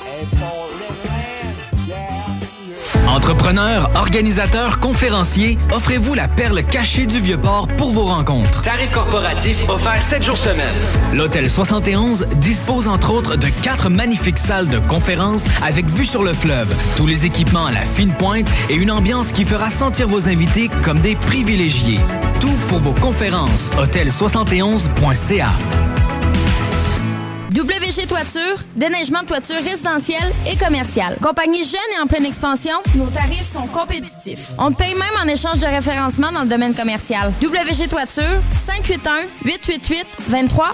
[3.10, 8.62] Entrepreneurs, organisateurs, conférenciers, offrez-vous la perle cachée du Vieux-Port pour vos rencontres.
[8.62, 10.74] Tarif corporatif offert 7 jours semaine.
[11.12, 16.32] L'Hôtel 71 dispose entre autres de quatre magnifiques salles de conférences avec vue sur le
[16.32, 20.28] fleuve, tous les équipements à la fine pointe et une ambiance qui fera sentir vos
[20.28, 21.98] invités comme des privilégiés.
[22.40, 23.70] Tout pour vos conférences.
[23.76, 25.48] Hôtel71.ca.
[27.52, 31.16] WG Toiture, déneigement de toiture résidentielle et commerciale.
[31.20, 34.50] Compagnie jeune et en pleine expansion, nos tarifs sont compétitifs.
[34.56, 37.32] On paye même en échange de référencement dans le domaine commercial.
[37.42, 38.40] WG Toiture,
[39.44, 40.70] 581-888-2340.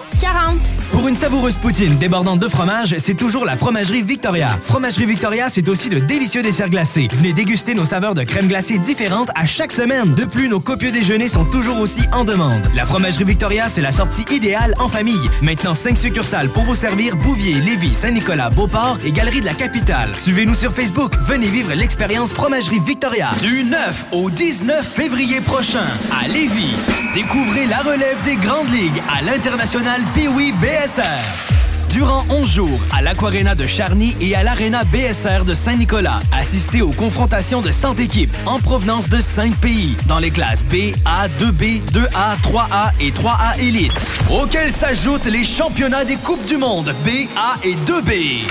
[0.91, 4.49] Pour une savoureuse poutine débordante de fromage, c'est toujours la Fromagerie Victoria.
[4.63, 7.07] Fromagerie Victoria, c'est aussi de délicieux desserts glacés.
[7.11, 10.13] Venez déguster nos saveurs de crème glacée différentes à chaque semaine.
[10.13, 12.61] De plus, nos copieux déjeuners sont toujours aussi en demande.
[12.75, 15.29] La Fromagerie Victoria, c'est la sortie idéale en famille.
[15.41, 20.15] Maintenant, 5 succursales pour servir Bouvier, Lévis, Saint-Nicolas, Beauport et Galerie de la Capitale.
[20.15, 21.13] Suivez-nous sur Facebook.
[21.25, 23.29] Venez vivre l'expérience Fromagerie Victoria.
[23.41, 26.75] Du 9 au 19 février prochain à Lévis.
[27.13, 31.56] Découvrez la relève des grandes ligues à l'international Pee-Wee BSR.
[31.97, 36.91] Durant 11 jours, à l'Aquarena de Charny et à l'Arena BSR de Saint-Nicolas, assistez aux
[36.91, 41.81] confrontations de 100 équipes en provenance de 5 pays, dans les classes B, A, 2B,
[41.91, 47.55] 2A, 3A et 3A Elite, auxquels s'ajoutent les championnats des Coupes du Monde B, A
[47.63, 48.43] et 2B.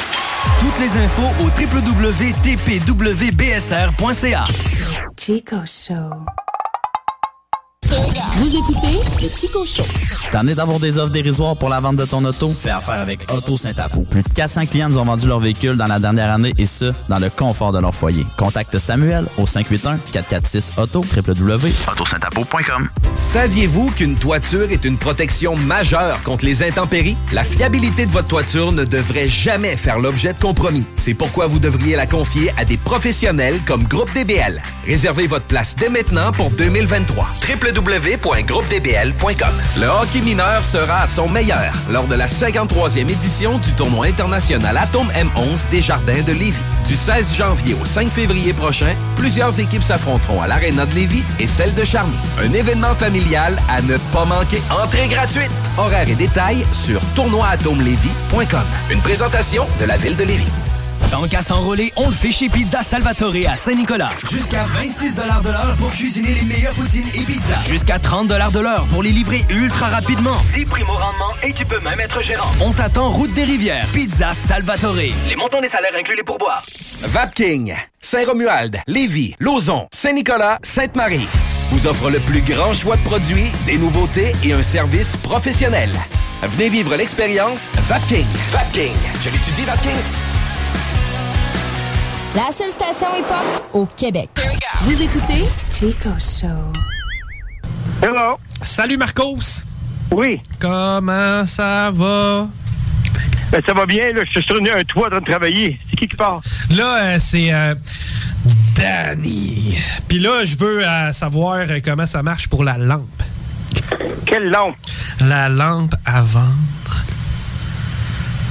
[0.59, 4.45] Toutes les infos au www.tpwbsr.ca.
[5.17, 6.27] Chico Show.
[8.37, 9.85] Vous écoutez le Chico Show.
[10.33, 12.49] T'en es d'avoir des offres dérisoires pour la vente de ton auto?
[12.51, 14.03] Fais affaire avec Auto Saint-Apo.
[14.03, 16.93] Plus de 400 clients nous ont vendu leur véhicule dans la dernière année et ce,
[17.09, 18.27] dans le confort de leur foyer.
[18.37, 22.89] Contacte Samuel au 581-446-AUTO, www.autosaintapo.com.
[23.15, 27.17] Saviez-vous qu'une toiture est une protection majeure contre les intempéries?
[27.33, 30.87] La fiabilité de votre toiture ne devrait jamais faire l'objet de compromis.
[30.97, 34.61] C'est pourquoi vous devriez la confier à des professionnels comme Groupe DBL.
[34.87, 37.27] Réservez votre place dès maintenant pour 2023.
[37.67, 44.07] www.groupedbl.com Le hockey mineur sera à son meilleur lors de la 53e édition du tournoi
[44.07, 46.55] international Atome M11 des Jardins de Lévis.
[46.87, 51.47] Du 16 janvier au 5 février prochain, plusieurs équipes s'affronteront à l'Arena de Lévis et
[51.47, 52.17] celle de Charny.
[52.41, 54.63] Un événement familial à ne pas manquer.
[54.71, 55.51] Entrée gratuite.
[55.77, 58.67] Horaires et détails sur tournoi-atomelévis.com.
[58.91, 60.66] Une présentation de la ville de Lévis.
[61.11, 64.11] Tant qu'à s'enrôler, on le fait chez Pizza Salvatore à Saint-Nicolas.
[64.31, 67.63] Jusqu'à 26 de l'heure pour cuisiner les meilleures poutines et pizzas.
[67.69, 70.37] Jusqu'à 30 de l'heure pour les livrer ultra rapidement.
[70.55, 72.51] 10 primo rendement et tu peux même être gérant.
[72.61, 73.87] On t'attend route des rivières.
[73.93, 74.95] Pizza Salvatore.
[75.29, 76.63] Les montants des salaires inclus les pourboires.
[77.03, 81.27] Vapking, Saint-Romuald, Lévis, Lauson, Saint-Nicolas, Sainte-Marie
[81.71, 85.91] vous offre le plus grand choix de produits, des nouveautés et un service professionnel.
[86.43, 88.27] Venez vivre l'expérience Vapking.
[88.53, 88.93] Vapking.
[89.21, 90.26] Je l'étudie, Vapking.
[92.37, 94.29] La seule station hip-hop au Québec.
[94.83, 96.73] Vous écoutez Chico Show.
[98.03, 98.37] Hello.
[98.63, 99.63] Salut Marcos.
[100.11, 100.41] Oui.
[100.61, 102.47] Comment ça va?
[103.51, 104.23] Ben, ça va bien, là.
[104.25, 105.81] Je suis sur un toit en train de travailler.
[105.89, 106.43] C'est qui qui part?
[106.71, 107.75] Là, euh, c'est euh,
[108.77, 109.79] Danny.
[110.07, 113.23] Puis là, je veux euh, savoir comment ça marche pour la lampe.
[114.27, 114.77] Quelle lampe?
[115.21, 116.53] La lampe à vendre.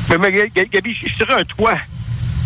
[0.09, 1.77] Mais, mais, Ga- Gabi, je suis sur un toit.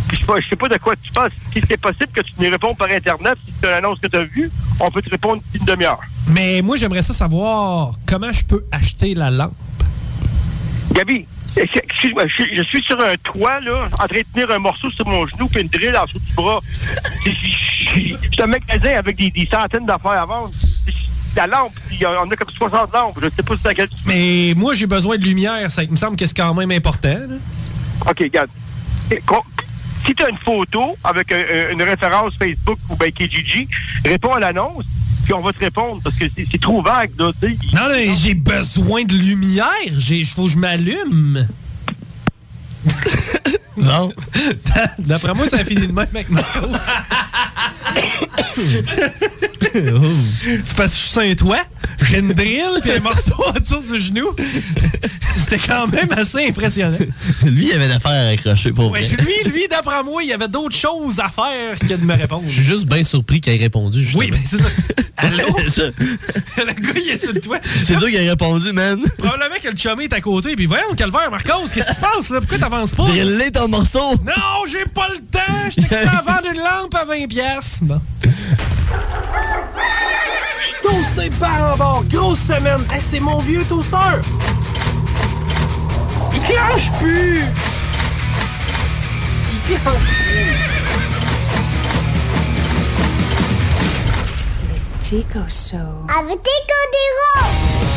[0.09, 1.31] Puis je sais pas- je sais pas de quoi tu penses.
[1.53, 4.17] Si c'est possible que tu nous répondes par Internet, si c'est une annonce que tu
[4.17, 5.99] as vue, on peut te répondre une demi-heure.
[6.27, 9.53] Mais moi, j'aimerais ça savoir comment je peux acheter la lampe.
[10.93, 11.25] Gabi,
[11.55, 14.89] excuse-moi, je, suis- je suis sur un toit, là, en train de tenir un morceau
[14.91, 16.59] sur mon genou puis une drill en dessous du bras.
[17.23, 20.51] C'est un magasin avec des, des centaines d'affaires à vendre.
[21.35, 23.19] La lampe, il y en a comme 60 lampes.
[23.21, 25.69] Je sais pas si c'est laquelle tu Mais moi, j'ai besoin de lumière.
[25.69, 27.07] Ça il me semble que c'est quand même important.
[27.29, 27.35] là.
[28.09, 28.49] OK, regarde.
[30.05, 33.67] Si tu as une photo avec un- un- une référence Facebook ou ben Kijiji,
[34.05, 34.85] réponds à l'annonce,
[35.25, 37.57] puis on va te répondre parce que c'est trop vague, là, tu sais.
[37.73, 39.65] Non, non, j'ai besoin de lumière.
[39.85, 41.47] Il faut que je m'allume.
[43.77, 44.11] non.
[44.99, 46.67] D'après moi, ça a fini de même avec Marcos.
[49.73, 51.61] c'est parce que je suis sur un toit,
[52.03, 54.27] j'ai une drill puis un morceau en dessous du genou.
[55.37, 56.97] C'était quand même assez impressionnant.
[57.45, 59.23] Lui, il avait d'affaires à accrocher pour Ouais, vrai.
[59.23, 62.43] lui, lui, d'après moi, il y avait d'autres choses à faire que de me répondre.
[62.47, 64.01] Je suis juste bien surpris qu'il ait répondu.
[64.03, 64.19] justement.
[64.19, 64.65] Oui, ben c'est ça.
[65.17, 65.37] Allô?
[66.57, 67.59] le gars, il est sur le toit.
[67.85, 68.99] C'est toi qui as répondu, man.
[69.17, 72.29] Probablement que le chumé est à côté, puis voyons, calvaire, Marcos, qu'est-ce qui se passe,
[72.29, 72.39] là?
[72.39, 73.03] Pourquoi t'avances pas?
[73.03, 74.15] Driller ton morceau.
[74.25, 75.69] Non, j'ai pas le temps!
[75.77, 77.79] J'étais à vendre une lampe à 20 pièces.
[77.81, 77.99] Bon.
[80.59, 82.03] Je toasté par en bord.
[82.05, 82.85] Grosse semaine.
[82.91, 84.21] Hey, c'est mon vieux toaster.
[86.33, 87.43] Il clenche plus.
[89.69, 90.79] Il clenche plus.
[95.01, 96.05] Chico Show.
[96.19, 97.88] Avec Chico Diro.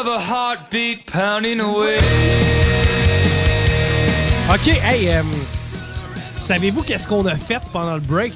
[0.00, 1.98] Of a heartbeat pounding away.
[4.48, 5.22] OK, hey, euh,
[6.38, 8.32] savez-vous qu'est-ce qu'on a fait pendant le break?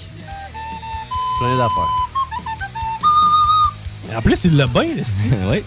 [1.40, 1.88] Plein d'affaires.
[4.16, 5.34] En plus, il l'a bien, le style.
[5.50, 5.62] oui.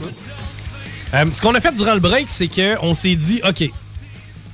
[1.15, 3.63] Euh, ce qu'on a fait durant le break, c'est qu'on s'est dit, OK,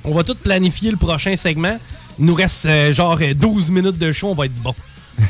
[0.04, 1.78] on va tout planifier le prochain segment.
[2.18, 4.74] Il nous reste euh, genre euh, 12 minutes de show, on va être bon.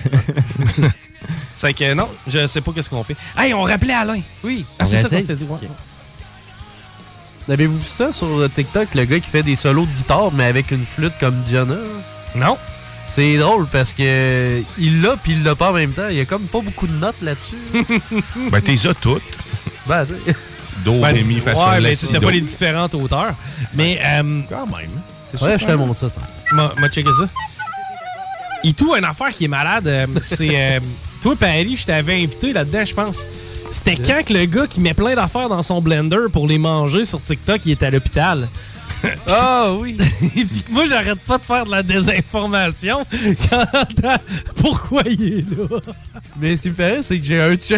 [1.56, 3.16] c'est que non, je sais pas qu'est-ce qu'on fait.
[3.36, 4.20] Hey, on rappelait Alain.
[4.44, 4.64] Oui.
[4.78, 5.44] Ah, c'est ça qu'on s'était dit.
[5.44, 5.68] ouais.
[7.48, 10.70] Avez-vous vu ça sur TikTok, le gars qui fait des solos de guitare, mais avec
[10.70, 11.76] une flûte comme Diana?
[12.34, 12.56] Non.
[13.10, 16.08] C'est drôle parce que il l'a puis il l'a pas en même temps.
[16.10, 17.56] Il y a comme pas beaucoup de notes là-dessus.
[18.50, 19.22] Ben, t'es ça toutes.
[19.86, 20.34] Ben, c'est-
[20.84, 23.34] Do, Ben, ré, mi, fa, sol, ouais, la, mais c'était pas les différentes hauteurs.
[23.74, 24.90] Mais euh, quand même.
[25.40, 26.08] Ouais, je te montre ça.
[26.52, 27.28] M'a m'a checké ça.
[28.64, 30.50] Et tout, une affaire qui est malade, euh, c'est.
[30.52, 30.80] euh,
[31.22, 33.18] toi, Paris, je t'avais invité là-dedans, je pense.
[33.74, 37.04] C'était quand que le gars qui met plein d'affaires dans son blender pour les manger
[37.04, 38.48] sur TikTok, il est à l'hôpital?
[39.26, 39.98] Ah oui!
[40.32, 43.04] Puis moi, j'arrête pas de faire de la désinformation.
[44.56, 45.78] Pourquoi il est là?
[46.40, 47.74] Mais ce qui me fait c'est que j'ai un Tu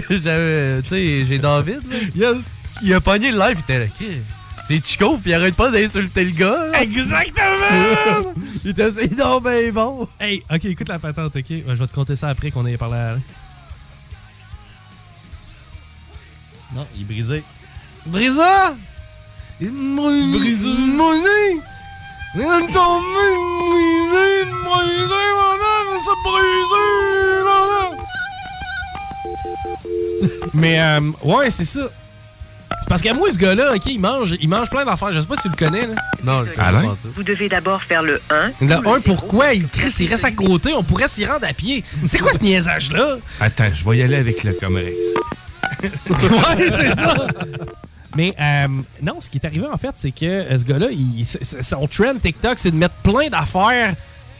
[0.86, 1.80] sais, j'ai David,
[2.14, 2.32] là.
[2.82, 3.86] Il a pogné le live, il était là.
[3.86, 4.18] Chris,
[4.68, 6.66] C'est Chico, puis il arrête pas d'insulter le gars.
[6.70, 6.82] là.
[6.82, 8.32] Exactement!
[8.64, 10.06] il était donc ben bon.
[10.20, 11.44] Hey, ok, écoute la patente, ok?
[11.48, 13.16] Je vais te compter ça après qu'on ait parlé à
[16.74, 17.44] Non, il est brisé.
[18.06, 18.74] Brisa!
[19.60, 19.70] Brisa!
[19.72, 21.60] Monnaie!
[22.34, 22.46] Brisé,
[23.64, 26.84] brisé, brisé, mon âme, ça brisé,
[27.44, 27.98] mon âme.
[30.52, 31.88] Mais, euh, ouais, c'est ça.
[32.68, 35.12] C'est parce qu'à moi, ce gars-là, OK, il mange, il mange plein d'affaires.
[35.12, 35.94] Je sais pas si tu le connais, là.
[36.24, 36.96] Non, Alain?
[37.14, 38.52] Vous devez d'abord faire le 1.
[38.60, 39.54] Le 1, pourquoi?
[39.54, 40.74] Il crie, il reste à côté.
[40.74, 41.84] On pourrait s'y rendre à pied.
[42.06, 43.16] C'est quoi ce niaisage-là?
[43.40, 44.94] Attends, je vais y aller avec le Comerex.
[46.10, 47.26] Ouais, c'est ça.
[48.16, 48.68] Mais euh,
[49.02, 50.86] non, ce qui est arrivé en fait, c'est que euh, ce gars-là,
[51.60, 53.94] son trend TikTok, c'est de mettre plein d'affaires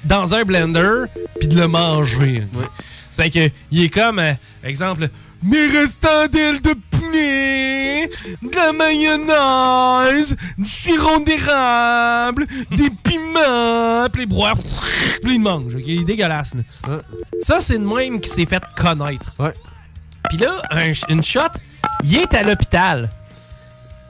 [0.04, 1.04] dans un blender
[1.38, 2.44] puis de le manger.
[3.10, 4.32] C'est que il est comme, euh,
[4.64, 5.08] exemple,
[5.42, 8.08] mes restants d'ailes de poulet,
[8.42, 14.54] de la mayonnaise, du sirop d'érable, des piments, puis les broie,
[15.22, 15.74] puis il mange.
[15.74, 15.82] ok?
[15.86, 16.54] Il est dégueulasse.
[16.54, 17.00] là.
[17.42, 19.34] Ça, c'est le même qui s'est fait connaître.
[20.28, 21.40] Puis là, un ch- une shot,
[22.04, 23.10] il est à l'hôpital.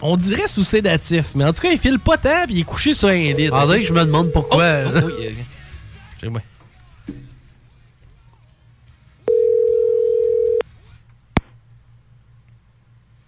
[0.03, 2.65] On dirait sous sédatif, mais en tout cas, il file pas tant, puis il est
[2.65, 3.49] couché sur un lit.
[3.51, 4.65] On dirait que je me demande pourquoi.
[4.87, 5.33] Oh, oh, oui, euh,
[6.21, 6.43] check-moi.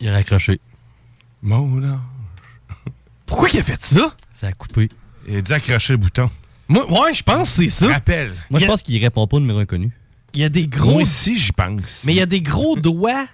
[0.00, 0.60] Il a raccroché.
[1.42, 1.98] Mon ange.
[3.26, 4.14] Pourquoi il a fait ça?
[4.32, 4.88] Ça a coupé.
[5.26, 6.30] Il a dû accrocher le bouton.
[6.68, 7.88] Moi, ouais, je pense que c'est ça.
[7.92, 8.32] Rappel.
[8.50, 9.90] Moi, je pense qu'il répond pas au numéro inconnu.
[10.38, 10.92] Il y a des gros.
[10.92, 12.02] Moi aussi, j'y pense.
[12.04, 13.26] Mais il y a des gros doigts.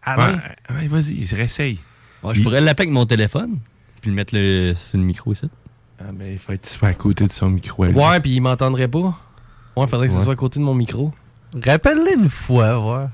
[0.00, 0.34] Alain.
[0.70, 1.80] Ouais, ouais, vas-y, réessaye.
[2.22, 3.58] Ouais, je pourrais l'appeler avec mon téléphone,
[4.00, 5.50] puis le mettre le- sur le micro ici.
[5.98, 7.82] Ah, ben, il faut être soit à côté de son micro.
[7.82, 7.96] à lui.
[7.96, 9.18] Ouais, puis il m'entendrait pas.
[9.76, 10.24] Ouais, faudrait que ça Ouais.
[10.24, 11.12] soit à côté de mon micro.
[11.64, 13.06] Rappelle-le une fois, ouais.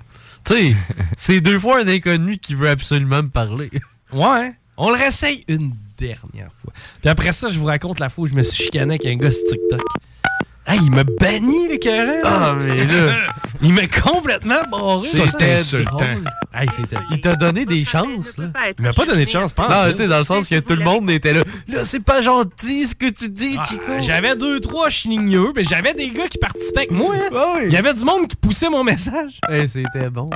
[0.44, 0.76] Tu sais,
[1.16, 3.70] c'est deux fois un inconnu qui veut absolument me parler.
[4.12, 4.52] Ouais.
[4.76, 6.74] On le réessaye une dernière fois.
[7.00, 9.16] Puis après ça, je vous raconte la fois où je me suis chicané avec un
[9.16, 9.80] gars sur TikTok.
[10.64, 12.20] Hey, il m'a banni, le carré.
[12.24, 13.12] Ah, mais là.
[13.62, 15.09] il m'a complètement barré.
[15.09, 15.97] C'était insultant.
[15.97, 16.30] drôle.
[16.55, 16.97] Hey, c'était.
[17.10, 18.47] Il t'a donné des chances, là.
[18.78, 19.68] Il m'a pas donné de chance, pas.
[19.68, 21.43] Non, tu sais, dans le sens que tout le monde était là.
[21.68, 23.93] Là, c'est pas gentil ce que tu dis, Ah, Chico.
[24.02, 27.12] J'avais deux, trois chinigneux, mais j'avais des gars qui participaient avec moi.
[27.16, 27.28] hein.
[27.34, 27.62] Ah oui.
[27.66, 29.40] Il y avait du monde qui poussait mon message.
[29.48, 30.30] Hey, c'était bon.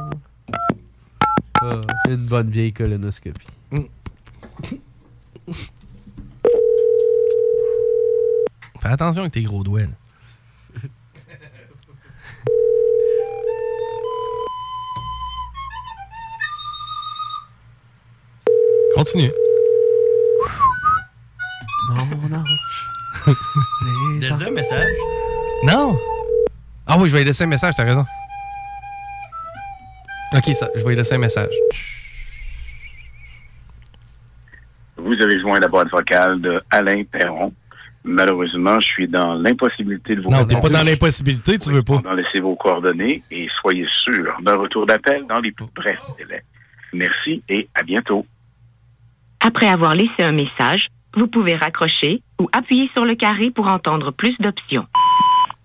[1.62, 3.46] Ah, une bonne vieille colonoscopie.
[8.80, 9.80] Fais attention avec tes gros doigts.
[9.82, 9.86] là.
[18.96, 19.30] Continue.
[21.90, 22.48] Mon ange.
[24.18, 24.96] Laisse un message.
[25.64, 25.98] Non.
[26.86, 28.06] Ah oui, je vais lui laisser un message, t'as raison.
[30.34, 31.52] Ok, ça, je vais lui laisser un message.
[34.96, 37.52] Vous avez joint la boîte vocale de Alain Perron.
[38.02, 42.00] Malheureusement, je suis dans l'impossibilité de vous Non, t'es pas dans l'impossibilité, tu veux pas.
[42.14, 46.42] Laissez vos coordonnées et soyez sûr d'un retour d'appel dans les plus brefs délais.
[46.94, 48.24] Merci et à bientôt.
[49.46, 54.10] Après avoir laissé un message, vous pouvez raccrocher ou appuyer sur le carré pour entendre
[54.10, 54.84] plus d'options.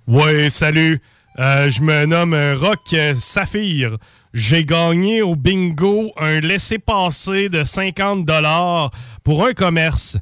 [0.05, 0.99] Ouais, salut.
[1.39, 3.97] Euh, je me nomme euh, Rock Saphir.
[4.35, 8.91] J'ai gagné au bingo un laissez-passer de 50 dollars
[9.23, 10.15] pour un commerce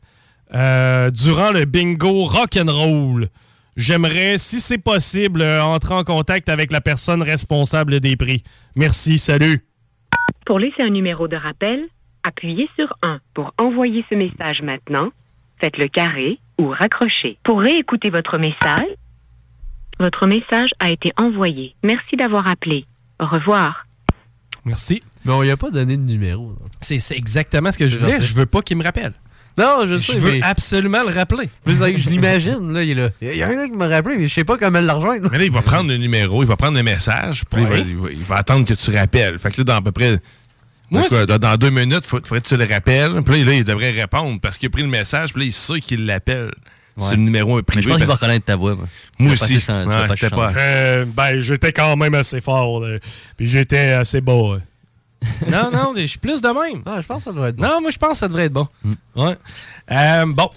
[0.54, 3.28] euh, durant le bingo rock'n'roll.
[3.76, 8.42] J'aimerais, si c'est possible, entrer en contact avec la personne responsable des prix.
[8.78, 9.66] Merci, salut.
[10.46, 11.90] Pour laisser un numéro de rappel,
[12.30, 13.20] appuyez sur 1.
[13.34, 15.10] Pour envoyer ce message maintenant,
[15.60, 17.38] faites le carré ou raccrochez.
[17.44, 18.88] Pour réécouter votre message,
[20.00, 21.76] votre message a été envoyé.
[21.84, 22.86] Merci d'avoir appelé.
[23.20, 23.86] Au revoir.
[24.66, 25.02] Merci.
[25.26, 26.54] Mais on lui a pas donné de numéro.
[26.82, 28.22] C'est c'est exactement ce que je voulais.
[28.22, 29.14] Je veux pas qu'il me rappelle.
[29.58, 31.50] Non, je Je sais, veux mais- absolument le rappeler.
[31.66, 33.10] Je l'imagine, là, il est là.
[33.22, 35.30] Il y a un gars qui m'a rappelé, mais je sais pas comment le rejoindre.
[35.32, 37.78] Mais là, il va prendre le numéro, il va prendre le message, puis il, va,
[37.78, 39.38] il va- il va attendre que tu rappelles.
[39.38, 40.20] Fait que là, dans à peu près.
[40.92, 43.22] Moi, dans, quoi, deux minutes, il faudrait que tu le rappelles.
[43.24, 45.80] Puis là, il devrait répondre parce qu'il a pris le message, puis là, il sait
[45.82, 46.52] qu'il l'appelle.
[46.98, 47.78] C'est le numéro privé.
[47.78, 48.76] Mais je pense qu'il va reconnaître ta voix.
[48.76, 48.86] Moi,
[49.20, 49.62] Moi aussi.
[49.62, 52.82] sans- pas pas- Euh, ben, j'étais quand même assez fort.
[52.82, 52.98] là.
[53.38, 54.58] Puis j'étais assez beau.
[55.50, 56.82] non, non, je suis plus de même.
[56.86, 57.64] Ah, je pense que ça doit être bon.
[57.68, 58.68] Non, moi, je pense que ça devrait être bon.
[59.16, 59.38] Ouais.
[59.92, 60.50] Euh, bon.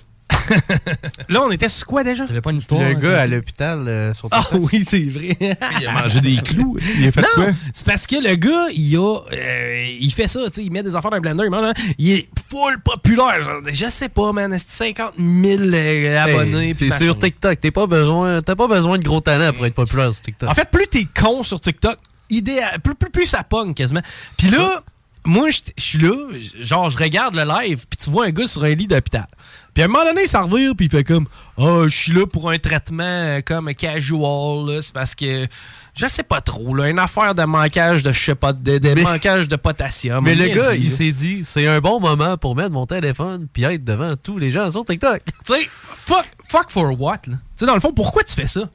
[1.28, 2.26] Là, on était sur quoi déjà?
[2.26, 2.80] T'avais pas une histoire?
[2.80, 5.36] Le hein, gars à l'hôpital euh, sur Ah oui, c'est vrai.
[5.80, 6.78] Il a mangé des clous.
[6.98, 7.46] Il a fait non, quoi?
[7.72, 10.82] c'est parce que le gars, il a, euh, il fait ça, tu sais, il met
[10.82, 11.72] des affaires dans un blender, il, mange, hein.
[11.98, 13.42] il est full populaire.
[13.44, 16.68] genre, je sais pas, man, c'est 50 000 euh, abonnés.
[16.68, 17.18] Hey, c'est sur.
[17.18, 17.60] TikTok.
[17.60, 20.48] T'as pas besoin, t'as pas besoin de gros talent pour être populaire sur TikTok.
[20.48, 21.98] En fait, plus t'es con sur TikTok,
[22.30, 24.02] idéal, plus, plus, plus ça pogne quasiment.
[24.36, 24.82] Puis là,
[25.24, 26.14] moi, je je suis là,
[26.60, 29.26] genre, je regarde le live, puis tu vois un gars sur un lit d'hôpital.
[29.74, 31.26] Puis à un moment donné, il s'en revire, puis il fait comme
[31.56, 35.46] Ah, je suis là pour un traitement comme casual, c'est parce que
[35.94, 39.00] je sais pas trop, là, une affaire de manquage de, je sais pas, de, de
[39.02, 40.24] manquage de potassium.
[40.24, 43.64] mais le gars, il s'est dit, c'est un bon moment pour mettre mon téléphone puis
[43.64, 45.22] être devant tous les gens sur TikTok.
[45.46, 47.34] Tu sais, fuck, fuck for what, là?
[47.34, 48.68] Tu sais, dans le fond, pourquoi tu fais ça?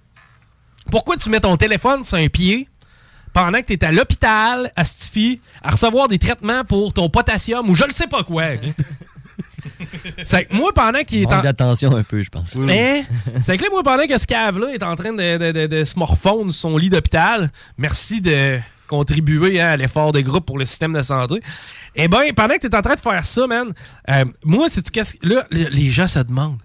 [0.92, 2.70] Pourquoi tu mets ton téléphone sur un pied
[3.34, 7.70] pendant que tu es à l'hôpital, à Stifi, à recevoir des traitements pour ton potassium
[7.70, 8.46] ou je ne sais pas quoi?
[10.24, 11.42] C'est que moi, pendant qu'il est Manque en.
[11.42, 12.56] d'attention un peu, je pense.
[12.56, 13.06] Mais,
[13.44, 15.84] c'est que là, moi, pendant que ce cave-là est en train de, de, de- de
[15.84, 20.58] se morfondre sur son lit d'hôpital, merci de contribuer hein, à l'effort de groupe pour
[20.58, 21.42] le système de santé.
[21.96, 23.74] Eh bien, pendant que tu es en train de faire ça, man,
[24.10, 26.60] euh, moi, c'est qu'est-ce que- Là, le- les gens se demandent.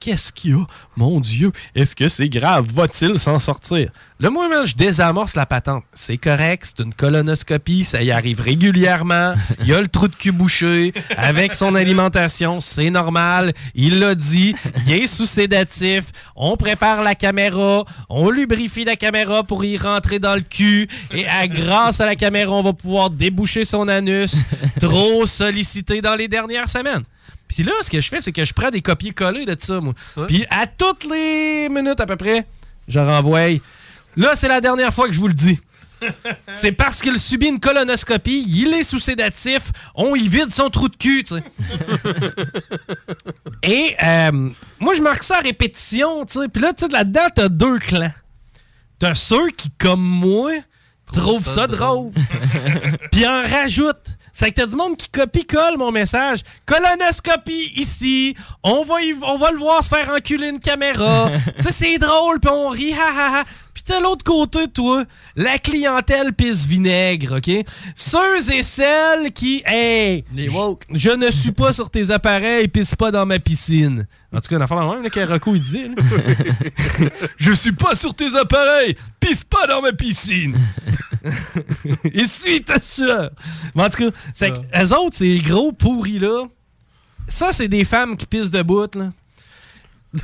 [0.00, 0.64] Qu'est-ce qu'il y a?
[0.96, 2.66] Mon Dieu, est-ce que c'est grave?
[2.72, 3.90] Va-t-il s'en sortir?
[4.20, 5.84] Là, moi, je désamorce la patente.
[5.92, 9.34] C'est correct, c'est une colonoscopie, ça y arrive régulièrement.
[9.60, 13.52] Il y a le trou de cul bouché avec son alimentation, c'est normal.
[13.74, 14.56] Il l'a dit,
[14.86, 16.06] il est sous sédatif.
[16.34, 20.88] On prépare la caméra, on lubrifie la caméra pour y rentrer dans le cul.
[21.14, 24.36] Et à, grâce à la caméra, on va pouvoir déboucher son anus,
[24.80, 27.04] trop sollicité dans les dernières semaines.
[27.48, 29.94] Puis là, ce que je fais, c'est que je prends des copier-coller de ça, moi.
[30.28, 32.46] Puis à toutes les minutes à peu près,
[32.86, 33.48] je renvoie.
[34.16, 35.58] Là, c'est la dernière fois que je vous le dis.
[36.52, 40.88] C'est parce qu'il subit une colonoscopie, il est sous sédatif, on y vide son trou
[40.88, 41.42] de cul, tu sais.
[43.62, 44.50] Et euh,
[44.80, 46.48] moi, je marque ça à répétition, tu sais.
[46.48, 48.12] Puis là, tu sais, là-dedans, t'as deux clans.
[48.98, 50.52] T'as ceux qui, comme moi,
[51.06, 52.12] trouvent ça, drôle.
[53.12, 54.17] Puis en rajoute.
[54.40, 56.42] C'est que t'as du monde qui copie-colle mon message.
[56.64, 58.36] Colonoscopie ici.
[58.62, 61.28] On va, y- on va le voir se faire enculer une caméra.
[61.56, 63.44] tu sais, c'est drôle, puis on rit, ha ha ha.
[63.74, 65.04] Puis t'as l'autre côté, toi,
[65.34, 67.50] la clientèle pisse vinaigre, OK?
[67.96, 70.84] Ceux et celles qui, hey, Les woke.
[70.92, 74.06] je ne suis pas sur tes appareils, pisse pas dans ma piscine.
[74.32, 75.88] En tout cas, une affaire dans le même là, que Rocco, il disait.
[75.88, 75.94] là.
[77.38, 80.56] je suis pas sur tes appareils, pisse pas dans ma piscine.
[82.12, 83.30] Essuie ta sueur.
[83.74, 86.44] Mais en tout cas, c'est que eux autres, ces gros pourris là,
[87.28, 89.12] ça, c'est des femmes qui pissent debout, là.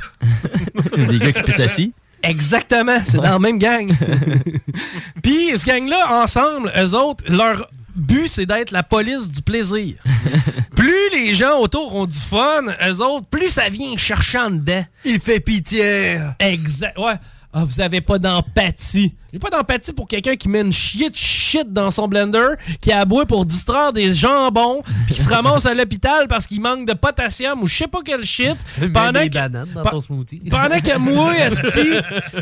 [0.97, 1.93] Des gars qui pissent assis.
[2.23, 3.87] Exactement, c'est dans la même gang.
[5.23, 9.95] Puis, ce gang-là, ensemble, eux autres, leur but, c'est d'être la police du plaisir.
[10.75, 14.83] plus les gens autour ont du fun, eux autres, plus ça vient chercher en dedans.
[15.05, 16.19] Il fait pitié.
[16.39, 16.97] Exact.
[16.97, 17.13] Ouais.
[17.57, 19.13] Ah, vous avez pas d'empathie.
[19.31, 22.49] J'ai pas d'empathie pour quelqu'un qui met une de shit dans son blender,
[22.81, 26.85] qui aboie pour distraire des jambons, puis qui se ramasse à l'hôpital parce qu'il manque
[26.85, 28.57] de potassium ou je sais pas quel shit.
[28.93, 30.41] Pendant des que- bananes dans ton smoothie.
[30.51, 31.91] Pendant que moi, esti,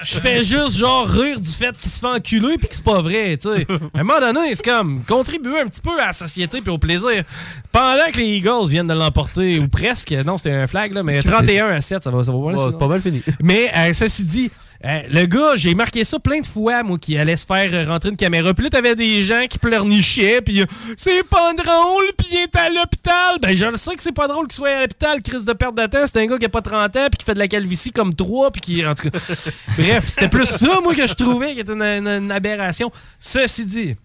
[0.04, 3.02] je fais juste genre rire du fait qu'il se fait enculer puis que c'est pas
[3.04, 3.68] vrai, tu sais.
[3.94, 6.80] À un moment donné, c'est comme contribuer un petit peu à la société puis au
[6.80, 7.24] plaisir.
[7.72, 11.22] Pendant que les Eagles viennent de l'emporter, ou presque, non, c'était un flag, là, mais
[11.22, 13.22] 31 à 7, ça va, ça va Ouais, c'est pas mal fini.
[13.42, 14.52] Mais euh, ceci dit,
[14.86, 18.10] euh, le gars, j'ai marqué ça plein de fois, moi, qui allait se faire rentrer
[18.10, 18.54] une caméra.
[18.54, 20.66] Puis là, t'avais des gens qui pleurnichaient, puis euh,
[20.98, 23.38] c'est pas drôle, puis il est à l'hôpital.
[23.42, 25.76] Ben, je le sais que c'est pas drôle qu'il soit à l'hôpital, crise de perte
[25.76, 26.06] de temps.
[26.06, 28.14] C'est un gars qui a pas 30 ans, puis qui fait de la calvitie comme
[28.14, 29.18] trois, puis qui, en tout cas.
[29.78, 32.92] Bref, c'était plus ça, moi, que je trouvais qui était une, une- une aberration.
[33.20, 33.96] Ceci dit,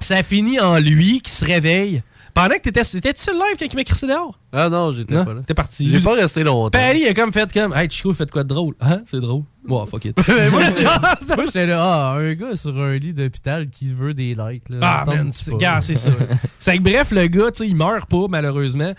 [0.00, 2.02] ça finit en lui qui se réveille.
[2.34, 2.82] Pendant que t'étais.
[2.82, 4.38] T'étais-tu sur le live quand il m'a crissé dehors?
[4.52, 5.40] Ah non, j'étais pas là.
[5.46, 5.88] T'es parti.
[5.88, 6.76] J'ai pas resté longtemps.
[6.78, 8.74] Paris a comme fait comme Hey Chico, faites quoi de drôle?
[8.80, 9.02] Hein?
[9.08, 9.44] C'est drôle.
[9.64, 10.16] Bon, fuck it.
[10.50, 10.62] moi,
[11.36, 14.68] moi, j'étais là, ah, un gars sur un lit d'hôpital qui veut des likes.
[14.70, 14.78] Là.
[14.80, 16.10] Ah, man, c'est ça.
[16.58, 18.92] c'est que bref, le gars, tu sais, il meurt pas, malheureusement.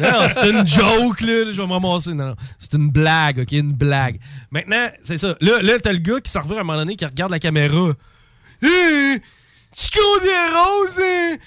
[0.00, 1.52] non, c'est une joke, là.
[1.52, 2.14] Je vais me ramasser.
[2.14, 2.34] Non.
[2.58, 3.52] C'est une blague, OK?
[3.52, 4.18] Une blague.
[4.50, 5.36] Maintenant, c'est ça.
[5.40, 7.38] Là, là t'as le gars qui s'en revient à un moment donné, qui regarde la
[7.38, 7.92] caméra.
[9.72, 11.38] Chico des roses,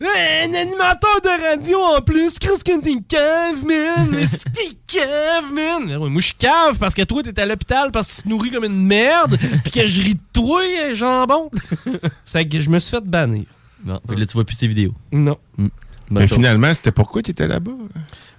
[0.00, 4.14] un animateur de radio en plus, qu'est-ce que t'es cave, man?
[4.18, 5.82] Est-ce que t'es cave, man?
[5.86, 8.22] Mais ouais, Moi, je suis cave parce que toi, t'es à l'hôpital parce que tu
[8.22, 10.62] te nourris comme une merde, pis que je ris de toi,
[10.94, 11.50] jambon.
[12.26, 13.44] C'est que je me suis fait bannir.
[13.82, 14.94] Bon, fait que là, tu vois plus ces vidéos.
[15.12, 15.36] Non.
[16.10, 17.72] Mais finalement, c'était pourquoi tu étais là-bas?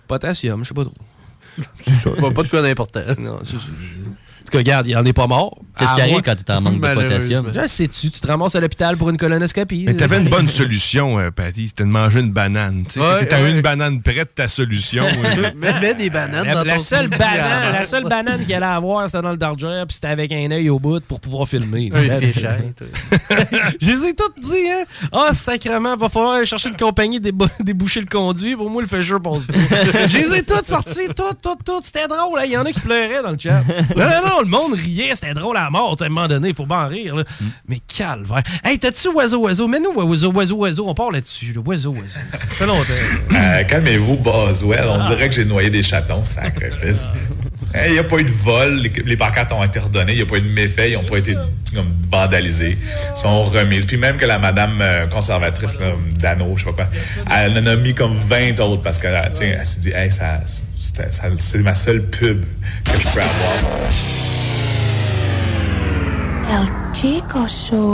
[0.07, 0.93] Potassium, je sais pas trop.
[1.85, 2.09] C'est ça.
[2.11, 3.01] Pas, pas de quoi d'important.
[3.19, 3.57] Non, je-
[4.51, 5.57] cas, regarde, il en est pas mort.
[5.77, 7.51] Qu'est-ce qui arrive quand t'es en manque de potassium?
[7.53, 9.83] Je sais-tu, tu te ramasses à l'hôpital pour une colonoscopie?
[9.85, 12.85] Mais t'avais une bonne solution, euh, Patty, c'était de manger une banane.
[12.91, 13.51] Tu Ouais, ouais.
[13.51, 15.05] une banane prête, ta solution.
[15.07, 18.53] euh, mets, mets des bananes La, dans la ton seule banane, la seule banane qu'il
[18.53, 21.47] allait avoir, c'était dans le Dodger, puis c'était avec un œil au bout pour pouvoir
[21.47, 21.91] filmer.
[23.81, 24.83] Je les ai toutes dit, hein.
[25.11, 28.55] Ah, sacrément, va falloir aller chercher une compagnie, débo- déboucher le conduit.
[28.55, 29.07] Pour moi, le passe
[29.45, 29.53] pas.
[30.07, 31.85] Je les ai toutes sorties, toutes, toutes, toutes.
[31.85, 32.43] C'était drôle, hein.
[32.45, 33.63] Il y en a qui pleuraient dans le chat.
[33.95, 35.95] Non, non, non, le monde riait, c'était drôle à mort.
[35.99, 37.23] À un moment donné, il faut bien en rire, là.
[37.67, 38.43] Mais calvaire.
[38.63, 39.67] Hey, t'as-tu oiseau, oiseau?
[39.67, 40.85] Mets-nous oiseau, oiseau, oiseau.
[40.87, 41.61] On part là-dessus, là.
[41.65, 42.05] Oiseau, oiseau.
[42.31, 42.83] Ça fait longtemps.
[43.35, 44.85] Euh, Calmez-vous, Boswell.
[44.87, 47.07] On dirait que j'ai noyé des chatons, sacrifice.
[47.85, 48.75] Il n'y a pas eu de vol.
[48.79, 50.13] Les, les pancartes ont été redonnées.
[50.13, 50.89] Il n'y a pas eu de méfaits.
[50.89, 51.35] Ils n'ont pas été
[51.75, 52.77] comme, vandalisés.
[52.81, 53.85] Ils sont remises.
[53.85, 55.87] Puis même que la madame euh, conservatrice, là,
[56.17, 56.91] Dano, je sais pas quoi,
[57.37, 60.39] elle en a mis comme 20 autres parce qu'elle elle s'est dit, hey, ça-
[61.37, 62.43] c'est ma seule pub
[62.85, 64.28] que je peux avoir.
[66.49, 67.93] El Chico Show.